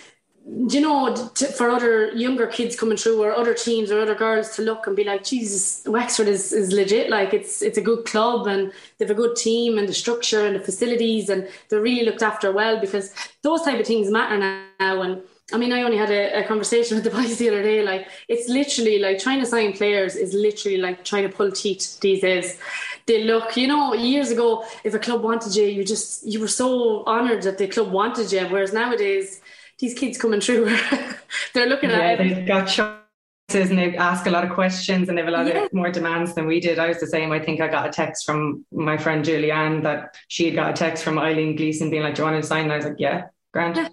you 0.46 0.80
know, 0.80 1.14
to, 1.14 1.46
for 1.46 1.70
other 1.70 2.10
younger 2.12 2.46
kids 2.46 2.76
coming 2.76 2.98
through 2.98 3.22
or 3.22 3.32
other 3.32 3.54
teams 3.54 3.90
or 3.90 4.00
other 4.00 4.14
girls 4.14 4.54
to 4.56 4.62
look 4.62 4.86
and 4.86 4.94
be 4.94 5.04
like, 5.04 5.24
Jesus, 5.24 5.82
Wexford 5.86 6.28
is, 6.28 6.52
is 6.52 6.70
legit. 6.70 7.08
Like 7.08 7.32
it's 7.32 7.62
it's 7.62 7.78
a 7.78 7.80
good 7.80 8.04
club 8.04 8.46
and 8.46 8.70
they 8.98 9.06
have 9.06 9.10
a 9.10 9.14
good 9.14 9.36
team 9.36 9.78
and 9.78 9.88
the 9.88 9.94
structure 9.94 10.44
and 10.44 10.54
the 10.54 10.60
facilities 10.60 11.30
and 11.30 11.48
they're 11.68 11.80
really 11.80 12.04
looked 12.04 12.22
after 12.22 12.52
well 12.52 12.78
because 12.78 13.14
those 13.42 13.62
type 13.62 13.80
of 13.80 13.86
things 13.86 14.10
matter 14.10 14.36
now. 14.36 15.00
And 15.00 15.22
I 15.50 15.56
mean, 15.56 15.72
I 15.72 15.82
only 15.82 15.96
had 15.96 16.10
a, 16.10 16.40
a 16.40 16.44
conversation 16.46 16.96
with 17.02 17.04
the 17.04 17.10
boys 17.10 17.38
the 17.38 17.48
other 17.48 17.62
day. 17.62 17.82
Like 17.82 18.08
it's 18.28 18.46
literally 18.46 18.98
like 18.98 19.20
trying 19.20 19.40
to 19.40 19.46
sign 19.46 19.72
players 19.72 20.14
is 20.14 20.34
literally 20.34 20.76
like 20.76 21.06
trying 21.06 21.22
to 21.22 21.34
pull 21.34 21.52
teeth 21.52 22.00
these 22.00 22.20
days. 22.20 22.58
They 23.06 23.24
look, 23.24 23.56
you 23.56 23.66
know, 23.66 23.94
years 23.94 24.30
ago, 24.30 24.64
if 24.82 24.92
a 24.92 24.98
club 24.98 25.22
wanted 25.22 25.56
you, 25.56 25.64
you 25.64 25.84
just 25.84 26.26
you 26.26 26.38
were 26.38 26.48
so 26.48 27.02
honoured 27.06 27.42
that 27.42 27.56
the 27.56 27.66
club 27.66 27.90
wanted 27.90 28.30
you. 28.30 28.46
Whereas 28.46 28.74
nowadays 28.74 29.40
these 29.78 29.94
kids 29.94 30.18
coming 30.18 30.40
through, 30.40 30.76
they're 31.54 31.66
looking 31.66 31.90
yeah, 31.90 32.00
at 32.00 32.20
it. 32.20 32.34
They've 32.34 32.46
got 32.46 32.66
choices 32.66 33.70
and 33.70 33.78
they 33.78 33.96
ask 33.96 34.26
a 34.26 34.30
lot 34.30 34.44
of 34.44 34.50
questions 34.50 35.08
and 35.08 35.16
they 35.16 35.22
have 35.22 35.28
a 35.28 35.36
lot 35.36 35.46
yeah. 35.46 35.64
of 35.64 35.72
more 35.72 35.90
demands 35.90 36.34
than 36.34 36.46
we 36.46 36.60
did. 36.60 36.78
I 36.78 36.88
was 36.88 37.00
the 37.00 37.06
same. 37.06 37.32
I 37.32 37.38
think 37.38 37.60
I 37.60 37.68
got 37.68 37.86
a 37.88 37.90
text 37.90 38.26
from 38.26 38.64
my 38.72 38.96
friend 38.96 39.24
Julianne 39.24 39.82
that 39.82 40.16
she 40.28 40.46
had 40.46 40.54
got 40.54 40.70
a 40.70 40.72
text 40.72 41.04
from 41.04 41.18
Eileen 41.18 41.56
Gleeson 41.56 41.90
being 41.90 42.02
like, 42.02 42.14
Do 42.14 42.22
you 42.22 42.30
want 42.30 42.42
to 42.42 42.46
sign? 42.46 42.64
And 42.64 42.72
I 42.72 42.76
was 42.76 42.86
like, 42.86 42.96
Yeah, 42.98 43.24
grand. 43.52 43.76
Yeah. 43.76 43.88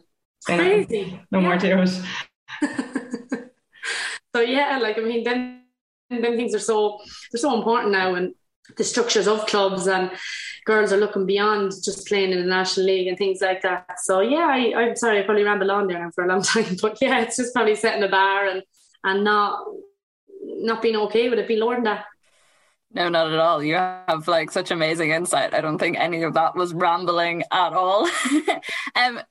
Crazy. 0.46 1.20
No, 1.32 1.39
no 1.39 1.41
more 1.41 1.58
to 1.58 1.82
it. 1.82 1.89
so 4.36 4.41
yeah, 4.41 4.80
like 4.80 4.98
I 4.98 5.02
mean, 5.02 5.24
then 5.24 5.62
then 6.10 6.36
things 6.36 6.56
are 6.56 6.60
so 6.60 7.00
they're 7.32 7.39
so 7.39 7.56
important 7.56 7.91
now 7.91 8.15
and 8.15 8.34
the 8.78 8.84
structures 8.84 9.28
of 9.28 9.46
clubs 9.48 9.88
and 9.88 10.12
girls 10.65 10.93
are 10.93 10.97
looking 10.97 11.26
beyond 11.26 11.71
just 11.84 12.08
playing 12.08 12.32
in 12.32 12.39
the 12.39 12.45
national 12.45 12.86
league 12.86 13.08
and 13.08 13.17
things 13.17 13.41
like 13.41 13.62
that. 13.62 14.00
So 14.00 14.21
yeah, 14.21 14.47
I, 14.50 14.74
I'm 14.76 14.95
sorry, 14.95 15.19
I 15.19 15.24
probably 15.24 15.43
rambled 15.43 15.69
on 15.69 15.88
there 15.88 16.12
for 16.12 16.24
a 16.24 16.28
long 16.28 16.41
time, 16.43 16.78
but 16.82 16.97
yeah, 17.02 17.21
it's 17.21 17.38
just 17.38 17.54
probably 17.54 17.76
setting 17.76 18.04
a 18.04 18.10
bar 18.10 18.47
and 18.47 18.63
and 19.04 19.24
not 19.24 19.65
not 20.43 20.82
being 20.82 20.95
okay 20.95 21.30
with 21.30 21.39
it, 21.39 21.47
being 21.47 21.60
lower 21.60 21.76
than 21.76 21.86
that. 21.86 22.06
No, 22.93 23.08
not 23.10 23.32
at 23.32 23.39
all. 23.39 23.63
You 23.63 23.76
have 23.76 24.28
like 24.28 24.52
such 24.52 24.69
amazing 24.69 25.12
insight. 25.12 25.54
I 25.54 25.62
don't 25.62 25.78
think 25.78 25.97
any 25.97 26.24
of 26.24 26.34
that 26.34 26.56
was 26.56 26.74
rambling 26.74 27.43
at 27.52 27.74
all. 27.74 28.10
um, 28.95 29.21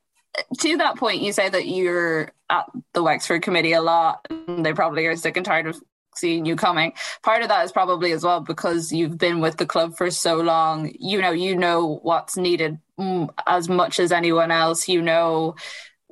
to 0.60 0.76
that 0.78 0.96
point, 0.96 1.20
you 1.20 1.32
say 1.32 1.48
that 1.48 1.66
you're 1.66 2.32
at 2.48 2.66
the 2.94 3.02
Wexford 3.02 3.42
committee 3.42 3.72
a 3.72 3.82
lot. 3.82 4.26
And 4.30 4.64
they 4.64 4.72
probably 4.72 5.06
are 5.06 5.16
sick 5.16 5.36
and 5.36 5.44
tired 5.44 5.66
of 5.66 5.80
seeing 6.14 6.44
you 6.44 6.56
coming. 6.56 6.92
Part 7.22 7.42
of 7.42 7.48
that 7.48 7.64
is 7.64 7.72
probably 7.72 8.12
as 8.12 8.24
well 8.24 8.40
because 8.40 8.92
you've 8.92 9.18
been 9.18 9.40
with 9.40 9.56
the 9.56 9.66
club 9.66 9.96
for 9.96 10.10
so 10.10 10.36
long. 10.36 10.92
You 10.98 11.20
know, 11.20 11.32
you 11.32 11.56
know 11.56 12.00
what's 12.02 12.36
needed 12.36 12.78
mm, 12.98 13.28
as 13.46 13.68
much 13.68 14.00
as 14.00 14.12
anyone 14.12 14.50
else. 14.50 14.88
You 14.88 15.02
know 15.02 15.56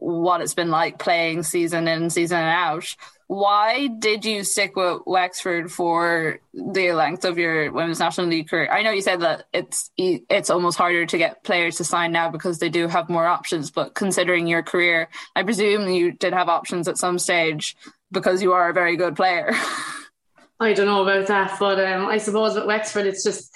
what 0.00 0.40
it's 0.40 0.54
been 0.54 0.70
like 0.70 0.98
playing 0.98 1.42
season 1.42 1.88
in, 1.88 2.10
season 2.10 2.38
out. 2.38 2.94
why 3.26 3.88
did 3.88 4.24
you 4.24 4.42
stick 4.42 4.74
with 4.74 5.02
Wexford 5.06 5.70
for 5.70 6.40
the 6.54 6.92
length 6.92 7.26
of 7.26 7.36
your 7.36 7.70
women's 7.72 7.98
national 7.98 8.28
league 8.28 8.48
career? 8.48 8.70
I 8.72 8.82
know 8.82 8.90
you 8.90 9.02
said 9.02 9.20
that 9.20 9.44
it's 9.52 9.90
it's 9.98 10.50
almost 10.50 10.78
harder 10.78 11.04
to 11.04 11.18
get 11.18 11.44
players 11.44 11.76
to 11.76 11.84
sign 11.84 12.12
now 12.12 12.30
because 12.30 12.58
they 12.58 12.70
do 12.70 12.88
have 12.88 13.10
more 13.10 13.26
options. 13.26 13.70
But 13.70 13.94
considering 13.94 14.46
your 14.46 14.62
career, 14.62 15.08
I 15.36 15.42
presume 15.42 15.90
you 15.90 16.12
did 16.12 16.32
have 16.32 16.48
options 16.48 16.88
at 16.88 16.96
some 16.96 17.18
stage 17.18 17.76
because 18.10 18.42
you 18.42 18.52
are 18.52 18.70
a 18.70 18.74
very 18.74 18.96
good 18.96 19.16
player. 19.16 19.52
I 20.60 20.72
don't 20.72 20.86
know 20.86 21.02
about 21.02 21.28
that, 21.28 21.56
but 21.60 21.78
um, 21.78 22.06
I 22.06 22.18
suppose 22.18 22.54
with 22.54 22.66
Wexford, 22.66 23.06
it's 23.06 23.22
just 23.22 23.54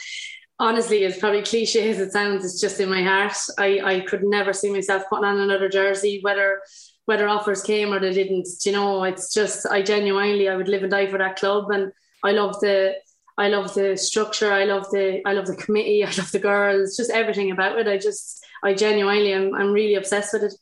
honestly, 0.59 1.05
as 1.05 1.19
probably 1.19 1.43
cliche 1.43 1.91
as 1.91 1.99
it 1.99 2.13
sounds, 2.13 2.45
it's 2.45 2.61
just 2.61 2.79
in 2.79 2.89
my 2.89 3.03
heart. 3.03 3.37
I, 3.59 3.81
I 3.81 4.01
could 4.01 4.23
never 4.23 4.53
see 4.53 4.71
myself 4.71 5.03
putting 5.11 5.25
on 5.25 5.41
another 5.41 5.69
jersey, 5.69 6.21
whether 6.23 6.61
whether 7.07 7.29
offers 7.29 7.63
came 7.63 7.93
or 7.93 7.99
they 7.99 8.13
didn't. 8.13 8.47
You 8.65 8.73
know, 8.73 9.03
it's 9.03 9.35
just 9.35 9.67
I 9.67 9.83
genuinely 9.83 10.49
I 10.49 10.57
would 10.57 10.69
live 10.69 10.83
and 10.83 10.91
die 10.91 11.09
for 11.09 11.19
that 11.19 11.37
club, 11.37 11.71
and 11.71 11.93
I 12.23 12.31
love 12.31 12.61
the 12.61 12.95
I 13.37 13.49
love 13.49 13.75
the 13.75 13.97
structure. 13.97 14.53
I 14.53 14.65
love 14.65 14.89
the 14.91 15.21
I 15.27 15.33
love 15.33 15.47
the 15.47 15.57
committee. 15.57 16.05
I 16.05 16.11
love 16.11 16.31
the 16.31 16.39
girls. 16.39 16.97
Just 16.97 17.11
everything 17.11 17.51
about 17.51 17.79
it. 17.79 17.89
I 17.89 17.99
just 17.99 18.45
I 18.63 18.75
genuinely 18.75 19.33
am 19.33 19.55
I'm 19.55 19.73
really 19.73 19.97
obsessed 19.97 20.33
with 20.33 20.45
it. 20.45 20.55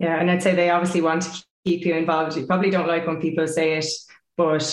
Yeah, 0.00 0.18
and 0.20 0.30
I'd 0.30 0.42
say 0.42 0.54
they 0.54 0.70
obviously 0.70 1.00
want 1.00 1.22
to 1.22 1.44
keep 1.68 1.84
you 1.84 1.94
involved. 1.94 2.36
You 2.36 2.46
probably 2.46 2.70
don't 2.70 2.88
like 2.88 3.06
when 3.06 3.20
people 3.20 3.46
say 3.46 3.78
it, 3.78 3.86
but 4.36 4.64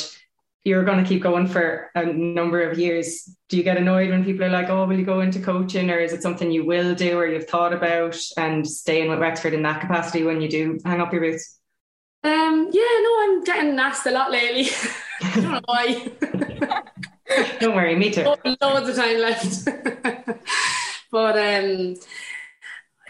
you're 0.64 0.84
going 0.84 1.04
to 1.04 1.08
keep 1.08 1.22
going 1.22 1.48
for 1.48 1.92
a 1.94 2.06
number 2.06 2.68
of 2.68 2.80
years. 2.80 3.30
Do 3.50 3.58
you 3.58 3.64
get 3.64 3.78
annoyed 3.78 4.10
when 4.10 4.26
people 4.26 4.46
are 4.46 4.50
like, 4.50 4.70
"Oh, 4.70 4.86
will 4.86 4.98
you 4.98 5.06
go 5.06 5.22
into 5.22 5.40
coaching?" 5.40 5.92
Or 5.92 6.00
is 6.00 6.14
it 6.14 6.24
something 6.24 6.52
you 6.52 6.66
will 6.66 6.96
do, 6.96 7.18
or 7.18 7.28
you've 7.28 7.48
thought 7.48 7.74
about, 7.74 8.18
and 8.38 8.68
staying 8.68 9.10
with 9.10 9.20
Wexford 9.20 9.54
in 9.54 9.62
that 9.64 9.82
capacity 9.82 10.24
when 10.24 10.42
you 10.42 10.50
do 10.50 10.80
hang 10.86 11.02
up 11.02 11.14
your 11.14 11.22
boots? 11.22 11.60
Um, 12.24 12.70
yeah, 12.72 13.00
no, 13.04 13.22
I'm 13.22 13.44
getting 13.44 13.78
asked 13.78 14.08
a 14.08 14.12
lot 14.12 14.32
lately. 14.32 14.68
I 15.22 15.36
don't 15.36 15.52
know 15.52 15.62
why. 15.66 16.12
don't 17.60 17.76
worry, 17.76 17.96
me 17.96 18.10
too. 18.10 18.24
Loads 18.24 18.90
of 18.90 18.96
time 18.96 19.20
left. 19.20 19.66
but 21.12 21.38
um, 21.38 21.96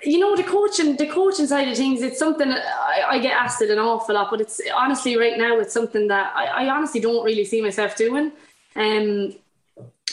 you 0.05 0.19
know 0.19 0.35
the 0.35 0.43
coaching 0.43 0.95
the 0.95 1.07
coaching 1.07 1.47
side 1.47 1.67
of 1.67 1.77
things 1.77 2.01
it's 2.01 2.19
something 2.19 2.51
I, 2.51 3.03
I, 3.07 3.19
get 3.19 3.33
asked 3.33 3.61
it 3.61 3.69
an 3.69 3.79
awful 3.79 4.15
lot 4.15 4.29
but 4.29 4.41
it's 4.41 4.61
honestly 4.75 5.17
right 5.17 5.37
now 5.37 5.57
it's 5.59 5.73
something 5.73 6.07
that 6.07 6.33
I, 6.35 6.45
I 6.45 6.69
honestly 6.69 6.99
don't 6.99 7.23
really 7.23 7.45
see 7.45 7.61
myself 7.61 7.95
doing. 7.95 8.31
Um 8.75 9.35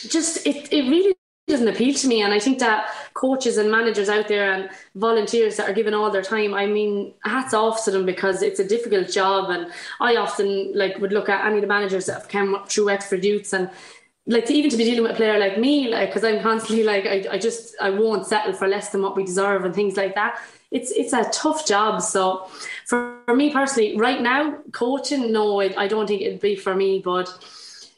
just 0.09 0.47
it, 0.47 0.73
it 0.73 0.89
really 0.89 1.15
doesn't 1.49 1.69
appeal 1.69 1.95
to 1.95 2.09
me 2.09 2.23
and 2.23 2.33
I 2.33 2.39
think 2.39 2.59
that 2.61 2.87
coaches 3.15 3.59
and 3.59 3.71
managers 3.71 4.09
out 4.09 4.29
there 4.29 4.53
and 4.53 4.71
volunteers 4.95 5.57
that 5.57 5.69
are 5.69 5.75
giving 5.75 5.95
all 5.95 6.11
their 6.11 6.23
time 6.23 6.55
I 6.55 6.67
mean 6.67 7.13
hats 7.25 7.53
off 7.53 7.85
to 7.85 7.91
them 7.91 8.07
because 8.07 8.43
it's 8.43 8.61
a 8.61 8.67
difficult 8.67 9.11
job 9.11 9.51
and 9.51 9.71
I 10.01 10.17
often 10.17 10.73
like 10.77 10.99
would 10.99 11.13
look 11.13 11.29
at 11.29 11.45
any 11.45 11.57
of 11.57 11.63
the 11.63 11.67
managers 11.67 12.07
that 12.07 12.15
have 12.15 12.29
come 12.29 12.65
through 12.69 12.87
Wexford 12.87 13.25
Youths 13.25 13.53
and 13.53 13.71
like 14.27 14.47
to 14.47 14.55
even 14.55 14.71
to 14.71 14.77
be 14.77 14.85
dealing 14.85 15.03
with 15.03 15.13
a 15.13 15.15
player 15.15 15.39
like 15.39 15.59
me, 15.59 15.89
like 15.89 16.11
because 16.11 16.23
I'm 16.23 16.41
constantly 16.41 16.85
like 16.85 17.07
I, 17.07 17.35
I 17.35 17.39
just 17.39 17.75
I 17.81 17.91
won't 17.91 18.27
settle 18.27 18.53
for 18.53 18.69
less 18.69 18.91
than 18.91 19.03
what 19.03 19.17
we 19.17 19.25
deserve 19.25 19.65
and 19.65 19.75
things 19.75 19.97
like 19.97 20.15
that. 20.15 20.41
It's 20.71 20.93
it's 20.93 21.13
a 21.13 21.25
tough 21.33 21.67
job. 21.67 22.01
So 22.01 22.47
for, 22.87 23.19
for 23.27 23.35
me 23.35 23.53
personally, 23.53 23.97
right 23.97 24.21
now, 24.21 24.59
coaching, 24.71 25.33
no, 25.33 25.61
I, 25.61 25.75
I 25.77 25.89
don't 25.89 26.07
think 26.07 26.23
it'd 26.23 26.41
be 26.41 26.55
for 26.55 26.75
me. 26.75 27.01
But 27.01 27.37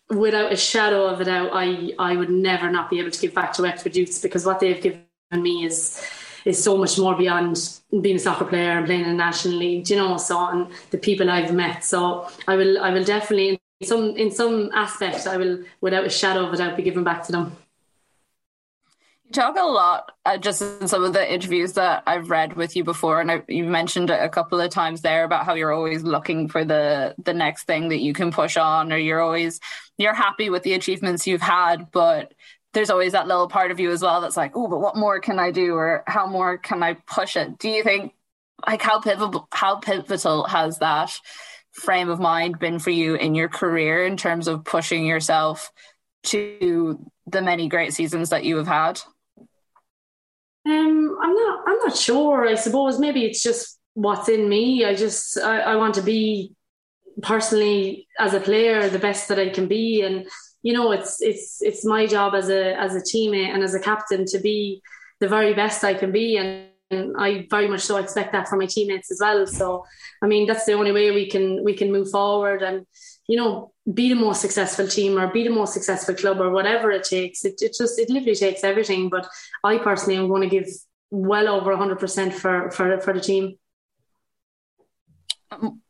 without 0.09 0.51
a 0.51 0.57
shadow 0.57 1.07
of 1.07 1.21
a 1.21 1.25
doubt, 1.27 1.51
I 1.53 1.93
I 1.99 2.17
would 2.17 2.31
never 2.31 2.71
not 2.71 2.89
be 2.89 3.01
able 3.01 3.11
to 3.11 3.21
give 3.21 3.35
back 3.35 3.53
to 3.55 3.63
Wexford 3.63 3.95
Youths 3.95 4.21
because 4.21 4.47
what 4.47 4.61
they've 4.61 4.81
given 4.81 5.05
me 5.33 5.67
is 5.67 6.03
is 6.47 6.63
so 6.63 6.79
much 6.79 6.99
more 6.99 7.15
beyond 7.17 7.81
being 8.01 8.17
a 8.17 8.19
soccer 8.19 8.45
player 8.45 8.73
and 8.73 8.87
playing 8.87 9.03
in 9.03 9.09
the 9.09 9.15
national 9.15 9.57
league, 9.57 9.89
you 9.91 9.97
know. 9.97 10.17
So 10.17 10.39
and 10.49 10.69
the 10.91 10.99
people 10.99 11.29
I've 11.29 11.53
met, 11.53 11.85
so 11.85 12.29
I 12.49 12.57
will 12.57 12.79
I 12.79 12.91
will 12.91 13.05
definitely 13.05 13.61
some 13.83 14.17
in 14.17 14.31
some 14.31 14.71
aspects 14.73 15.27
I 15.27 15.37
will 15.37 15.65
without 15.81 16.05
a 16.05 16.11
shadow 16.11 16.47
of 16.47 16.53
a 16.53 16.57
doubt 16.57 16.77
be 16.77 16.83
given 16.83 17.05
back 17.05 17.25
to 17.25 17.33
them. 17.33 17.57
You 19.25 19.33
talk 19.33 19.57
a 19.59 19.63
lot 19.63 20.13
uh, 20.25 20.37
just 20.37 20.63
in 20.63 20.87
some 20.87 21.03
of 21.03 21.13
the 21.13 21.33
interviews 21.33 21.73
that 21.73 22.03
I've 22.07 22.31
read 22.31 22.57
with 22.57 22.77
you 22.77 22.85
before, 22.85 23.21
and 23.21 23.31
I, 23.31 23.43
you 23.49 23.65
mentioned 23.65 24.11
it 24.11 24.23
a 24.23 24.29
couple 24.29 24.61
of 24.61 24.71
times 24.71 25.01
there 25.01 25.25
about 25.25 25.47
how 25.47 25.55
you're 25.55 25.73
always 25.73 26.03
looking 26.03 26.49
for 26.49 26.65
the 26.65 27.15
the 27.23 27.35
next 27.35 27.65
thing 27.65 27.89
that 27.89 28.01
you 28.01 28.13
can 28.13 28.31
push 28.31 28.57
on, 28.57 28.93
or 28.93 28.99
you're 28.99 29.21
always 29.21 29.61
you're 29.99 30.15
happy 30.15 30.51
with 30.51 30.63
the 30.63 30.75
achievements 30.75 31.27
you've 31.27 31.41
had, 31.41 31.91
but 31.91 32.33
there's 32.75 32.91
always 32.91 33.13
that 33.13 33.29
little 33.29 33.49
part 33.49 33.71
of 33.71 33.81
you 33.81 33.91
as 33.91 34.03
well 34.03 34.21
that's 34.21 34.37
like, 34.37 34.53
oh, 34.57 34.67
but 34.67 34.81
what 34.81 34.97
more 34.97 35.21
can 35.21 35.39
I 35.39 35.51
do, 35.51 35.75
or 35.75 36.05
how 36.07 36.27
more 36.27 36.59
can 36.59 36.83
I 36.83 36.95
push 36.95 37.37
it? 37.37 37.59
Do 37.59 37.69
you 37.69 37.83
think 37.83 38.13
like 38.67 38.83
how 38.83 39.01
pivotal 39.01 39.49
how 39.53 39.77
pivotal 39.77 40.45
has 40.45 40.79
that? 40.79 41.19
Frame 41.75 42.09
of 42.09 42.21
mind 42.21 42.59
been 42.59 42.79
for 42.79 42.91
you 42.91 43.15
in 43.17 43.35
your 43.35 43.49
career 43.49 44.07
in 44.07 44.17
terms 44.17 44.49
of 44.49 44.65
pushing 44.65 45.05
yourself 45.05 45.71
to 46.25 46.99
the 47.27 47.43
many 47.43 47.69
great 47.69 47.93
seasons 47.93 48.31
that 48.31 48.45
you 48.45 48.57
have 48.57 48.67
had? 48.67 49.01
Um, 50.67 51.19
I'm 51.23 51.35
not. 51.35 51.65
I'm 51.67 51.79
not 51.79 51.97
sure. 51.97 52.47
I 52.47 52.55
suppose 52.55 52.99
maybe 52.99 53.25
it's 53.25 53.43
just 53.43 53.79
what's 53.95 54.29
in 54.29 54.49
me. 54.49 54.85
I 54.85 54.95
just 54.95 55.39
I, 55.39 55.61
I 55.61 55.77
want 55.77 55.95
to 55.97 56.03
be 56.03 56.53
personally 57.23 58.09
as 58.19 58.35
a 58.35 58.41
player 58.41 58.89
the 58.89 58.99
best 58.99 59.29
that 59.29 59.39
I 59.39 59.51
can 59.51 59.69
be, 59.69 60.03
and 60.03 60.27
you 60.63 60.73
know 60.73 60.93
it's 60.93 61.21
it's 61.21 61.61
it's 61.61 61.85
my 61.85 62.07
job 62.07 62.35
as 62.35 62.49
a 62.49 62.75
as 62.81 62.95
a 62.95 63.01
teammate 63.01 63.53
and 63.53 63.63
as 63.63 63.75
a 63.75 63.81
captain 63.81 64.25
to 64.27 64.39
be 64.39 64.81
the 65.21 65.29
very 65.29 65.53
best 65.53 65.85
I 65.85 65.93
can 65.93 66.13
be, 66.13 66.39
and 66.39 66.69
and 66.95 67.17
I 67.19 67.47
very 67.51 67.69
much 67.69 67.83
so 67.83 67.97
expect 67.97 68.33
that 68.33 68.49
from 68.49 68.61
my 68.61 68.67
teammates 68.67 69.11
as 69.11 69.19
well. 69.21 69.47
So, 69.47 69.85
I 70.23 70.27
mean, 70.27 70.47
that's 70.47 70.65
the 70.65 70.73
only 70.73 70.93
way 70.93 71.11
we 71.11 71.29
can 71.29 71.65
we 71.65 71.75
can 71.75 71.93
move 71.93 72.11
forward 72.11 72.63
and 72.63 72.87
you 73.27 73.37
know 73.37 73.73
be 73.93 74.09
the 74.09 74.15
most 74.15 74.41
successful 74.41 74.87
team 74.87 75.19
or 75.19 75.33
be 75.33 75.45
the 75.45 75.51
most 75.51 75.75
successful 75.75 76.15
club 76.15 76.41
or 76.41 76.51
whatever 76.51 76.91
it 76.91 77.05
takes. 77.05 77.45
It, 77.45 77.61
it 77.61 77.75
just 77.77 77.99
it 77.99 78.11
literally 78.11 78.35
takes 78.35 78.65
everything. 78.65 79.11
But 79.11 79.27
I 79.63 79.79
personally 79.79 80.19
am 80.19 80.29
going 80.29 80.43
to 80.43 80.49
give 80.49 80.69
well 81.11 81.49
over 81.49 81.77
hundred 81.77 81.99
percent 81.99 82.35
for 82.35 82.71
for 82.71 83.01
for 83.01 83.13
the 83.13 83.21
team. 83.21 83.59
Um, 85.51 85.81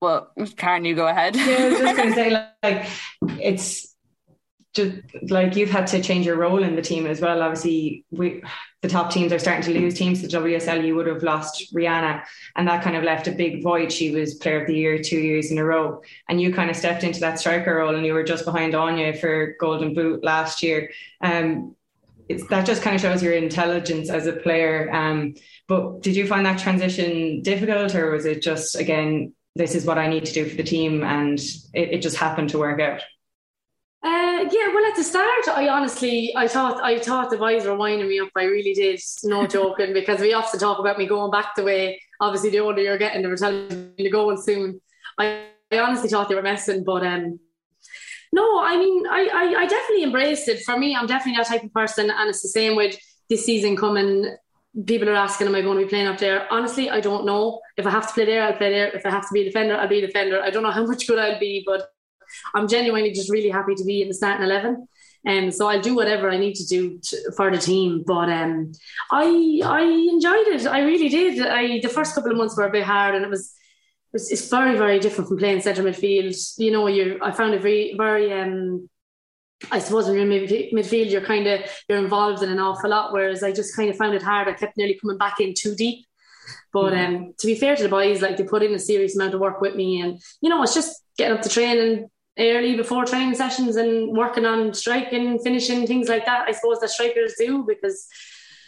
well, 0.00 0.32
Karen, 0.56 0.84
you 0.84 0.94
go 0.94 1.06
ahead. 1.08 1.36
yeah, 1.36 1.44
I 1.44 1.68
was 1.68 1.78
just 1.78 1.96
going 1.96 2.08
to 2.10 2.14
say 2.14 2.48
like 2.62 2.86
it's 3.40 3.93
just 4.74 4.96
like 5.30 5.54
you've 5.54 5.70
had 5.70 5.86
to 5.88 6.02
change 6.02 6.26
your 6.26 6.36
role 6.36 6.62
in 6.62 6.74
the 6.74 6.82
team 6.82 7.06
as 7.06 7.20
well. 7.20 7.42
Obviously, 7.42 8.04
we 8.10 8.42
the 8.82 8.88
top 8.88 9.10
teams 9.10 9.32
are 9.32 9.38
starting 9.38 9.62
to 9.62 9.80
lose 9.80 9.94
teams 9.94 10.20
The 10.20 10.28
WSL. 10.28 10.84
You 10.84 10.96
would 10.96 11.06
have 11.06 11.22
lost 11.22 11.72
Rianna, 11.72 12.22
and 12.56 12.68
that 12.68 12.82
kind 12.82 12.96
of 12.96 13.04
left 13.04 13.28
a 13.28 13.32
big 13.32 13.62
void. 13.62 13.92
She 13.92 14.10
was 14.10 14.34
Player 14.34 14.60
of 14.60 14.66
the 14.66 14.74
Year 14.74 14.98
two 14.98 15.18
years 15.18 15.50
in 15.50 15.58
a 15.58 15.64
row, 15.64 16.02
and 16.28 16.40
you 16.40 16.52
kind 16.52 16.70
of 16.70 16.76
stepped 16.76 17.04
into 17.04 17.20
that 17.20 17.38
striker 17.38 17.76
role, 17.76 17.94
and 17.94 18.04
you 18.04 18.12
were 18.12 18.24
just 18.24 18.44
behind 18.44 18.74
Anya 18.74 19.14
for 19.14 19.54
Golden 19.60 19.94
Boot 19.94 20.24
last 20.24 20.62
year. 20.62 20.90
Um, 21.20 21.76
it's 22.28 22.46
that 22.48 22.66
just 22.66 22.82
kind 22.82 22.96
of 22.96 23.00
shows 23.00 23.22
your 23.22 23.34
intelligence 23.34 24.10
as 24.10 24.26
a 24.26 24.32
player. 24.32 24.90
Um, 24.92 25.34
but 25.68 26.02
did 26.02 26.16
you 26.16 26.26
find 26.26 26.44
that 26.46 26.58
transition 26.58 27.42
difficult, 27.42 27.94
or 27.94 28.10
was 28.10 28.26
it 28.26 28.42
just 28.42 28.76
again, 28.76 29.34
this 29.54 29.74
is 29.74 29.86
what 29.86 29.98
I 29.98 30.08
need 30.08 30.24
to 30.26 30.32
do 30.32 30.48
for 30.48 30.56
the 30.56 30.64
team, 30.64 31.04
and 31.04 31.38
it, 31.72 31.94
it 31.94 32.02
just 32.02 32.16
happened 32.16 32.50
to 32.50 32.58
work 32.58 32.80
out? 32.80 33.02
Uh, 34.04 34.44
yeah, 34.52 34.68
well, 34.74 34.84
at 34.84 34.94
the 34.96 35.02
start, 35.02 35.48
I 35.48 35.68
honestly, 35.68 36.34
I 36.36 36.46
thought, 36.46 36.84
I 36.84 36.98
thought 36.98 37.30
the 37.30 37.38
boys 37.38 37.64
were 37.64 37.74
winding 37.74 38.06
me 38.06 38.20
up. 38.20 38.28
I 38.36 38.44
really 38.44 38.74
did, 38.74 39.00
no 39.22 39.46
joking, 39.56 39.94
because 39.94 40.20
we 40.20 40.34
often 40.34 40.60
talk 40.60 40.78
about 40.78 40.98
me 40.98 41.06
going 41.06 41.30
back 41.30 41.54
the 41.56 41.64
way. 41.64 42.02
Obviously, 42.20 42.50
the 42.50 42.60
older 42.60 42.82
you're 42.82 42.98
getting, 42.98 43.22
they 43.22 43.28
were 43.28 43.36
telling 43.36 43.66
me 43.66 43.94
you're 43.96 44.12
going 44.12 44.36
soon. 44.36 44.78
I, 45.18 45.46
I 45.72 45.78
honestly 45.78 46.10
thought 46.10 46.28
they 46.28 46.34
were 46.34 46.42
messing, 46.42 46.84
but 46.84 47.02
um, 47.02 47.40
no, 48.30 48.60
I 48.62 48.76
mean, 48.76 49.06
I, 49.06 49.28
I, 49.32 49.60
I 49.60 49.66
definitely 49.66 50.04
embraced 50.04 50.48
it. 50.48 50.62
For 50.64 50.78
me, 50.78 50.94
I'm 50.94 51.06
definitely 51.06 51.38
that 51.38 51.46
type 51.46 51.64
of 51.64 51.72
person, 51.72 52.10
and 52.10 52.28
it's 52.28 52.42
the 52.42 52.48
same 52.48 52.76
with 52.76 52.98
this 53.30 53.46
season 53.46 53.74
coming. 53.74 54.36
People 54.86 55.08
are 55.08 55.14
asking, 55.14 55.46
"Am 55.46 55.54
I 55.54 55.62
going 55.62 55.78
to 55.78 55.84
be 55.84 55.88
playing 55.88 56.08
up 56.08 56.18
there?" 56.18 56.46
Honestly, 56.52 56.90
I 56.90 57.00
don't 57.00 57.24
know. 57.24 57.60
If 57.78 57.86
I 57.86 57.90
have 57.90 58.08
to 58.08 58.12
play 58.12 58.26
there, 58.26 58.42
I'll 58.42 58.52
play 58.52 58.70
there. 58.70 58.88
If 58.88 59.06
I 59.06 59.10
have 59.10 59.26
to 59.28 59.32
be 59.32 59.42
a 59.42 59.44
defender, 59.44 59.76
I'll 59.76 59.88
be 59.88 60.02
a 60.02 60.06
defender. 60.06 60.42
I 60.42 60.50
don't 60.50 60.62
know 60.62 60.72
how 60.72 60.84
much 60.84 61.06
good 61.06 61.18
I'll 61.18 61.38
be, 61.38 61.62
but 61.64 61.88
I'm 62.54 62.68
genuinely 62.68 63.12
just 63.12 63.30
really 63.30 63.50
happy 63.50 63.74
to 63.74 63.84
be 63.84 64.02
in 64.02 64.08
the 64.08 64.14
starting 64.14 64.44
eleven. 64.44 64.88
And 65.26 65.46
um, 65.46 65.50
so 65.52 65.68
I'll 65.68 65.80
do 65.80 65.94
whatever 65.94 66.28
I 66.30 66.36
need 66.36 66.54
to 66.56 66.66
do 66.66 66.98
to, 66.98 67.32
for 67.36 67.50
the 67.50 67.56
team. 67.56 68.04
But 68.06 68.28
um, 68.28 68.72
I 69.10 69.60
I 69.64 69.82
enjoyed 69.82 70.48
it. 70.48 70.66
I 70.66 70.80
really 70.82 71.08
did. 71.08 71.40
I 71.46 71.80
the 71.80 71.88
first 71.88 72.14
couple 72.14 72.30
of 72.30 72.36
months 72.36 72.56
were 72.56 72.66
a 72.66 72.70
bit 72.70 72.84
hard, 72.84 73.14
and 73.14 73.24
it 73.24 73.30
was 73.30 73.54
it's, 74.12 74.30
it's 74.30 74.48
very 74.48 74.76
very 74.76 74.98
different 74.98 75.28
from 75.28 75.38
playing 75.38 75.62
centre 75.62 75.82
midfield. 75.82 76.36
You 76.58 76.72
know, 76.72 76.86
you 76.88 77.18
I 77.22 77.30
found 77.32 77.54
it 77.54 77.62
very 77.62 77.94
very 77.96 78.32
um. 78.32 78.88
I 79.72 79.78
suppose 79.78 80.06
when 80.06 80.16
you're 80.16 80.30
in 80.30 80.68
midfield, 80.74 81.10
you're 81.10 81.22
kind 81.22 81.46
of 81.46 81.60
you're 81.88 81.98
involved 81.98 82.42
in 82.42 82.50
an 82.50 82.58
awful 82.58 82.90
lot. 82.90 83.14
Whereas 83.14 83.42
I 83.42 83.50
just 83.50 83.74
kind 83.74 83.88
of 83.88 83.96
found 83.96 84.14
it 84.14 84.22
hard. 84.22 84.46
I 84.46 84.52
kept 84.52 84.76
nearly 84.76 84.98
coming 85.00 85.16
back 85.16 85.40
in 85.40 85.54
too 85.56 85.74
deep. 85.74 86.04
But 86.70 86.92
mm. 86.92 87.06
um, 87.06 87.34
to 87.38 87.46
be 87.46 87.54
fair 87.54 87.74
to 87.74 87.82
the 87.82 87.88
boys, 87.88 88.20
like 88.20 88.36
they 88.36 88.44
put 88.44 88.62
in 88.62 88.74
a 88.74 88.78
serious 88.78 89.16
amount 89.16 89.32
of 89.32 89.40
work 89.40 89.62
with 89.62 89.74
me, 89.74 90.02
and 90.02 90.20
you 90.42 90.50
know, 90.50 90.62
it's 90.62 90.74
just 90.74 91.02
getting 91.16 91.36
up 91.36 91.42
to 91.42 91.48
training, 91.48 92.10
early 92.38 92.76
before 92.76 93.04
training 93.04 93.34
sessions 93.34 93.76
and 93.76 94.16
working 94.16 94.44
on 94.44 94.74
striking, 94.74 95.38
finishing, 95.38 95.86
things 95.86 96.08
like 96.08 96.26
that. 96.26 96.48
I 96.48 96.52
suppose 96.52 96.80
that 96.80 96.90
strikers 96.90 97.34
do 97.38 97.64
because 97.66 98.08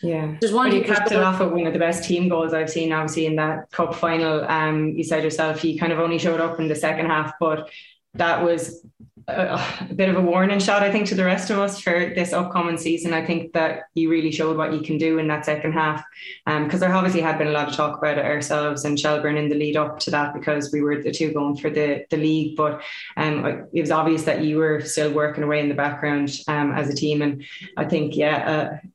Yeah, 0.03 0.37
there's 0.41 0.53
one. 0.53 0.73
You 0.75 0.85
capped 0.85 1.11
it 1.11 1.21
off 1.21 1.41
with 1.41 1.53
one 1.53 1.67
of 1.67 1.73
the 1.73 1.79
best 1.79 2.05
team 2.05 2.29
goals 2.29 2.53
I've 2.53 2.71
seen. 2.71 2.93
Obviously, 2.93 3.27
in 3.27 3.37
that 3.37 3.71
cup 3.73 3.95
final, 3.95 4.45
um, 4.45 4.91
you 4.91 5.03
said 5.03 5.25
yourself 5.25 5.61
he 5.61 5.79
kind 5.79 5.93
of 5.93 5.99
only 5.99 6.19
showed 6.19 6.41
up 6.41 6.61
in 6.61 6.69
the 6.69 6.75
second 6.75 7.07
half, 7.07 7.33
but 7.41 7.71
that 8.19 8.45
was 8.45 8.85
a, 9.29 9.61
a, 9.91 9.95
bit 9.95 10.09
of 10.09 10.17
a 10.17 10.21
warning 10.21 10.59
shot, 10.59 10.83
I 10.83 10.93
think, 10.93 11.07
to 11.09 11.15
the 11.15 11.25
rest 11.25 11.51
of 11.51 11.59
us 11.59 11.81
for 11.81 12.13
this 12.15 12.33
upcoming 12.33 12.77
season. 12.77 13.13
I 13.13 13.25
think 13.25 13.53
that 13.55 13.85
you 13.95 14.11
really 14.11 14.31
showed 14.31 14.57
what 14.57 14.73
you 14.73 14.81
can 14.81 14.99
do 14.99 15.19
in 15.19 15.27
that 15.29 15.45
second 15.45 15.73
half, 15.73 16.05
because 16.45 16.75
um, 16.75 16.81
there 16.81 16.95
obviously 16.95 17.21
had 17.21 17.39
been 17.39 17.49
a 17.49 17.53
lot 17.53 17.69
of 17.69 17.75
talk 17.75 17.99
about 17.99 18.19
it 18.19 18.25
ourselves 18.25 18.85
and 18.85 18.99
Shelbourne 18.99 19.37
in 19.37 19.49
the 19.49 19.57
lead 19.57 19.77
up 19.77 19.99
to 20.01 20.11
that 20.13 20.35
because 20.35 20.73
we 20.73 20.81
were 20.81 21.03
the 21.03 21.13
two 21.13 21.33
going 21.33 21.57
for 21.57 21.71
the 21.71 22.05
the 22.11 22.17
league. 22.17 22.57
But 22.57 22.83
um, 23.17 23.67
it 23.73 23.81
was 23.81 23.91
obvious 23.91 24.25
that 24.25 24.45
you 24.45 24.59
were 24.59 24.81
still 24.83 25.13
working 25.13 25.45
away 25.45 25.61
in 25.61 25.69
the 25.69 25.75
background 25.75 26.31
um, 26.49 26.73
as 26.73 26.89
a 26.89 26.95
team, 26.95 27.23
and 27.23 27.45
I 27.77 27.85
think, 27.85 28.17
yeah. 28.17 28.81
Uh, 28.83 28.87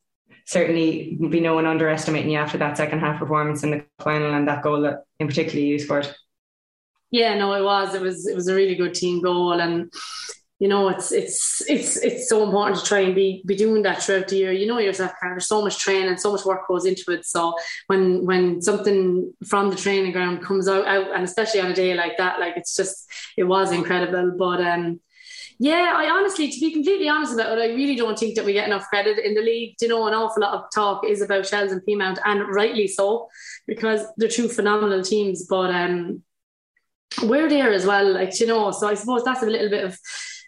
certainly 0.43 1.17
be 1.29 1.39
no 1.39 1.53
one 1.53 1.65
underestimating 1.65 2.31
you 2.31 2.37
after 2.37 2.57
that 2.57 2.75
second 2.75 2.99
half 2.99 3.17
performance 3.19 3.63
in 3.63 3.71
the 3.71 3.85
final 3.99 4.33
and 4.33 4.49
that 4.49 4.61
goal 4.61 4.81
that 4.81 5.05
in 5.19 5.27
particular 5.27 5.63
you 5.63 5.79
scored. 5.79 6.13
Yeah, 7.11 7.35
no, 7.35 7.53
it 7.53 7.63
was. 7.63 7.93
It 7.93 8.01
was. 8.01 8.27
It 8.27 8.35
was 8.35 8.47
a 8.47 8.55
really 8.55 8.75
good 8.75 8.93
team 8.93 9.21
goal, 9.21 9.59
and 9.59 9.91
you 10.59 10.67
know, 10.67 10.89
it's 10.89 11.11
it's 11.11 11.61
it's 11.67 11.97
it's 11.97 12.29
so 12.29 12.43
important 12.45 12.79
to 12.79 12.85
try 12.85 12.99
and 12.99 13.15
be 13.15 13.43
be 13.45 13.55
doing 13.55 13.81
that 13.83 14.01
throughout 14.01 14.27
the 14.29 14.37
year. 14.37 14.51
You 14.51 14.67
know 14.67 14.77
yourself. 14.79 15.11
There's 15.21 15.47
so 15.47 15.61
much 15.61 15.79
training, 15.79 16.17
so 16.17 16.31
much 16.31 16.45
work 16.45 16.67
goes 16.67 16.85
into 16.85 17.11
it. 17.11 17.25
So 17.25 17.55
when 17.87 18.25
when 18.25 18.61
something 18.61 19.33
from 19.45 19.71
the 19.71 19.75
training 19.75 20.13
ground 20.13 20.43
comes 20.43 20.67
out, 20.69 20.87
out 20.87 21.13
and 21.13 21.23
especially 21.23 21.61
on 21.61 21.71
a 21.71 21.73
day 21.73 21.95
like 21.95 22.17
that, 22.17 22.39
like 22.39 22.55
it's 22.55 22.75
just 22.75 23.09
it 23.35 23.43
was 23.43 23.71
incredible. 23.71 24.35
But 24.37 24.61
um, 24.61 25.01
yeah, 25.59 25.93
I 25.95 26.09
honestly, 26.09 26.49
to 26.49 26.59
be 26.59 26.71
completely 26.71 27.09
honest 27.09 27.33
about 27.33 27.57
it, 27.57 27.61
I 27.61 27.73
really 27.73 27.95
don't 27.95 28.17
think 28.17 28.35
that 28.35 28.45
we 28.45 28.53
get 28.53 28.67
enough 28.67 28.87
credit 28.87 29.19
in 29.19 29.33
the 29.33 29.41
league. 29.41 29.75
Do 29.79 29.87
you 29.87 29.89
know, 29.89 30.07
an 30.07 30.13
awful 30.13 30.41
lot 30.43 30.53
of 30.53 30.71
talk 30.73 31.05
is 31.05 31.21
about 31.21 31.45
Shels 31.45 31.71
and 31.71 31.81
Peamount, 31.81 32.19
and 32.23 32.47
rightly 32.53 32.87
so, 32.87 33.27
because 33.67 34.05
they're 34.17 34.29
two 34.29 34.47
phenomenal 34.47 35.03
teams. 35.03 35.45
But 35.47 35.71
um, 35.71 36.23
we're 37.23 37.49
there 37.49 37.71
as 37.71 37.85
well, 37.85 38.13
like 38.13 38.39
you 38.39 38.47
know. 38.47 38.71
So 38.71 38.87
I 38.87 38.93
suppose 38.93 39.23
that's 39.23 39.43
a 39.43 39.47
little 39.47 39.69
bit 39.69 39.83
of 39.83 39.97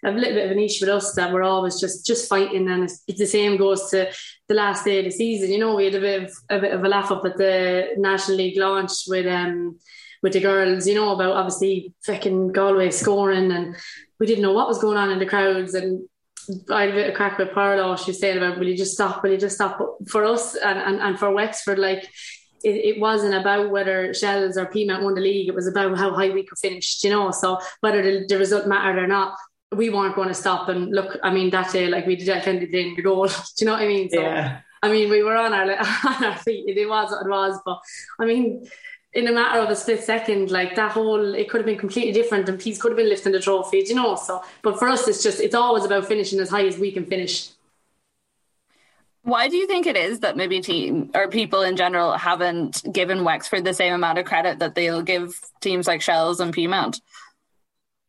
a 0.06 0.12
little 0.12 0.34
bit 0.34 0.46
of 0.46 0.52
an 0.52 0.60
issue 0.60 0.86
with 0.86 0.96
us 0.96 1.14
that 1.14 1.32
we're 1.32 1.44
always 1.44 1.80
just 1.80 2.06
just 2.06 2.30
fighting, 2.30 2.70
and 2.70 2.84
it's, 2.84 3.04
it's, 3.08 3.20
the 3.20 3.26
same 3.26 3.58
goes 3.58 3.90
to 3.92 4.12
the 4.48 4.56
last 4.56 4.86
day 4.86 5.00
of 5.00 5.06
the 5.06 5.12
season. 5.12 5.52
You 5.52 5.60
know, 5.60 5.76
we 5.76 5.86
had 5.86 5.96
a 5.96 6.00
bit 6.00 6.24
of 6.24 6.34
a 6.50 6.60
bit 6.60 6.74
of 6.74 6.84
a 6.84 6.88
laugh 6.88 7.12
up 7.12 7.26
at 7.26 7.38
the 7.38 7.90
National 7.98 8.38
League 8.38 8.58
launch 8.58 8.92
with 9.08 9.28
um 9.28 9.80
with 10.22 10.34
the 10.34 10.40
girls. 10.40 10.88
You 10.88 10.96
know 10.96 11.14
about 11.14 11.36
obviously 11.36 11.94
fucking 12.06 12.52
Galway 12.52 12.92
scoring, 12.92 13.52
and 13.52 13.76
we 14.20 14.28
didn't 14.28 14.44
know 14.44 14.54
what 14.54 14.68
was 14.68 14.80
going 14.80 14.98
on 14.98 15.12
in 15.12 15.20
the 15.20 15.26
crowds, 15.26 15.74
and 15.74 16.08
I 16.70 16.82
had 16.82 16.90
a 16.90 16.94
bit 16.94 17.08
of 17.08 17.14
a 17.14 17.18
crack 17.18 17.38
with 17.38 17.52
Parlow. 17.52 17.98
She 17.98 18.12
was 18.12 18.20
saying 18.20 18.38
about, 18.38 18.60
will 18.60 18.68
you 18.68 18.78
just 18.78 18.94
stop? 18.94 19.24
Will 19.24 19.32
you 19.32 19.38
just 19.38 19.56
stop? 19.56 19.80
For 20.08 20.26
us 20.26 20.56
and, 20.56 20.80
and, 20.80 21.00
and 21.00 21.20
for 21.20 21.32
Wexford, 21.32 21.80
like 21.80 22.10
it, 22.64 22.96
it, 22.96 23.00
wasn't 23.00 23.34
about 23.34 23.70
whether 23.70 24.14
Shels 24.14 24.58
or 24.58 24.66
Peamount 24.66 25.04
won 25.04 25.16
the 25.16 25.22
league. 25.22 25.50
It 25.50 25.56
was 25.56 25.68
about 25.68 25.98
how 25.98 26.14
high 26.14 26.30
we 26.30 26.44
could 26.44 26.58
finish, 26.58 27.04
you 27.04 27.10
know. 27.10 27.32
So 27.32 27.60
whether 27.82 28.02
the, 28.02 28.26
the 28.28 28.38
result 28.38 28.68
mattered 28.68 29.02
or 29.02 29.08
not, 29.08 29.38
we 29.76 29.90
weren't 29.90 30.16
going 30.16 30.30
to 30.30 30.34
stop. 30.34 30.70
And 30.70 30.92
look, 30.92 31.18
I 31.24 31.32
mean, 31.32 31.50
that 31.52 31.72
day, 31.72 31.88
like 31.88 32.06
we 32.06 32.16
defended 32.16 32.74
in 32.74 32.96
the 32.96 33.02
goal. 33.02 33.28
Do 33.28 33.34
you 33.60 33.66
know 33.66 33.74
what 33.74 33.82
I 33.82 33.88
mean? 33.88 34.10
So, 34.10 34.22
yeah. 34.22 34.62
I 34.82 34.92
mean, 34.92 35.10
we 35.10 35.24
were 35.24 35.36
on 35.36 35.54
our 35.54 35.72
on 36.06 36.24
our 36.24 36.38
feet. 36.38 36.78
It 36.78 36.88
was 36.88 37.12
what 37.12 37.26
it 37.26 37.30
was. 37.30 37.60
But 37.66 37.80
I 38.20 38.26
mean, 38.26 38.68
in 39.14 39.28
a 39.28 39.32
matter 39.32 39.60
of 39.60 39.70
a 39.70 39.76
split 39.76 40.04
second, 40.04 40.52
like 40.52 40.76
that 40.76 40.92
whole, 40.92 41.36
it 41.36 41.50
could 41.50 41.60
have 41.60 41.66
been 41.66 41.78
completely 41.78 42.12
different, 42.12 42.50
and 42.50 42.60
Peas 42.60 42.82
could 42.82 42.92
have 42.92 42.98
been 42.98 43.10
lifting 43.10 43.32
the 43.32 43.40
trophy. 43.40 43.84
you 43.86 43.96
know? 43.96 44.16
So, 44.16 44.44
but 44.62 44.80
for 44.80 44.88
us, 44.88 45.08
it's 45.08 45.24
just 45.24 45.40
it's 45.40 45.56
always 45.56 45.86
about 45.86 46.06
finishing 46.06 46.40
as 46.40 46.50
high 46.50 46.66
as 46.66 46.78
we 46.78 46.92
can 46.92 47.06
finish. 47.06 47.50
Why 49.24 49.48
do 49.48 49.56
you 49.56 49.68
think 49.68 49.88
it 49.88 49.96
is 49.96 50.20
that 50.20 50.36
maybe 50.36 50.60
team 50.60 51.10
or 51.16 51.30
people 51.30 51.62
in 51.62 51.78
general 51.78 52.12
haven't 52.12 52.84
given 52.92 53.24
Wexford 53.24 53.64
the 53.64 53.74
same 53.74 53.94
amount 53.94 54.20
of 54.20 54.26
credit 54.26 54.60
that 54.60 54.76
they'll 54.76 55.02
give 55.02 55.40
teams 55.62 55.88
like 55.88 56.02
Shels 56.02 56.42
and 56.42 56.54
Peamount? 56.54 57.00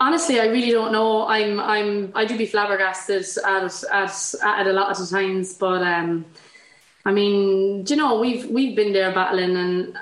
Honestly, 0.00 0.40
I 0.40 0.46
really 0.46 0.72
don't 0.72 0.90
know. 0.90 1.24
I'm 1.26 1.60
I'm 1.60 2.10
I 2.16 2.24
do 2.24 2.36
be 2.36 2.46
flabbergasted 2.46 3.24
at 3.44 3.84
at 3.92 4.34
at 4.42 4.66
a 4.66 4.72
lot 4.72 4.98
of 4.98 5.08
times, 5.08 5.54
but 5.54 5.82
um, 5.82 6.24
I 7.04 7.12
mean, 7.12 7.84
you 7.86 7.94
know, 7.94 8.18
we've 8.18 8.46
we've 8.50 8.74
been 8.74 8.92
there 8.92 9.12
battling, 9.12 9.56
and 9.56 9.96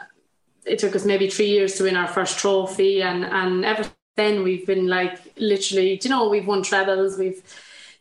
it 0.65 0.79
took 0.79 0.97
us 0.97 1.05
maybe 1.05 1.29
three 1.29 1.49
years 1.49 1.75
to 1.75 1.85
win 1.85 1.97
our 1.97 2.09
first 2.09 2.39
trophy, 2.39 3.03
and 3.03 3.23
and 3.27 3.67
ever 3.67 3.85
then 4.17 4.43
we've 4.43 4.67
been 4.67 4.89
like 4.89 5.19
literally, 5.37 6.01
you 6.03 6.11
know, 6.11 6.29
we've 6.31 6.47
won 6.47 6.63
trebles, 6.63 7.19
we've 7.19 7.43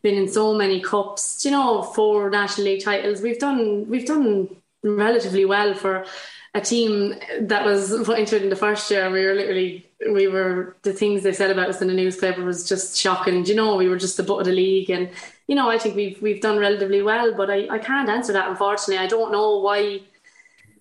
been 0.02 0.16
in 0.16 0.28
so 0.28 0.54
many 0.54 0.82
cups, 0.82 1.43
you 1.45 1.52
know, 1.52 1.84
four 1.84 2.30
national 2.30 2.66
league 2.66 2.84
titles. 2.84 3.22
We've 3.22 3.39
done 3.39 3.88
we've 3.89 4.06
done 4.06 4.56
relatively 4.84 5.45
well 5.45 5.74
for 5.74 6.06
a 6.54 6.62
team 6.62 7.16
that 7.39 7.66
was 7.66 7.93
put 8.06 8.20
into 8.20 8.36
it 8.36 8.43
in 8.43 8.49
the 8.49 8.56
first 8.56 8.89
year. 8.91 9.10
We 9.10 9.26
were 9.26 9.34
literally 9.34 9.89
we 10.12 10.28
were 10.28 10.76
the 10.82 10.93
things 10.93 11.24
they 11.24 11.34
said 11.34 11.52
about 11.52 11.70
us 11.70 11.82
in 11.82 11.88
the 11.88 11.93
newspaper 11.93 12.43
was 12.43 12.68
just 12.68 12.97
shocking. 12.97 13.45
you 13.45 13.56
know, 13.56 13.76
we 13.76 13.88
were 13.88 13.97
just 13.97 14.18
the 14.18 14.24
butt 14.24 14.39
of 14.39 14.45
the 14.45 14.52
league 14.52 14.89
and 14.89 15.10
you 15.47 15.56
know, 15.56 15.70
I 15.70 15.78
think 15.78 15.95
we've 15.95 16.22
we've 16.22 16.41
done 16.41 16.58
relatively 16.58 17.02
well, 17.02 17.34
but 17.34 17.49
I, 17.49 17.68
I 17.70 17.80
can't 17.80 18.10
answer 18.10 18.34
that 18.34 18.49
unfortunately. 18.49 19.04
I 19.04 19.08
don't 19.08 19.32
know 19.32 19.60
why 19.60 20.02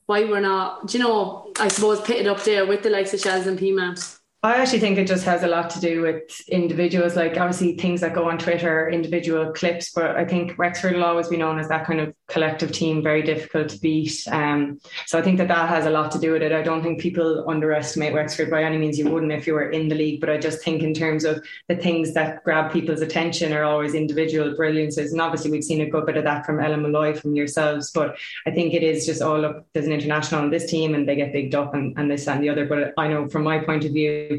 why 0.06 0.24
we're 0.24 0.40
not, 0.40 0.92
you 0.92 1.00
know, 1.00 1.52
I 1.60 1.68
suppose 1.68 2.00
pitted 2.00 2.26
up 2.26 2.42
there 2.42 2.66
with 2.66 2.82
the 2.82 2.90
likes 2.90 3.14
of 3.14 3.20
Shels 3.20 3.46
and 3.46 3.58
Peamount. 3.58 4.19
I 4.43 4.55
actually 4.55 4.80
think 4.80 4.97
it 4.97 5.07
just 5.07 5.26
has 5.26 5.43
a 5.43 5.47
lot 5.47 5.68
to 5.70 5.80
do 5.80 6.01
with 6.01 6.49
individuals, 6.49 7.14
like 7.14 7.36
obviously 7.36 7.76
things 7.76 8.01
that 8.01 8.14
go 8.14 8.30
on 8.30 8.38
Twitter, 8.38 8.88
individual 8.88 9.53
clips. 9.53 9.93
But 9.93 10.16
I 10.16 10.24
think 10.24 10.57
Wexford 10.57 10.95
will 10.95 11.05
always 11.05 11.28
be 11.28 11.36
known 11.36 11.59
as 11.59 11.68
that 11.68 11.84
kind 11.86 12.01
of 12.01 12.14
collective 12.26 12.72
team, 12.72 13.03
very 13.03 13.20
difficult 13.22 13.68
to 13.68 13.78
beat. 13.80 14.26
Um, 14.32 14.80
so 15.05 15.18
I 15.18 15.22
think 15.22 15.36
that 15.36 15.49
that 15.49 15.68
has 15.68 15.84
a 15.84 15.91
lot 15.91 16.11
to 16.12 16.18
do 16.18 16.32
with 16.32 16.41
it. 16.41 16.53
I 16.53 16.62
don't 16.62 16.82
think 16.82 17.03
people 17.03 17.45
underestimate 17.51 18.14
Wexford 18.14 18.51
by 18.51 18.64
any 18.64 18.78
means. 18.78 18.99
You 18.99 19.11
wouldn't 19.11 19.30
if 19.30 19.47
you 19.47 19.53
were 19.53 19.68
in 19.68 19.88
the 19.88 19.95
league. 19.95 20.20
But 20.20 20.30
I 20.30 20.38
just 20.38 20.64
think 20.64 20.82
in 20.82 20.95
terms 20.95 21.26
of 21.26 21.45
the 21.68 21.76
things 21.76 22.14
that 22.14 22.43
grab 22.43 22.72
people's 22.72 23.03
attention 23.03 23.53
are 23.53 23.64
always 23.64 23.95
individual 23.95 24.57
brilliances. 24.57 25.12
And 25.12 25.20
obviously 25.20 25.51
we've 25.51 25.62
seen 25.62 25.82
a 25.82 25.91
good 25.91 26.07
bit 26.07 26.16
of 26.16 26.24
that 26.24 26.47
from 26.47 26.61
Ellen 26.61 26.80
Molloy, 26.80 27.14
from 27.14 27.34
yourselves. 27.34 27.91
But 27.91 28.16
I 28.47 28.53
think 28.53 28.72
it 28.72 28.82
is 28.82 29.05
just, 29.05 29.20
oh, 29.20 29.38
look, 29.38 29.66
there's 29.74 29.86
an 29.86 29.93
international 29.93 30.41
on 30.41 30.49
this 30.49 30.70
team 30.70 30.95
and 30.95 31.07
they 31.07 31.16
get 31.16 31.34
bigged 31.34 31.55
up 31.55 31.74
and, 31.74 31.93
and 31.99 32.11
this 32.11 32.26
and 32.26 32.43
the 32.43 32.49
other. 32.49 32.64
But 32.64 32.95
I 32.97 33.07
know 33.07 33.28
from 33.28 33.43
my 33.43 33.59
point 33.59 33.84
of 33.84 33.93
view, 33.93 34.29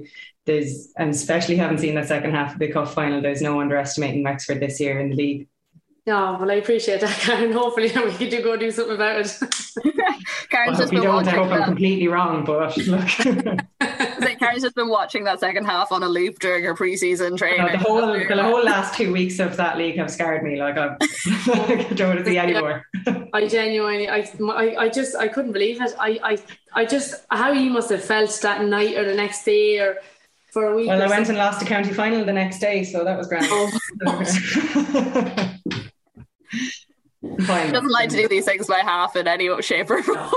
there's 0.45 0.91
and 0.97 1.11
especially 1.11 1.55
having 1.57 1.77
seen 1.77 1.95
the 1.95 2.03
second 2.03 2.31
half 2.31 2.53
of 2.53 2.59
the 2.59 2.71
cup 2.71 2.87
final, 2.89 3.21
there's 3.21 3.41
no 3.41 3.61
underestimating 3.61 4.23
Wexford 4.23 4.59
this 4.59 4.79
year 4.79 4.99
in 4.99 5.09
the 5.09 5.15
league. 5.15 5.47
No, 6.07 6.37
well, 6.39 6.49
I 6.49 6.55
appreciate 6.55 7.01
that, 7.01 7.17
Karen. 7.19 7.51
Hopefully, 7.51 7.91
we 7.95 8.13
can 8.13 8.29
do 8.29 8.41
go 8.41 8.57
do 8.57 8.71
something 8.71 8.95
about 8.95 9.19
it. 9.19 9.37
Karen's 10.49 10.71
well, 10.71 10.79
just 10.79 10.91
been 10.91 11.03
don't, 11.03 11.27
I 11.27 11.31
hope 11.31 11.51
I'm 11.51 11.63
completely 11.63 12.07
wrong, 12.07 12.43
but 12.43 12.75
look. 12.77 13.59
Karen's 14.39 14.63
just 14.63 14.75
been 14.75 14.89
watching 14.89 15.23
that 15.25 15.39
second 15.39 15.65
half 15.65 15.91
on 15.91 16.03
a 16.03 16.07
loop 16.07 16.39
during 16.39 16.63
her 16.63 16.73
preseason 16.73 17.37
training. 17.37 17.65
No, 17.65 17.71
the 17.71 17.77
whole 17.77 18.01
the 18.01 18.43
whole 18.43 18.63
last 18.63 18.95
two 18.95 19.11
weeks 19.11 19.39
of 19.39 19.57
that 19.57 19.77
league 19.77 19.97
have 19.97 20.11
scared 20.11 20.43
me. 20.43 20.59
Like 20.59 20.77
I'm, 20.77 20.97
I 21.01 21.87
don't 21.93 22.15
want 22.15 22.19
to 22.19 22.25
see 22.25 22.37
anymore. 22.37 22.85
I 23.33 23.47
genuinely, 23.47 24.09
I, 24.09 24.29
I, 24.41 24.75
I 24.77 24.89
just, 24.89 25.15
I 25.15 25.27
couldn't 25.27 25.53
believe 25.53 25.81
it. 25.81 25.93
I, 25.99 26.19
I, 26.23 26.37
I 26.73 26.85
just, 26.85 27.25
how 27.29 27.51
you 27.51 27.69
must 27.69 27.89
have 27.89 28.03
felt 28.03 28.37
that 28.41 28.63
night 28.65 28.97
or 28.97 29.05
the 29.05 29.15
next 29.15 29.45
day 29.45 29.79
or 29.79 29.97
for 30.51 30.65
a 30.65 30.75
week. 30.75 30.87
Well, 30.87 31.01
I 31.01 31.07
went 31.07 31.29
and 31.29 31.37
lost 31.37 31.59
the 31.59 31.65
county 31.65 31.93
final 31.93 32.25
the 32.25 32.33
next 32.33 32.59
day, 32.59 32.83
so 32.83 33.03
that 33.03 33.17
was 33.17 33.27
grand. 33.27 33.47
Oh. 33.49 33.71
Fine. 37.45 37.71
Doesn't 37.71 37.91
like 37.91 38.09
to 38.09 38.17
do 38.17 38.27
these 38.27 38.45
things 38.45 38.67
by 38.67 38.79
half 38.79 39.15
in 39.15 39.27
any 39.27 39.49
shape 39.61 39.89
or 39.89 40.03
form. 40.03 40.29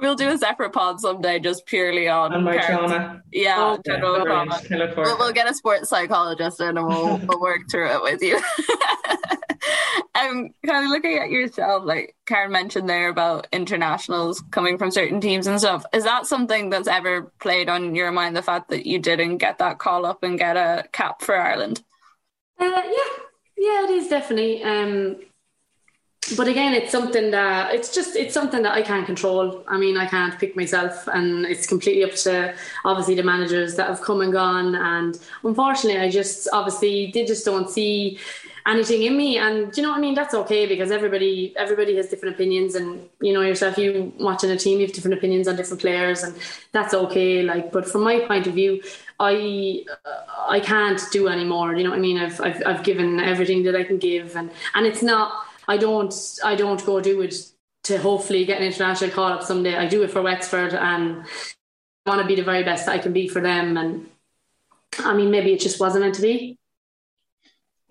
We'll 0.00 0.14
do 0.14 0.28
a 0.30 0.38
separate 0.38 0.72
pod 0.72 1.00
someday, 1.00 1.38
just 1.38 1.66
purely 1.66 2.08
on, 2.08 2.32
on 2.32 2.44
my 2.44 2.58
trauma. 2.58 3.22
Yeah, 3.32 3.56
oh, 3.58 3.82
general 3.84 4.18
yeah, 4.18 4.24
trauma. 4.24 4.60
We'll, 4.96 5.18
we'll, 5.18 5.32
get 5.32 5.50
a 5.50 5.54
sports 5.54 5.88
psychologist 5.88 6.60
in 6.60 6.76
and 6.76 6.86
we'll, 6.86 7.18
we'll 7.24 7.40
work 7.40 7.70
through 7.70 7.90
it 7.90 8.02
with 8.02 8.22
you. 8.22 8.40
I'm 10.14 10.54
kind 10.66 10.84
of 10.84 10.90
looking 10.90 11.18
at 11.18 11.30
yourself, 11.30 11.84
like 11.84 12.16
Karen 12.26 12.52
mentioned 12.52 12.88
there 12.88 13.08
about 13.08 13.46
internationals 13.52 14.42
coming 14.50 14.78
from 14.78 14.90
certain 14.90 15.20
teams 15.20 15.46
and 15.46 15.58
stuff. 15.58 15.84
Is 15.92 16.04
that 16.04 16.26
something 16.26 16.70
that's 16.70 16.88
ever 16.88 17.32
played 17.40 17.68
on 17.68 17.94
your 17.94 18.12
mind? 18.12 18.36
The 18.36 18.42
fact 18.42 18.70
that 18.70 18.86
you 18.86 18.98
didn't 18.98 19.38
get 19.38 19.58
that 19.58 19.78
call 19.78 20.06
up 20.06 20.22
and 20.22 20.38
get 20.38 20.56
a 20.56 20.84
cap 20.92 21.22
for 21.22 21.36
Ireland? 21.36 21.82
Uh, 22.58 22.64
yeah, 22.66 23.22
yeah, 23.56 23.84
it 23.84 23.90
is 23.90 24.08
definitely. 24.08 24.62
Um, 24.62 25.16
but 26.36 26.46
again, 26.46 26.74
it's 26.74 26.92
something 26.92 27.30
that 27.30 27.74
it's 27.74 27.92
just 27.92 28.14
it's 28.14 28.34
something 28.34 28.62
that 28.62 28.72
I 28.72 28.82
can't 28.82 29.06
control. 29.06 29.64
I 29.66 29.78
mean, 29.78 29.96
I 29.96 30.06
can't 30.06 30.38
pick 30.38 30.54
myself, 30.54 31.08
and 31.08 31.46
it's 31.46 31.66
completely 31.66 32.04
up 32.04 32.14
to 32.18 32.54
obviously 32.84 33.14
the 33.14 33.22
managers 33.22 33.74
that 33.76 33.88
have 33.88 34.02
come 34.02 34.20
and 34.20 34.32
gone. 34.32 34.74
And 34.74 35.18
unfortunately, 35.42 36.00
I 36.00 36.10
just 36.10 36.48
obviously 36.52 37.10
they 37.12 37.24
just 37.24 37.44
don't 37.44 37.68
see 37.68 38.18
anything 38.66 39.02
in 39.02 39.16
me. 39.16 39.38
And 39.38 39.76
you 39.76 39.82
know 39.82 39.88
what 39.90 39.98
I 39.98 40.00
mean? 40.00 40.14
That's 40.14 40.34
okay 40.34 40.66
because 40.66 40.90
everybody 40.90 41.54
everybody 41.56 41.96
has 41.96 42.08
different 42.08 42.34
opinions, 42.34 42.74
and 42.74 43.08
you 43.20 43.32
know 43.32 43.40
yourself. 43.40 43.78
You 43.78 44.12
watching 44.20 44.50
a 44.50 44.58
team, 44.58 44.78
you 44.78 44.86
have 44.86 44.94
different 44.94 45.16
opinions 45.16 45.48
on 45.48 45.56
different 45.56 45.80
players, 45.80 46.22
and 46.22 46.34
that's 46.72 46.94
okay. 46.94 47.42
Like, 47.42 47.72
but 47.72 47.88
from 47.88 48.02
my 48.02 48.20
point 48.20 48.46
of 48.46 48.54
view, 48.54 48.82
I 49.18 49.84
I 50.48 50.60
can't 50.60 51.00
do 51.10 51.28
anymore. 51.28 51.74
You 51.74 51.84
know 51.84 51.90
what 51.90 51.98
I 51.98 52.02
mean? 52.02 52.18
I've 52.18 52.40
I've 52.40 52.62
I've 52.66 52.82
given 52.84 53.18
everything 53.20 53.64
that 53.64 53.74
I 53.74 53.84
can 53.84 53.98
give, 53.98 54.36
and 54.36 54.50
and 54.74 54.86
it's 54.86 55.02
not. 55.02 55.46
I 55.70 55.76
don't 55.76 56.12
I 56.42 56.56
don't 56.56 56.84
go 56.84 57.00
do 57.00 57.20
it 57.20 57.34
to 57.84 57.96
hopefully 57.96 58.44
get 58.44 58.60
an 58.60 58.66
international 58.66 59.10
call 59.10 59.32
up 59.32 59.44
someday. 59.44 59.76
I 59.76 59.86
do 59.86 60.02
it 60.02 60.10
for 60.10 60.20
Wexford 60.20 60.74
and 60.74 61.22
I 62.04 62.10
want 62.10 62.20
to 62.20 62.26
be 62.26 62.34
the 62.34 62.42
very 62.42 62.64
best 62.64 62.88
I 62.88 62.98
can 62.98 63.12
be 63.12 63.28
for 63.28 63.40
them. 63.40 63.76
And 63.76 64.10
I 64.98 65.14
mean, 65.14 65.30
maybe 65.30 65.52
it 65.52 65.60
just 65.60 65.78
wasn't 65.78 66.02
meant 66.02 66.16
to 66.16 66.22
be. 66.22 66.58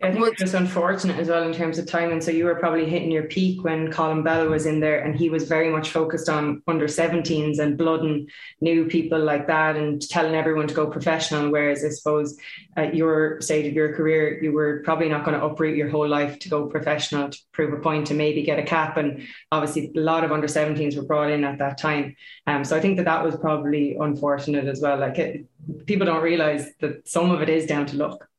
I 0.02 0.14
think 0.14 0.26
it 0.26 0.42
was 0.42 0.54
unfortunate 0.54 1.20
as 1.20 1.28
well 1.28 1.44
in 1.44 1.54
terms 1.54 1.78
of 1.78 1.86
timing. 1.86 2.14
And 2.14 2.24
so 2.24 2.32
you 2.32 2.46
were 2.46 2.56
probably 2.56 2.86
hitting 2.86 3.12
your 3.12 3.24
peak 3.24 3.66
when 3.66 3.92
Colin 3.92 4.24
Bell 4.24 4.48
was 4.48 4.66
in 4.66 4.80
there, 4.80 5.04
and 5.04 5.14
he 5.14 5.30
was 5.30 5.44
very 5.44 5.70
much 5.70 5.90
focused 5.90 6.30
on 6.30 6.64
under 6.68 6.88
17s 6.88 7.60
and 7.60 7.78
blooding 7.78 8.30
new 8.62 8.86
people 8.86 9.20
like 9.20 9.46
that 9.48 9.76
and 9.76 10.02
telling 10.10 10.36
everyone 10.36 10.68
to 10.68 10.74
go 10.74 10.88
professional. 10.88 11.52
Whereas 11.52 11.84
I 11.84 11.90
suppose 11.90 12.38
at 12.78 12.96
your 12.96 13.42
stage 13.42 13.68
of 13.68 13.74
your 13.74 13.94
career, 13.94 14.42
you 14.42 14.54
were 14.54 14.82
probably 14.86 15.10
not 15.10 15.26
going 15.26 15.38
to 15.38 15.46
uproot 15.46 15.76
your 15.76 15.90
whole 15.90 16.08
life 16.08 16.40
to 16.40 16.50
go 16.50 16.68
professional 16.68 17.30
to 17.30 17.38
prove 17.52 17.74
a 17.74 17.82
point 17.82 18.08
to 18.08 18.14
maybe 18.14 18.42
get 18.42 18.58
a 18.58 18.64
cap. 18.64 18.96
And 18.96 19.28
obviously, 19.52 19.92
a 19.98 20.00
lot 20.00 20.24
of 20.24 20.32
under 20.32 20.48
17s 20.48 20.96
were 20.96 21.04
brought 21.04 21.30
in 21.30 21.44
at 21.44 21.58
that 21.60 21.78
time. 21.78 22.16
Um, 22.48 22.64
so 22.64 22.78
I 22.78 22.80
think 22.80 22.96
that 22.98 23.06
that 23.06 23.24
was 23.24 23.36
probably 23.36 23.98
unfortunate 24.00 24.66
as 24.66 24.80
well. 24.80 24.98
Like 24.98 25.20
it, 25.20 25.46
people 25.88 26.06
don't 26.06 26.24
realize 26.24 26.72
that 26.80 27.06
some 27.06 27.32
of 27.32 27.42
it 27.42 27.50
is 27.50 27.66
down 27.66 27.86
to 27.88 27.98
luck. 27.98 28.30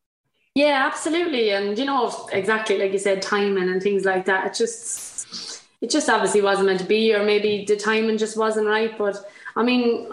Yeah, 0.55 0.87
absolutely. 0.87 1.51
And 1.51 1.79
you 1.79 1.85
know, 1.85 2.29
exactly 2.33 2.79
like 2.79 2.93
you 2.93 2.99
said, 2.99 3.23
timing 3.23 3.69
and 3.69 3.83
things 3.83 4.05
like 4.05 4.25
that. 4.27 4.47
It 4.47 4.55
just 4.55 5.63
it 5.81 5.91
just 5.91 6.11
obviously 6.11 6.43
wasn't 6.43 6.67
meant 6.67 6.81
to 6.81 6.87
be, 6.87 7.15
or 7.15 7.25
maybe 7.25 7.65
the 7.67 7.77
timing 7.77 8.19
just 8.19 8.37
wasn't 8.37 8.67
right. 8.67 8.97
But 8.99 9.25
I 9.57 9.63
mean, 9.63 10.11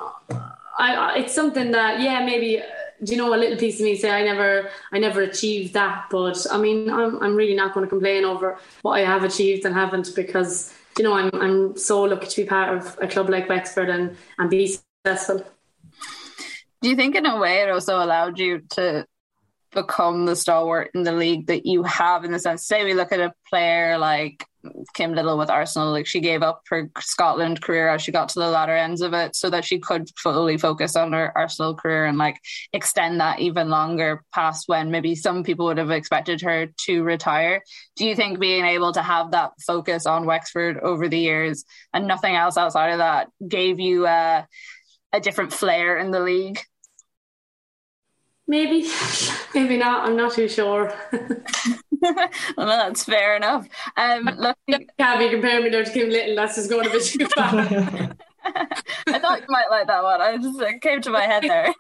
I, 0.78 1.18
it's 1.18 1.34
something 1.34 1.72
that 1.72 2.00
yeah, 2.02 2.24
maybe 2.24 2.60
uh, 2.60 2.66
do 3.04 3.14
you 3.14 3.18
know 3.18 3.34
a 3.34 3.38
little 3.38 3.58
piece 3.58 3.80
of 3.80 3.86
me 3.86 3.96
say 3.96 4.12
I 4.12 4.24
never 4.24 4.70
I 4.92 5.00
never 5.00 5.22
achieved 5.22 5.74
that. 5.74 6.06
But 6.12 6.46
I 6.52 6.58
mean, 6.60 6.90
I'm 6.90 7.22
I'm 7.22 7.36
really 7.36 7.56
not 7.56 7.74
going 7.74 7.86
to 7.86 7.90
complain 7.90 8.24
over 8.24 8.60
what 8.84 8.94
I 8.94 9.00
have 9.00 9.24
achieved 9.24 9.66
and 9.66 9.74
haven't 9.74 10.14
because 10.16 10.72
you 11.00 11.04
know 11.04 11.14
I'm 11.14 11.32
I'm 11.34 11.78
so 11.78 12.04
lucky 12.04 12.28
to 12.28 12.42
be 12.44 12.48
part 12.48 12.78
of 12.78 12.98
a 13.02 13.08
club 13.08 13.30
like 13.30 13.50
Wexford 13.50 13.90
and 13.90 14.16
and 14.38 14.52
be 14.52 14.78
successful. 15.04 15.44
Do 16.84 16.90
you 16.90 16.96
think 16.96 17.16
in 17.16 17.26
a 17.26 17.40
way 17.40 17.64
it 17.64 17.72
also 17.72 18.04
allowed 18.04 18.38
you 18.38 18.62
to 18.72 19.08
become 19.72 20.26
the 20.26 20.36
stalwart 20.36 20.92
in 20.94 21.04
the 21.04 21.12
league 21.12 21.48
that 21.48 21.66
you 21.66 21.84
have 21.84 22.24
in 22.24 22.32
the 22.32 22.40
sense 22.40 22.66
say 22.66 22.84
we 22.84 22.94
look 22.94 23.12
at 23.12 23.20
a 23.20 23.34
player 23.50 23.98
like 23.98 24.46
Kim 24.94 25.14
Little 25.14 25.38
with 25.38 25.50
Arsenal 25.50 25.92
like 25.92 26.08
she 26.08 26.20
gave 26.20 26.42
up 26.42 26.64
her 26.70 26.90
Scotland 27.00 27.62
career 27.62 27.90
as 27.90 28.02
she 28.02 28.12
got 28.12 28.30
to 28.30 28.40
the 28.40 28.50
latter 28.50 28.76
ends 28.76 29.02
of 29.02 29.14
it 29.14 29.36
so 29.36 29.50
that 29.50 29.66
she 29.66 29.80
could 29.80 30.10
fully 30.18 30.58
focus 30.58 30.96
on 30.96 31.14
her 31.14 31.32
Arsenal 31.38 31.76
career 31.76 32.06
and 32.06 32.18
like 32.18 32.38
extend 32.74 33.20
that 33.20 33.40
even 33.40 33.70
longer 33.70 34.24
past 34.34 34.68
when 34.68 34.92
maybe 34.92 35.16
some 35.16 35.44
people 35.44 35.66
would 35.66 35.78
have 35.78 35.92
expected 35.92 36.42
her 36.42 36.68
to 36.86 37.04
retire. 37.04 37.62
Do 37.96 38.06
you 38.06 38.16
think 38.16 38.40
being 38.40 38.66
able 38.66 38.94
to 38.94 39.02
have 39.02 39.32
that 39.32 39.52
focus 39.66 40.06
on 40.06 40.26
Wexford 40.26 40.80
over 40.80 41.08
the 41.08 41.20
years 41.20 41.66
and 41.94 42.08
nothing 42.08 42.36
else 42.36 42.58
outside 42.58 42.92
of 42.92 43.00
that 43.00 43.30
gave 43.48 43.80
you 43.80 44.08
uh, 44.08 44.44
a 45.14 45.20
different 45.20 45.54
flair 45.54 45.98
in 45.98 46.12
the 46.12 46.20
league 46.20 46.60
Maybe, 48.48 48.90
maybe 49.54 49.78
not. 49.78 50.08
I'm 50.08 50.16
not 50.16 50.34
too 50.34 50.48
sure. 50.48 50.94
well, 52.02 52.32
that's 52.58 53.04
fair 53.04 53.36
enough. 53.36 53.68
Um, 53.96 54.24
look, 54.38 54.58
can't 54.98 55.20
be 55.20 55.30
comparing 55.30 55.66
me 55.66 55.70
to 55.72 55.84
Kim 55.92 56.10
Little. 56.10 56.36
That's 56.36 56.56
just 56.56 56.70
going 56.70 56.88
a 56.88 56.90
bit 56.90 57.04
too 57.04 57.28
far. 57.36 58.16
I 59.08 59.20
thought 59.20 59.42
you 59.42 59.48
might 59.50 59.70
like 59.70 59.88
that 59.88 60.04
one. 60.04 60.22
I 60.22 60.38
just 60.38 60.62
it 60.62 60.82
came 60.82 61.02
to 61.02 61.12
my 61.12 61.24
head 61.24 61.44
there. 61.44 61.74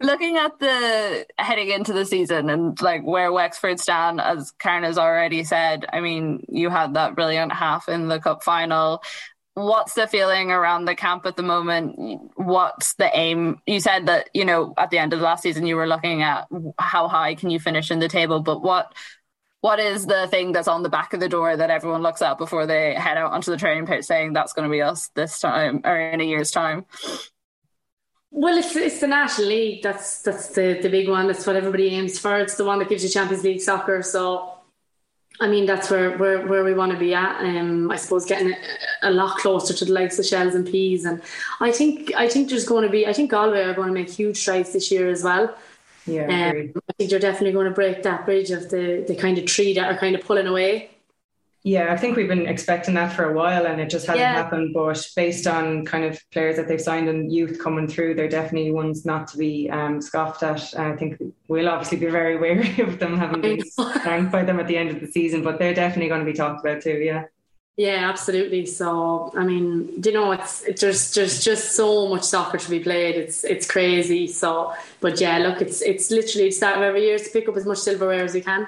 Looking 0.00 0.36
at 0.36 0.58
the 0.58 1.26
heading 1.38 1.70
into 1.70 1.92
the 1.92 2.04
season 2.04 2.50
and 2.50 2.80
like 2.80 3.02
where 3.02 3.32
Wexford 3.32 3.80
stand, 3.80 4.20
as 4.20 4.52
Karen 4.58 4.84
has 4.84 4.98
already 4.98 5.44
said, 5.44 5.86
I 5.92 6.00
mean, 6.00 6.44
you 6.48 6.70
had 6.70 6.94
that 6.94 7.14
brilliant 7.14 7.52
half 7.52 7.88
in 7.88 8.08
the 8.08 8.20
cup 8.20 8.42
final 8.42 9.02
what's 9.58 9.94
the 9.94 10.06
feeling 10.06 10.50
around 10.50 10.84
the 10.84 10.94
camp 10.94 11.26
at 11.26 11.36
the 11.36 11.42
moment? 11.42 12.30
What's 12.36 12.94
the 12.94 13.10
aim? 13.12 13.60
You 13.66 13.80
said 13.80 14.06
that, 14.06 14.30
you 14.32 14.44
know, 14.44 14.72
at 14.78 14.90
the 14.90 14.98
end 14.98 15.12
of 15.12 15.18
the 15.18 15.24
last 15.24 15.42
season, 15.42 15.66
you 15.66 15.76
were 15.76 15.86
looking 15.86 16.22
at 16.22 16.46
how 16.78 17.08
high 17.08 17.34
can 17.34 17.50
you 17.50 17.58
finish 17.58 17.90
in 17.90 17.98
the 17.98 18.08
table, 18.08 18.40
but 18.40 18.62
what 18.62 18.94
what 19.60 19.80
is 19.80 20.06
the 20.06 20.28
thing 20.28 20.52
that's 20.52 20.68
on 20.68 20.84
the 20.84 20.88
back 20.88 21.12
of 21.14 21.18
the 21.18 21.28
door 21.28 21.56
that 21.56 21.68
everyone 21.68 22.00
looks 22.00 22.22
at 22.22 22.38
before 22.38 22.64
they 22.64 22.94
head 22.94 23.16
out 23.16 23.32
onto 23.32 23.50
the 23.50 23.56
training 23.56 23.86
pitch 23.86 24.04
saying 24.04 24.32
that's 24.32 24.52
going 24.52 24.68
to 24.68 24.70
be 24.70 24.80
us 24.80 25.08
this 25.16 25.40
time 25.40 25.80
or 25.84 25.98
in 25.98 26.20
a 26.20 26.24
year's 26.24 26.52
time? 26.52 26.86
Well, 28.30 28.56
it's, 28.56 28.76
it's 28.76 29.00
the 29.00 29.08
National 29.08 29.48
League. 29.48 29.82
That's 29.82 30.22
that's 30.22 30.48
the, 30.50 30.78
the 30.80 30.88
big 30.88 31.08
one. 31.08 31.26
That's 31.26 31.44
what 31.44 31.56
everybody 31.56 31.88
aims 31.88 32.20
for. 32.20 32.38
It's 32.38 32.54
the 32.54 32.64
one 32.64 32.78
that 32.78 32.88
gives 32.88 33.02
you 33.02 33.10
Champions 33.10 33.42
League 33.42 33.60
soccer. 33.60 34.02
So 34.02 34.57
I 35.40 35.48
mean, 35.48 35.66
that's 35.66 35.90
where 35.90 36.16
where, 36.18 36.46
where 36.46 36.64
we 36.64 36.74
want 36.74 36.92
to 36.92 36.98
be 36.98 37.14
at. 37.14 37.40
Um, 37.40 37.90
I 37.90 37.96
suppose 37.96 38.24
getting 38.24 38.52
a, 38.52 38.56
a 39.02 39.10
lot 39.10 39.38
closer 39.38 39.72
to 39.72 39.84
the 39.84 39.92
likes 39.92 40.18
of 40.18 40.26
Shels 40.26 40.54
and 40.54 40.66
peas, 40.66 41.04
and 41.04 41.22
I 41.60 41.70
think 41.70 42.12
I 42.14 42.28
think 42.28 42.48
there's 42.48 42.64
going 42.64 42.84
to 42.84 42.90
be. 42.90 43.06
I 43.06 43.12
think 43.12 43.30
Galway 43.30 43.62
are 43.62 43.74
going 43.74 43.88
to 43.88 43.94
make 43.94 44.10
huge 44.10 44.38
strides 44.38 44.72
this 44.72 44.90
year 44.90 45.08
as 45.08 45.22
well. 45.22 45.54
Yeah, 46.06 46.24
um, 46.24 46.72
I 46.88 46.92
think 46.94 47.10
they're 47.10 47.18
definitely 47.18 47.52
going 47.52 47.68
to 47.68 47.74
break 47.74 48.02
that 48.02 48.24
bridge 48.24 48.50
of 48.50 48.70
the 48.70 49.04
the 49.06 49.14
kind 49.14 49.38
of 49.38 49.44
tree 49.44 49.74
that 49.74 49.92
are 49.92 49.98
kind 49.98 50.16
of 50.16 50.22
pulling 50.22 50.46
away. 50.46 50.90
Yeah, 51.64 51.92
I 51.92 51.96
think 51.96 52.16
we've 52.16 52.28
been 52.28 52.46
expecting 52.46 52.94
that 52.94 53.12
for 53.12 53.24
a 53.24 53.32
while 53.32 53.66
and 53.66 53.80
it 53.80 53.90
just 53.90 54.06
hasn't 54.06 54.20
yeah. 54.20 54.32
happened. 54.32 54.72
But 54.72 55.06
based 55.16 55.46
on 55.46 55.84
kind 55.84 56.04
of 56.04 56.18
players 56.30 56.56
that 56.56 56.68
they've 56.68 56.80
signed 56.80 57.08
and 57.08 57.32
youth 57.32 57.58
coming 57.60 57.88
through, 57.88 58.14
they're 58.14 58.28
definitely 58.28 58.70
ones 58.70 59.04
not 59.04 59.26
to 59.28 59.38
be 59.38 59.68
um, 59.70 60.00
scoffed 60.00 60.42
at. 60.42 60.72
And 60.74 60.92
I 60.92 60.96
think 60.96 61.20
we'll 61.48 61.68
obviously 61.68 61.98
be 61.98 62.06
very 62.06 62.38
wary 62.40 62.80
of 62.80 62.98
them 62.98 63.18
having 63.18 63.40
been 63.40 63.62
ranked 64.04 64.32
by 64.32 64.44
them 64.44 64.60
at 64.60 64.68
the 64.68 64.76
end 64.76 64.90
of 64.90 65.00
the 65.00 65.08
season, 65.08 65.42
but 65.42 65.58
they're 65.58 65.74
definitely 65.74 66.08
going 66.08 66.24
to 66.24 66.30
be 66.30 66.36
talked 66.36 66.64
about 66.64 66.82
too. 66.82 66.98
Yeah. 66.98 67.24
Yeah, 67.78 68.08
absolutely. 68.08 68.66
So, 68.66 69.32
I 69.36 69.44
mean, 69.44 70.02
you 70.04 70.12
know, 70.12 70.32
it's 70.32 70.64
it, 70.64 70.80
there's 70.80 71.14
just 71.14 71.76
so 71.76 72.08
much 72.08 72.24
soccer 72.24 72.58
to 72.58 72.70
be 72.70 72.80
played. 72.80 73.14
It's 73.14 73.44
it's 73.44 73.70
crazy. 73.70 74.26
So, 74.26 74.74
but 75.00 75.20
yeah, 75.20 75.38
look, 75.38 75.62
it's 75.62 75.80
it's 75.82 76.10
literally 76.10 76.48
the 76.48 76.50
start 76.50 76.76
of 76.76 76.82
every 76.82 77.02
year 77.02 77.18
to 77.18 77.30
pick 77.30 77.48
up 77.48 77.56
as 77.56 77.64
much 77.64 77.78
silverware 77.78 78.24
as 78.24 78.34
you 78.34 78.42
can. 78.42 78.66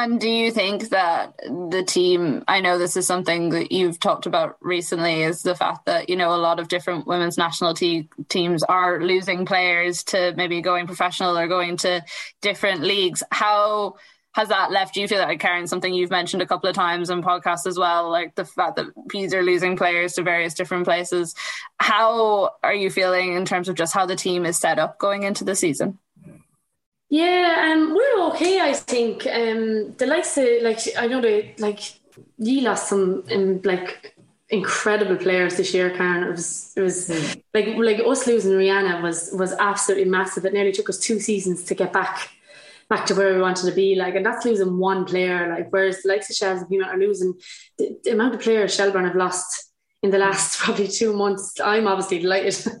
And 0.00 0.20
do 0.20 0.30
you 0.30 0.52
think 0.52 0.90
that 0.90 1.36
the 1.38 1.82
team, 1.84 2.44
I 2.46 2.60
know 2.60 2.78
this 2.78 2.96
is 2.96 3.04
something 3.04 3.48
that 3.48 3.72
you've 3.72 3.98
talked 3.98 4.26
about 4.26 4.56
recently, 4.60 5.24
is 5.24 5.42
the 5.42 5.56
fact 5.56 5.86
that, 5.86 6.08
you 6.08 6.14
know, 6.14 6.32
a 6.32 6.38
lot 6.38 6.60
of 6.60 6.68
different 6.68 7.08
women's 7.08 7.36
national 7.36 7.74
te- 7.74 8.08
teams 8.28 8.62
are 8.62 9.02
losing 9.02 9.44
players 9.44 10.04
to 10.04 10.34
maybe 10.36 10.60
going 10.60 10.86
professional 10.86 11.36
or 11.36 11.48
going 11.48 11.78
to 11.78 12.04
different 12.40 12.82
leagues. 12.82 13.24
How 13.32 13.96
has 14.34 14.50
that 14.50 14.70
left 14.70 14.94
you 14.94 15.08
feel 15.08 15.18
like, 15.18 15.40
Karen, 15.40 15.66
something 15.66 15.92
you've 15.92 16.12
mentioned 16.12 16.42
a 16.42 16.46
couple 16.46 16.70
of 16.70 16.76
times 16.76 17.10
in 17.10 17.20
podcasts 17.20 17.66
as 17.66 17.76
well, 17.76 18.08
like 18.08 18.36
the 18.36 18.44
fact 18.44 18.76
that 18.76 18.86
Peas 19.08 19.34
are 19.34 19.42
losing 19.42 19.76
players 19.76 20.12
to 20.12 20.22
various 20.22 20.54
different 20.54 20.84
places. 20.84 21.34
How 21.80 22.52
are 22.62 22.74
you 22.74 22.88
feeling 22.88 23.32
in 23.32 23.44
terms 23.44 23.68
of 23.68 23.74
just 23.74 23.94
how 23.94 24.06
the 24.06 24.14
team 24.14 24.46
is 24.46 24.58
set 24.58 24.78
up 24.78 25.00
going 25.00 25.24
into 25.24 25.42
the 25.42 25.56
season? 25.56 25.98
Yeah, 27.10 27.72
um, 27.72 27.94
we're 27.94 28.26
okay. 28.28 28.60
I 28.60 28.74
think 28.74 29.26
um, 29.26 29.94
the 29.96 30.06
likes 30.06 30.36
of 30.36 30.46
like 30.62 30.80
I 30.96 31.06
know 31.06 31.20
they 31.20 31.54
like 31.58 31.80
you 32.38 32.60
lost 32.60 32.88
some 32.88 33.24
um, 33.32 33.60
like 33.62 34.14
incredible 34.50 35.16
players 35.16 35.56
this 35.56 35.72
year, 35.72 35.90
Karen. 35.90 36.24
It 36.24 36.30
was 36.30 36.72
it 36.76 36.82
was 36.82 37.08
mm. 37.08 37.42
like 37.54 37.76
like 37.76 38.06
us 38.06 38.26
losing 38.26 38.52
Rianna 38.52 39.02
was 39.02 39.30
was 39.32 39.52
absolutely 39.54 40.10
massive. 40.10 40.44
It 40.44 40.52
nearly 40.52 40.72
took 40.72 40.90
us 40.90 40.98
two 40.98 41.18
seasons 41.18 41.64
to 41.64 41.74
get 41.74 41.94
back 41.94 42.30
back 42.88 43.06
to 43.06 43.14
where 43.14 43.34
we 43.34 43.40
wanted 43.40 43.66
to 43.66 43.74
be. 43.74 43.94
Like, 43.94 44.14
and 44.14 44.24
that's 44.24 44.44
losing 44.44 44.78
one 44.78 45.04
player. 45.04 45.48
Like, 45.48 45.70
whereas 45.70 46.02
the 46.02 46.08
likes 46.08 46.30
of 46.30 46.36
Shels 46.36 46.62
are 46.62 46.98
losing 46.98 47.34
the, 47.76 47.98
the 48.02 48.12
amount 48.12 48.34
of 48.34 48.40
players 48.40 48.74
Shelbourne 48.74 49.04
have 49.04 49.16
lost 49.16 49.67
in 50.02 50.10
the 50.10 50.18
last 50.18 50.58
probably 50.60 50.88
two 50.88 51.12
months. 51.12 51.60
I'm 51.62 51.86
obviously 51.86 52.20
delighted, 52.20 52.56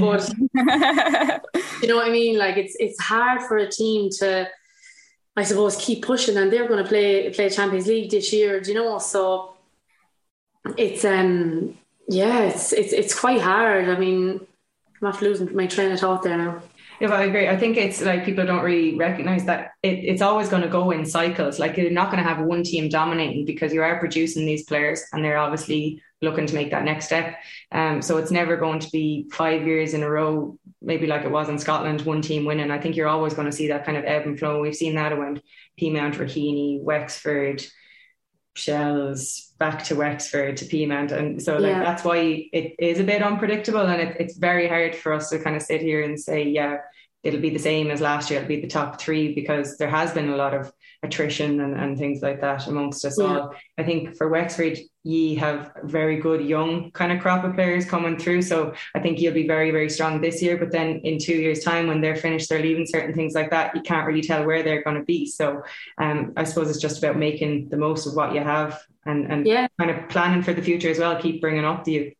but 0.00 0.30
you 0.54 1.88
know 1.88 1.96
what 1.96 2.08
I 2.08 2.10
mean. 2.10 2.38
Like 2.38 2.56
it's 2.56 2.76
it's 2.78 3.00
hard 3.00 3.42
for 3.42 3.56
a 3.56 3.70
team 3.70 4.10
to, 4.18 4.48
I 5.36 5.42
suppose, 5.42 5.76
keep 5.76 6.04
pushing, 6.04 6.36
and 6.36 6.52
they're 6.52 6.68
going 6.68 6.82
to 6.82 6.88
play 6.88 7.30
play 7.30 7.48
Champions 7.50 7.86
League 7.86 8.10
this 8.10 8.32
year. 8.32 8.60
Do 8.60 8.72
you 8.72 8.78
know? 8.78 8.98
So 8.98 9.54
it's 10.76 11.04
um 11.04 11.76
yeah, 12.08 12.40
it's 12.44 12.72
it's 12.72 12.92
it's 12.92 13.18
quite 13.18 13.40
hard. 13.40 13.88
I 13.88 13.98
mean, 13.98 14.46
I'm 15.00 15.08
after 15.08 15.26
losing 15.26 15.54
my 15.54 15.66
train 15.66 15.92
of 15.92 16.00
thought 16.00 16.22
there 16.22 16.38
now. 16.38 16.62
Yeah, 17.00 17.10
I 17.10 17.24
agree. 17.24 17.48
I 17.48 17.56
think 17.56 17.76
it's 17.76 18.00
like 18.00 18.24
people 18.24 18.46
don't 18.46 18.62
really 18.64 18.96
recognize 18.96 19.44
that 19.46 19.72
it, 19.82 19.98
it's 20.04 20.22
always 20.22 20.48
going 20.48 20.62
to 20.62 20.68
go 20.68 20.90
in 20.92 21.04
cycles. 21.04 21.58
Like 21.58 21.76
you're 21.76 21.90
not 21.90 22.10
going 22.10 22.22
to 22.22 22.28
have 22.28 22.44
one 22.44 22.62
team 22.62 22.88
dominating 22.88 23.44
because 23.44 23.72
you 23.72 23.82
are 23.82 23.98
producing 23.98 24.46
these 24.46 24.64
players 24.64 25.02
and 25.12 25.24
they're 25.24 25.38
obviously 25.38 26.02
looking 26.22 26.46
to 26.46 26.54
make 26.54 26.70
that 26.70 26.84
next 26.84 27.06
step. 27.06 27.36
Um, 27.72 28.00
so 28.00 28.16
it's 28.18 28.30
never 28.30 28.56
going 28.56 28.78
to 28.78 28.90
be 28.90 29.28
five 29.32 29.66
years 29.66 29.94
in 29.94 30.02
a 30.02 30.08
row, 30.08 30.58
maybe 30.80 31.06
like 31.06 31.22
it 31.24 31.30
was 31.30 31.48
in 31.48 31.58
Scotland, 31.58 32.02
one 32.02 32.22
team 32.22 32.44
winning. 32.44 32.70
I 32.70 32.78
think 32.78 32.96
you're 32.96 33.08
always 33.08 33.34
going 33.34 33.50
to 33.50 33.56
see 33.56 33.68
that 33.68 33.84
kind 33.84 33.98
of 33.98 34.04
ebb 34.04 34.26
and 34.26 34.38
flow. 34.38 34.60
We've 34.60 34.74
seen 34.74 34.94
that 34.94 35.16
when 35.18 35.42
Peamount, 35.80 36.14
Raheny, 36.14 36.80
Wexford, 36.82 37.64
Shels 38.54 39.52
back 39.58 39.84
to 39.84 39.96
Wexford 39.96 40.56
to 40.58 40.64
Peamount. 40.64 41.12
And 41.12 41.42
so 41.42 41.54
like 41.58 41.72
yeah. 41.72 41.82
that's 41.82 42.04
why 42.04 42.48
it 42.52 42.74
is 42.78 43.00
a 43.00 43.04
bit 43.04 43.22
unpredictable 43.22 43.80
and 43.80 44.00
it, 44.00 44.16
it's 44.20 44.36
very 44.36 44.68
hard 44.68 44.94
for 44.94 45.12
us 45.12 45.30
to 45.30 45.38
kind 45.38 45.56
of 45.56 45.62
sit 45.62 45.80
here 45.80 46.02
and 46.02 46.18
say, 46.18 46.44
yeah, 46.44 46.78
it'll 47.22 47.40
be 47.40 47.50
the 47.50 47.58
same 47.58 47.90
as 47.90 48.00
last 48.00 48.30
year, 48.30 48.40
it'll 48.40 48.48
be 48.48 48.60
the 48.60 48.68
top 48.68 49.00
three 49.00 49.34
because 49.34 49.76
there 49.78 49.88
has 49.88 50.12
been 50.12 50.28
a 50.28 50.36
lot 50.36 50.54
of 50.54 50.72
attrition 51.04 51.60
and, 51.60 51.78
and 51.78 51.98
things 51.98 52.22
like 52.22 52.40
that 52.40 52.66
amongst 52.66 53.04
us 53.04 53.18
yeah. 53.18 53.26
all. 53.26 53.54
I 53.78 53.82
think 53.82 54.16
for 54.16 54.28
Wexford, 54.28 54.78
ye 55.04 55.34
have 55.34 55.70
very 55.84 56.16
good 56.16 56.40
young 56.42 56.90
kind 56.92 57.12
of 57.12 57.20
crop 57.20 57.44
of 57.44 57.54
players 57.54 57.84
coming 57.84 58.18
through. 58.18 58.42
So 58.42 58.74
I 58.94 59.00
think 59.00 59.20
you'll 59.20 59.34
be 59.34 59.46
very, 59.46 59.70
very 59.70 59.90
strong 59.90 60.20
this 60.20 60.42
year. 60.42 60.56
But 60.56 60.72
then 60.72 61.00
in 61.04 61.18
two 61.18 61.34
years' 61.34 61.62
time, 61.62 61.86
when 61.86 62.00
they're 62.00 62.16
finished, 62.16 62.48
they're 62.48 62.62
leaving 62.62 62.86
certain 62.86 63.14
things 63.14 63.34
like 63.34 63.50
that, 63.50 63.76
you 63.76 63.82
can't 63.82 64.06
really 64.06 64.22
tell 64.22 64.44
where 64.44 64.62
they're 64.62 64.82
going 64.82 64.96
to 64.96 65.04
be. 65.04 65.26
So 65.26 65.62
um, 65.98 66.32
I 66.36 66.44
suppose 66.44 66.70
it's 66.70 66.80
just 66.80 66.98
about 66.98 67.18
making 67.18 67.68
the 67.68 67.76
most 67.76 68.06
of 68.06 68.14
what 68.14 68.34
you 68.34 68.40
have 68.40 68.80
and, 69.04 69.30
and 69.30 69.46
yeah. 69.46 69.68
kind 69.78 69.90
of 69.90 70.08
planning 70.08 70.42
for 70.42 70.54
the 70.54 70.62
future 70.62 70.90
as 70.90 70.98
well. 70.98 71.20
Keep 71.20 71.40
bringing 71.40 71.64
up 71.64 71.84
the 71.84 71.92
youth. 71.92 72.14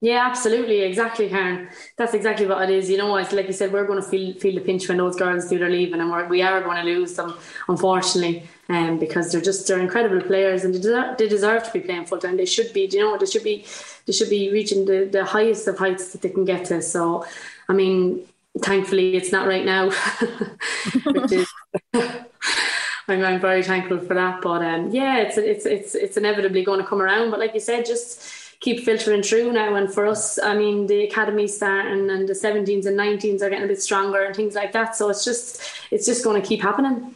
Yeah, 0.00 0.26
absolutely, 0.26 0.80
exactly, 0.82 1.30
Karen. 1.30 1.68
That's 1.96 2.12
exactly 2.12 2.46
what 2.46 2.68
it 2.68 2.70
is. 2.70 2.90
You 2.90 2.98
know, 2.98 3.16
it's 3.16 3.32
like 3.32 3.46
you 3.46 3.54
said, 3.54 3.72
we're 3.72 3.86
going 3.86 4.02
to 4.02 4.06
feel 4.06 4.34
feel 4.34 4.54
the 4.54 4.60
pinch 4.60 4.86
when 4.86 4.98
those 4.98 5.16
girls 5.16 5.48
do 5.48 5.58
their 5.58 5.70
leaving, 5.70 5.98
and 6.00 6.10
we're, 6.10 6.26
we 6.28 6.42
are 6.42 6.60
going 6.60 6.76
to 6.76 6.82
lose 6.92 7.14
them, 7.14 7.34
unfortunately, 7.68 8.46
um, 8.68 8.98
because 8.98 9.32
they're 9.32 9.40
just 9.40 9.66
they're 9.66 9.78
incredible 9.80 10.20
players, 10.20 10.62
and 10.64 10.74
they 10.74 10.78
deserve, 10.78 11.16
they 11.16 11.26
deserve 11.26 11.62
to 11.64 11.72
be 11.72 11.80
playing 11.80 12.04
full 12.04 12.18
time. 12.18 12.36
They 12.36 12.44
should 12.44 12.70
be, 12.74 12.86
you 12.92 13.00
know, 13.00 13.16
they 13.16 13.24
should 13.24 13.44
be 13.44 13.64
they 14.06 14.12
should 14.12 14.28
be 14.28 14.50
reaching 14.52 14.84
the, 14.84 15.08
the 15.10 15.24
highest 15.24 15.66
of 15.68 15.78
heights 15.78 16.12
that 16.12 16.20
they 16.20 16.28
can 16.28 16.44
get 16.44 16.66
to. 16.66 16.82
So, 16.82 17.24
I 17.70 17.72
mean, 17.72 18.26
thankfully, 18.60 19.16
it's 19.16 19.32
not 19.32 19.46
right 19.46 19.64
now, 19.64 19.88
is. 21.32 21.48
I'm, 23.08 23.22
I'm 23.22 23.40
very 23.40 23.62
thankful 23.62 23.98
for 23.98 24.14
that, 24.14 24.40
but 24.42 24.62
um, 24.62 24.90
yeah, 24.90 25.18
it's 25.18 25.36
it's 25.36 25.66
it's 25.66 25.94
it's 25.94 26.16
inevitably 26.16 26.64
going 26.64 26.80
to 26.80 26.86
come 26.86 27.02
around. 27.02 27.30
But 27.30 27.40
like 27.40 27.54
you 27.54 27.60
said, 27.60 27.84
just 27.86 28.22
keep 28.64 28.82
filtering 28.82 29.22
through 29.22 29.52
now. 29.52 29.74
And 29.74 29.92
for 29.92 30.06
us, 30.06 30.38
I 30.42 30.56
mean, 30.56 30.86
the 30.86 31.04
academy 31.04 31.46
starting 31.46 32.08
and 32.10 32.26
the 32.26 32.32
17s 32.32 32.86
and 32.86 32.98
19s 32.98 33.42
are 33.42 33.50
getting 33.50 33.64
a 33.64 33.68
bit 33.68 33.82
stronger 33.82 34.24
and 34.24 34.34
things 34.34 34.54
like 34.54 34.72
that. 34.72 34.96
So 34.96 35.10
it's 35.10 35.24
just 35.24 35.62
it's 35.90 36.06
just 36.06 36.24
going 36.24 36.40
to 36.40 36.48
keep 36.48 36.62
happening. 36.62 37.14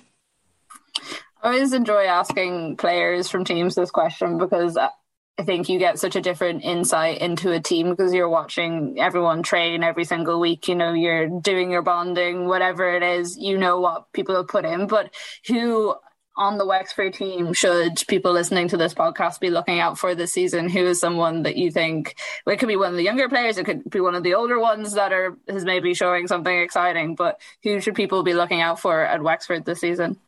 I 1.43 1.55
always 1.55 1.73
enjoy 1.73 2.05
asking 2.05 2.77
players 2.77 3.29
from 3.31 3.45
teams 3.45 3.75
this 3.77 3.91
question 3.91 4.37
because 4.39 4.77
I 4.77 5.45
think 5.45 5.69
you 5.69 5.79
get 5.79 5.99
such 5.99 6.17
a 6.17 6.21
different 6.21 6.65
insight 6.65 7.19
into 7.19 7.53
a 7.53 7.61
team 7.61 7.91
because 7.91 8.13
you're 8.13 8.29
watching 8.29 8.97
everyone 8.99 9.43
train 9.43 9.85
every 9.85 10.05
single 10.05 10.41
week. 10.41 10.69
You 10.69 10.75
know, 10.75 10.93
you're 10.93 11.29
doing 11.29 11.71
your 11.71 11.83
bonding, 11.83 12.47
whatever 12.47 12.95
it 12.95 13.05
is, 13.05 13.39
you 13.39 13.57
know 13.57 13.81
what 13.81 14.13
people 14.13 14.35
have 14.37 14.49
put 14.49 14.65
in. 14.65 14.89
But 14.89 15.15
who 15.47 15.95
on 16.39 16.57
the 16.57 16.65
Wexford 16.65 17.13
team 17.13 17.53
should 17.53 18.03
people 18.09 18.33
listening 18.33 18.69
to 18.69 18.77
this 18.77 18.95
podcast 18.95 19.41
be 19.41 19.51
looking 19.51 19.81
out 19.81 19.99
for 19.99 20.15
this 20.15 20.33
season? 20.33 20.69
Who 20.69 20.87
is 20.87 21.01
someone 21.01 21.43
that 21.43 21.57
you 21.57 21.71
think 21.71 22.17
well, 22.47 22.55
it 22.55 22.59
could 22.59 22.69
be 22.69 22.77
one 22.77 22.91
of 22.91 22.97
the 22.97 23.03
younger 23.03 23.29
players, 23.29 23.59
it 23.59 23.67
could 23.67 23.89
be 23.91 24.01
one 24.01 24.15
of 24.15 24.23
the 24.23 24.35
older 24.35 24.59
ones 24.59 24.95
that 24.95 25.13
are 25.13 25.37
is 25.47 25.65
maybe 25.65 25.95
showing 25.95 26.29
something 26.29 26.59
exciting, 26.59 27.15
but 27.15 27.41
who 27.63 27.81
should 27.81 27.95
people 27.95 28.23
be 28.23 28.35
looking 28.35 28.61
out 28.61 28.81
for 28.81 29.05
at 29.05 29.23
Wexford 29.23 29.65
this 29.65 29.81
season? 29.81 30.19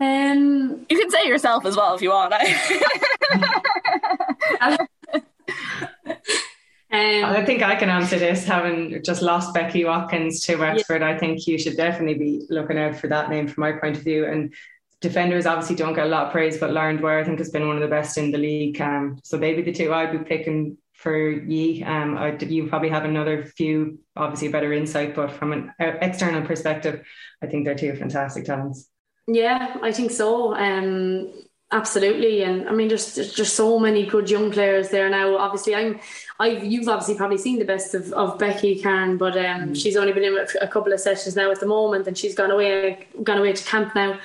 Um, 0.00 0.86
you 0.88 0.98
can 0.98 1.10
say 1.10 1.26
yourself 1.26 1.66
as 1.66 1.76
well 1.76 1.94
if 1.94 2.02
you 2.02 2.10
want. 2.10 2.34
Um, 6.92 7.24
I 7.24 7.42
think 7.44 7.62
I 7.62 7.74
can 7.74 7.88
answer 7.88 8.18
this. 8.18 8.44
Having 8.44 9.02
just 9.02 9.22
lost 9.22 9.54
Becky 9.54 9.84
Watkins 9.84 10.40
to 10.42 10.56
Wexford, 10.56 11.00
yeah. 11.00 11.08
I 11.08 11.18
think 11.18 11.46
you 11.46 11.58
should 11.58 11.76
definitely 11.76 12.18
be 12.18 12.46
looking 12.50 12.78
out 12.78 12.96
for 12.96 13.08
that 13.08 13.30
name 13.30 13.48
from 13.48 13.62
my 13.62 13.72
point 13.72 13.96
of 13.96 14.04
view. 14.04 14.26
And 14.26 14.52
defenders 15.00 15.46
obviously 15.46 15.76
don't 15.76 15.94
get 15.94 16.06
a 16.06 16.10
lot 16.10 16.26
of 16.26 16.32
praise, 16.32 16.58
but 16.58 16.70
Lauren 16.70 16.98
Dwyer 16.98 17.20
I 17.20 17.24
think 17.24 17.38
has 17.38 17.50
been 17.50 17.66
one 17.66 17.76
of 17.76 17.82
the 17.82 17.88
best 17.88 18.18
in 18.18 18.30
the 18.30 18.38
league. 18.38 18.78
Um, 18.80 19.18
so 19.24 19.38
maybe 19.38 19.62
the 19.62 19.72
two 19.72 19.92
I'd 19.92 20.12
be 20.12 20.18
picking 20.18 20.76
for 20.92 21.30
ye. 21.30 21.82
Um, 21.82 22.16
I, 22.16 22.36
you 22.36 22.68
probably 22.68 22.90
have 22.90 23.04
another 23.04 23.44
few, 23.44 23.98
obviously 24.14 24.48
better 24.48 24.72
insight, 24.72 25.14
but 25.14 25.32
from 25.32 25.52
an 25.52 25.72
external 25.78 26.42
perspective, 26.42 27.04
I 27.42 27.46
think 27.46 27.64
they're 27.64 27.74
two 27.74 27.96
fantastic 27.96 28.44
talents. 28.44 28.88
Yeah, 29.26 29.76
I 29.82 29.92
think 29.92 30.10
so. 30.10 30.54
Um, 30.54 31.32
absolutely, 31.72 32.42
and 32.42 32.68
I 32.68 32.72
mean, 32.72 32.88
there's 32.88 33.14
there's 33.14 33.32
just 33.32 33.56
so 33.56 33.78
many 33.78 34.06
good 34.06 34.30
young 34.30 34.52
players 34.52 34.90
there 34.90 35.10
now. 35.10 35.36
Obviously, 35.36 35.74
I'm 35.74 36.00
I've 36.42 36.64
you've 36.64 36.88
obviously 36.88 37.14
probably 37.14 37.38
seen 37.38 37.60
the 37.60 37.64
best 37.64 37.94
of, 37.94 38.12
of 38.14 38.36
Becky 38.36 38.74
Karen, 38.80 39.16
but 39.16 39.36
um, 39.36 39.68
mm. 39.68 39.80
she's 39.80 39.96
only 39.96 40.12
been 40.12 40.24
in 40.24 40.46
a 40.60 40.66
couple 40.66 40.92
of 40.92 40.98
sessions 40.98 41.36
now 41.36 41.52
at 41.52 41.60
the 41.60 41.66
moment, 41.66 42.08
and 42.08 42.18
she's 42.18 42.34
gone 42.34 42.50
away 42.50 43.06
gone 43.22 43.38
away 43.38 43.52
to 43.52 43.64
camp 43.64 43.94
now. 43.94 44.18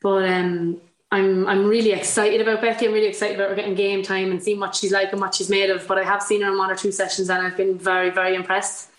But 0.00 0.28
um, 0.28 0.80
I'm 1.10 1.48
I'm 1.48 1.66
really 1.66 1.90
excited 1.90 2.40
about 2.40 2.60
Becky. 2.60 2.86
I'm 2.86 2.92
really 2.92 3.08
excited 3.08 3.34
about 3.34 3.50
her 3.50 3.56
getting 3.56 3.74
game 3.74 4.04
time 4.04 4.30
and 4.30 4.40
seeing 4.40 4.60
what 4.60 4.76
she's 4.76 4.92
like 4.92 5.10
and 5.10 5.20
what 5.20 5.34
she's 5.34 5.50
made 5.50 5.68
of. 5.70 5.84
But 5.88 5.98
I 5.98 6.04
have 6.04 6.22
seen 6.22 6.42
her 6.42 6.52
in 6.52 6.58
one 6.58 6.70
or 6.70 6.76
two 6.76 6.92
sessions, 6.92 7.28
and 7.28 7.44
I've 7.44 7.56
been 7.56 7.76
very 7.76 8.10
very 8.10 8.36
impressed. 8.36 8.90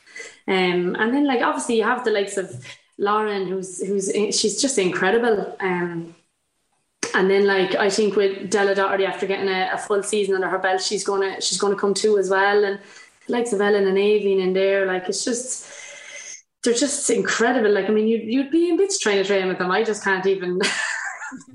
Um, 0.46 0.98
and 1.00 1.14
then 1.14 1.26
like 1.26 1.42
obviously 1.42 1.78
you 1.78 1.84
have 1.84 2.04
the 2.04 2.12
likes 2.12 2.36
of 2.36 2.66
Lauren, 2.98 3.48
who's 3.48 3.82
who's 3.88 4.12
she's 4.38 4.62
just 4.62 4.78
incredible. 4.78 5.56
Um, 5.62 6.14
and 7.14 7.30
then 7.30 7.46
like 7.46 7.76
I 7.76 7.90
think 7.90 8.16
with 8.16 8.50
Della 8.50 8.76
Doherty 8.76 9.06
after 9.06 9.26
getting 9.26 9.50
a, 9.50 9.72
a, 9.74 9.78
full 9.78 10.04
season 10.04 10.36
under 10.36 10.50
her 10.50 10.60
belt, 10.60 10.82
she's 10.82 11.04
gonna 11.04 11.42
she's 11.42 11.58
gonna 11.58 11.76
come 11.76 11.94
too 11.94 12.18
as 12.18 12.30
well. 12.30 12.64
And 12.64 12.80
likes 13.28 13.54
of 13.54 13.62
Ellen 13.62 13.88
and 13.88 13.98
Avian 13.98 14.40
in 14.40 14.54
there, 14.54 14.86
like 14.86 15.08
it's 15.08 15.24
just 15.24 15.72
they're 16.64 16.74
just 16.74 17.10
incredible. 17.10 17.72
Like 17.72 17.90
I 17.90 17.94
mean, 17.94 18.08
you'd 18.08 18.24
you'd 18.24 18.52
be 18.52 18.70
in 18.70 18.78
bits 18.78 19.00
trying 19.00 19.18
to 19.18 19.24
train 19.24 19.48
with 19.48 19.58
them. 19.58 19.72
I 19.72 19.84
just 19.84 20.04
can't 20.04 20.26
even. 20.26 20.60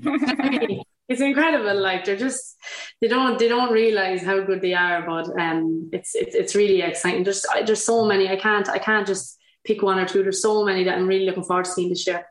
it's 1.07 1.21
incredible. 1.21 1.79
Like 1.81 2.05
they're 2.05 2.17
just 2.17 2.57
they 3.01 3.07
don't 3.07 3.37
they 3.37 3.47
don't 3.47 3.71
realize 3.71 4.23
how 4.23 4.41
good 4.41 4.61
they 4.61 4.73
are, 4.73 5.05
but 5.05 5.27
um, 5.39 5.89
it's 5.91 6.15
it's 6.15 6.35
it's 6.35 6.55
really 6.55 6.81
exciting. 6.81 7.23
There's 7.23 7.45
there's 7.65 7.83
so 7.83 8.05
many. 8.05 8.29
I 8.29 8.35
can't 8.35 8.67
I 8.69 8.79
can't 8.79 9.05
just 9.05 9.37
pick 9.63 9.81
one 9.81 9.99
or 9.99 10.05
two. 10.05 10.23
There's 10.23 10.41
so 10.41 10.63
many 10.63 10.83
that 10.85 10.97
I'm 10.97 11.07
really 11.07 11.25
looking 11.25 11.43
forward 11.43 11.65
to 11.65 11.71
seeing 11.71 11.89
this 11.89 12.07
year. 12.07 12.25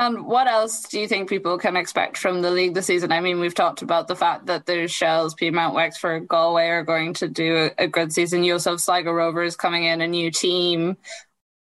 And 0.00 0.24
what 0.24 0.46
else 0.46 0.84
do 0.84 0.98
you 0.98 1.06
think 1.06 1.28
people 1.28 1.58
can 1.58 1.76
expect 1.76 2.16
from 2.16 2.40
the 2.40 2.50
league 2.50 2.72
this 2.72 2.86
season? 2.86 3.12
I 3.12 3.20
mean, 3.20 3.38
we've 3.38 3.54
talked 3.54 3.82
about 3.82 4.08
the 4.08 4.16
fact 4.16 4.46
that 4.46 4.64
there's 4.64 4.90
Shels, 4.90 5.34
Peamount, 5.34 5.74
Wexford, 5.74 6.26
Galway 6.26 6.68
are 6.68 6.82
going 6.82 7.12
to 7.14 7.28
do 7.28 7.70
a, 7.78 7.84
a 7.84 7.86
good 7.86 8.10
season. 8.10 8.42
You 8.42 8.54
also 8.54 8.70
have 8.70 8.80
Sligo 8.80 9.12
Rovers 9.12 9.56
coming 9.56 9.84
in, 9.84 10.00
a 10.00 10.08
new 10.08 10.30
team. 10.30 10.96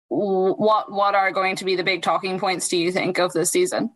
What 0.08 0.90
what 0.90 1.14
are 1.14 1.34
going 1.34 1.58
to 1.58 1.66
be 1.66 1.76
the 1.76 1.84
big 1.84 2.04
talking 2.04 2.40
points? 2.40 2.70
Do 2.70 2.78
you 2.78 2.94
think 2.94 3.20
of 3.20 3.34
this 3.34 3.52
season? 3.52 3.92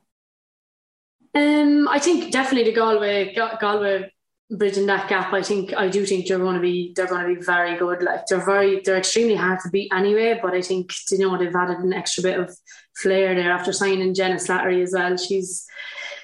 Um, 1.33 1.87
I 1.87 1.99
think 1.99 2.33
definitely 2.33 2.69
the 2.69 2.75
Galway 2.75 3.33
Galway 3.33 4.11
bridging 4.51 4.85
that 4.87 5.07
gap. 5.07 5.33
I 5.33 5.43
think 5.43 5.73
I 5.73 5.87
do 5.87 6.05
think 6.05 6.27
they're 6.27 6.39
going 6.39 6.55
to 6.55 6.61
be 6.61 6.91
they're 6.93 7.07
going 7.07 7.25
to 7.27 7.35
be 7.35 7.41
very 7.41 7.77
good. 7.77 8.03
Like 8.03 8.25
they're 8.27 8.45
very 8.45 8.81
they're 8.83 8.97
extremely 8.97 9.35
hard 9.35 9.61
to 9.61 9.69
beat 9.69 9.93
anyway. 9.93 10.37
But 10.41 10.53
I 10.53 10.61
think 10.61 10.91
you 11.09 11.19
know 11.19 11.37
they've 11.37 11.55
added 11.55 11.79
an 11.79 11.93
extra 11.93 12.23
bit 12.23 12.39
of 12.39 12.57
flair 12.97 13.35
there 13.35 13.51
after 13.51 13.73
signing 13.73 14.13
Jenna 14.13 14.35
Slattery 14.35 14.81
as 14.83 14.93
well. 14.93 15.17
She's 15.17 15.65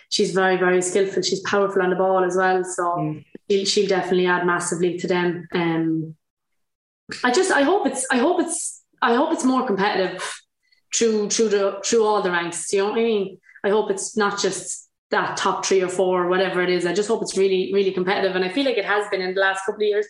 she's 0.09 0.31
very 0.31 0.57
very 0.57 0.81
skillful. 0.81 1.21
She's 1.21 1.41
powerful 1.41 1.81
on 1.81 1.89
the 1.89 1.95
ball 1.95 2.23
as 2.23 2.35
well. 2.35 2.63
So 2.63 2.83
mm. 2.83 3.25
she'll, 3.49 3.65
she'll 3.65 3.87
definitely 3.87 4.27
add 4.27 4.45
massively 4.45 4.97
to 4.99 5.07
them. 5.07 5.47
Um, 5.53 6.15
I 7.23 7.31
just 7.31 7.51
I 7.51 7.63
hope 7.63 7.87
it's 7.87 8.05
I 8.11 8.17
hope 8.17 8.41
it's 8.41 8.83
I 9.01 9.15
hope 9.15 9.33
it's 9.33 9.45
more 9.45 9.65
competitive 9.65 10.23
through 10.95 11.29
through 11.29 11.49
the 11.49 11.81
through 11.85 12.05
all 12.05 12.21
the 12.21 12.31
ranks. 12.31 12.71
You 12.71 12.79
know 12.79 12.89
what 12.89 12.99
I 12.99 13.03
mean? 13.03 13.37
I 13.63 13.69
hope 13.69 13.91
it's 13.91 14.17
not 14.17 14.39
just 14.39 14.89
that 15.11 15.37
top 15.37 15.65
three 15.65 15.81
or 15.81 15.89
four 15.89 16.23
or 16.23 16.29
whatever 16.29 16.61
it 16.61 16.69
is. 16.69 16.85
I 16.85 16.93
just 16.93 17.09
hope 17.09 17.21
it's 17.21 17.37
really, 17.37 17.71
really 17.73 17.91
competitive. 17.91 18.35
And 18.35 18.43
I 18.43 18.49
feel 18.49 18.65
like 18.65 18.77
it 18.77 18.85
has 18.85 19.07
been 19.09 19.21
in 19.21 19.33
the 19.33 19.41
last 19.41 19.65
couple 19.65 19.83
of 19.83 19.87
years. 19.87 20.07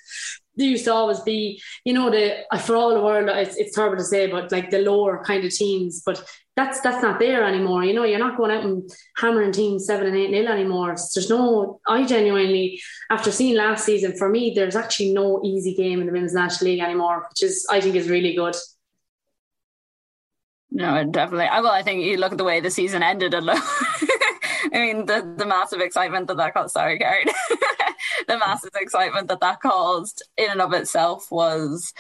Used 0.55 0.85
to 0.85 0.93
always 0.93 1.21
be, 1.21 1.61
you 1.85 1.93
know, 1.93 2.09
the 2.09 2.43
for 2.59 2.75
all 2.75 2.93
the 2.93 3.01
world, 3.01 3.29
it's, 3.29 3.55
it's 3.55 3.73
terrible 3.73 3.97
to 3.97 4.03
say, 4.03 4.27
but 4.27 4.51
like 4.51 4.69
the 4.69 4.79
lower 4.79 5.23
kind 5.23 5.45
of 5.45 5.51
teams. 5.51 6.01
But 6.05 6.23
that's 6.57 6.81
that's 6.81 7.01
not 7.01 7.19
there 7.19 7.45
anymore. 7.45 7.85
You 7.85 7.93
know, 7.93 8.03
you're 8.03 8.19
not 8.19 8.37
going 8.37 8.51
out 8.51 8.65
and 8.65 8.89
hammering 9.15 9.53
teams 9.53 9.85
seven 9.85 10.07
and 10.07 10.15
eight 10.17 10.29
nil 10.29 10.49
anymore. 10.49 10.95
There's 11.13 11.29
no. 11.29 11.79
I 11.87 12.05
genuinely, 12.05 12.81
after 13.09 13.31
seeing 13.31 13.55
last 13.55 13.85
season, 13.85 14.17
for 14.17 14.27
me, 14.27 14.51
there's 14.53 14.75
actually 14.75 15.13
no 15.13 15.41
easy 15.43 15.73
game 15.73 16.01
in 16.01 16.07
the 16.07 16.11
Women's 16.11 16.33
National 16.33 16.69
League 16.69 16.81
anymore, 16.81 17.27
which 17.29 17.43
is 17.43 17.65
I 17.69 17.79
think 17.79 17.95
is 17.95 18.09
really 18.09 18.35
good. 18.35 18.55
No, 20.71 21.03
definitely. 21.03 21.47
Uh, 21.47 21.61
well, 21.61 21.73
I 21.73 21.83
think 21.83 22.03
you 22.03 22.17
look 22.17 22.31
at 22.31 22.37
the 22.37 22.45
way 22.45 22.61
the 22.61 22.71
season 22.71 23.03
ended 23.03 23.33
alone. 23.33 23.57
I 24.73 24.79
mean, 24.79 25.05
the, 25.05 25.33
the 25.37 25.45
massive 25.45 25.81
excitement 25.81 26.27
that 26.27 26.37
that 26.37 26.53
got. 26.53 26.71
sorry, 26.71 26.97
Karen, 26.97 27.27
the 28.31 28.37
massive 28.37 28.71
excitement 28.75 29.27
that 29.27 29.41
that 29.41 29.61
caused 29.61 30.23
in 30.37 30.49
and 30.49 30.61
of 30.61 30.73
itself 30.73 31.29
was 31.31 31.93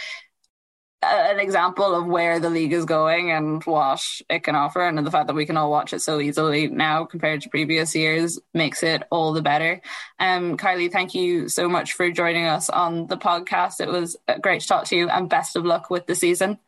an 1.03 1.39
example 1.39 1.95
of 1.95 2.05
where 2.05 2.39
the 2.39 2.49
league 2.49 2.71
is 2.71 2.85
going 2.85 3.31
and 3.31 3.63
what 3.63 4.01
it 4.29 4.43
can 4.43 4.55
offer. 4.55 4.81
And 4.81 4.97
the 5.05 5.11
fact 5.11 5.27
that 5.27 5.35
we 5.35 5.45
can 5.45 5.57
all 5.57 5.71
watch 5.71 5.93
it 5.93 5.99
so 5.99 6.21
easily 6.21 6.67
now 6.67 7.05
compared 7.05 7.41
to 7.41 7.49
previous 7.49 7.95
years 7.95 8.39
makes 8.53 8.83
it 8.83 9.03
all 9.11 9.33
the 9.33 9.41
better. 9.41 9.81
Um 10.19 10.57
kylie 10.57 10.91
thank 10.91 11.13
you 11.15 11.49
so 11.49 11.67
much 11.67 11.93
for 11.93 12.09
joining 12.11 12.45
us 12.45 12.69
on 12.69 13.07
the 13.07 13.17
podcast. 13.17 13.81
It 13.81 13.89
was 13.89 14.15
great 14.41 14.61
to 14.61 14.67
talk 14.67 14.85
to 14.85 14.95
you 14.95 15.09
and 15.09 15.27
best 15.27 15.55
of 15.55 15.65
luck 15.65 15.89
with 15.89 16.05
the 16.05 16.15
season. 16.15 16.59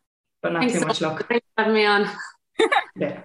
But 0.42 0.52
not 0.52 0.60
Thanks. 0.60 0.78
too 0.78 0.86
much 0.86 1.00
luck. 1.00 1.26
Thanks 1.28 1.46
for 1.56 1.64
having 1.64 1.74
me 1.74 1.86
on. 1.86 2.10
Yeah. 2.96 3.22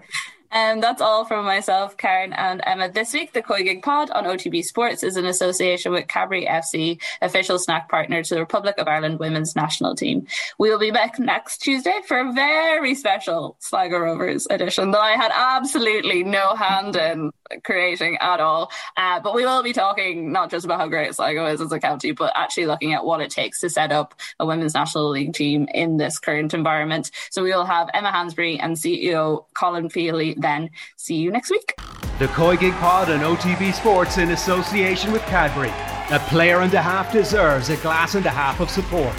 And 0.51 0.77
um, 0.77 0.81
that's 0.81 1.01
all 1.01 1.25
from 1.25 1.45
myself, 1.45 1.95
Karen, 1.95 2.33
and 2.33 2.61
Emma. 2.65 2.89
This 2.89 3.13
week, 3.13 3.33
the 3.33 3.43
COYGIG 3.43 3.83
Pod 3.83 4.09
on 4.09 4.23
OTB 4.23 4.63
Sports 4.63 5.03
is 5.03 5.15
in 5.15 5.25
association 5.25 5.91
with 5.91 6.07
Cadbury 6.07 6.47
FC, 6.47 6.99
official 7.21 7.59
snack 7.59 7.87
partner 7.87 8.23
to 8.23 8.33
the 8.33 8.39
Republic 8.39 8.75
of 8.79 8.87
Ireland 8.87 9.19
women's 9.19 9.55
national 9.55 9.93
team. 9.95 10.25
We 10.57 10.71
will 10.71 10.79
be 10.79 10.89
back 10.89 11.19
next 11.19 11.59
Tuesday 11.59 11.99
for 12.07 12.19
a 12.19 12.31
very 12.31 12.95
special 12.95 13.57
Sligo 13.59 13.99
Rovers 13.99 14.47
edition 14.49 14.89
that 14.91 15.01
I 15.01 15.11
had 15.11 15.31
absolutely 15.33 16.23
no 16.23 16.55
hand 16.55 16.95
in 16.95 17.31
creating 17.63 18.17
at 18.19 18.39
all. 18.39 18.71
Uh, 18.97 19.19
but 19.19 19.35
we 19.35 19.45
will 19.45 19.63
be 19.63 19.73
talking 19.73 20.31
not 20.31 20.49
just 20.49 20.65
about 20.65 20.79
how 20.79 20.87
great 20.87 21.13
Sligo 21.13 21.45
is 21.45 21.61
as 21.61 21.71
a 21.71 21.79
county, 21.79 22.11
but 22.11 22.31
actually 22.35 22.65
looking 22.65 22.93
at 22.93 23.05
what 23.05 23.21
it 23.21 23.29
takes 23.29 23.59
to 23.61 23.69
set 23.69 23.91
up 23.91 24.15
a 24.39 24.45
women's 24.45 24.73
national 24.73 25.09
league 25.09 25.33
team 25.33 25.67
in 25.73 25.97
this 25.97 26.17
current 26.17 26.53
environment. 26.53 27.11
So 27.29 27.43
we 27.43 27.51
will 27.51 27.65
have 27.65 27.89
Emma 27.93 28.11
Hansberry 28.11 28.57
and 28.59 28.75
CEO 28.75 29.45
Colin 29.53 29.89
Feely 29.89 30.38
then. 30.41 30.69
See 30.97 31.15
you 31.15 31.31
next 31.31 31.49
week. 31.49 31.73
The 32.19 32.27
COYGIG 32.27 32.77
Pod 32.79 33.09
and 33.09 33.23
OTB 33.23 33.73
Sports 33.73 34.17
in 34.17 34.31
association 34.31 35.11
with 35.11 35.21
Cadbury. 35.23 35.71
A 36.11 36.19
player 36.27 36.61
and 36.61 36.73
a 36.73 36.81
half 36.81 37.13
deserves 37.13 37.69
a 37.69 37.77
glass 37.77 38.15
and 38.15 38.25
a 38.25 38.29
half 38.29 38.59
of 38.59 38.69
support. 38.69 39.15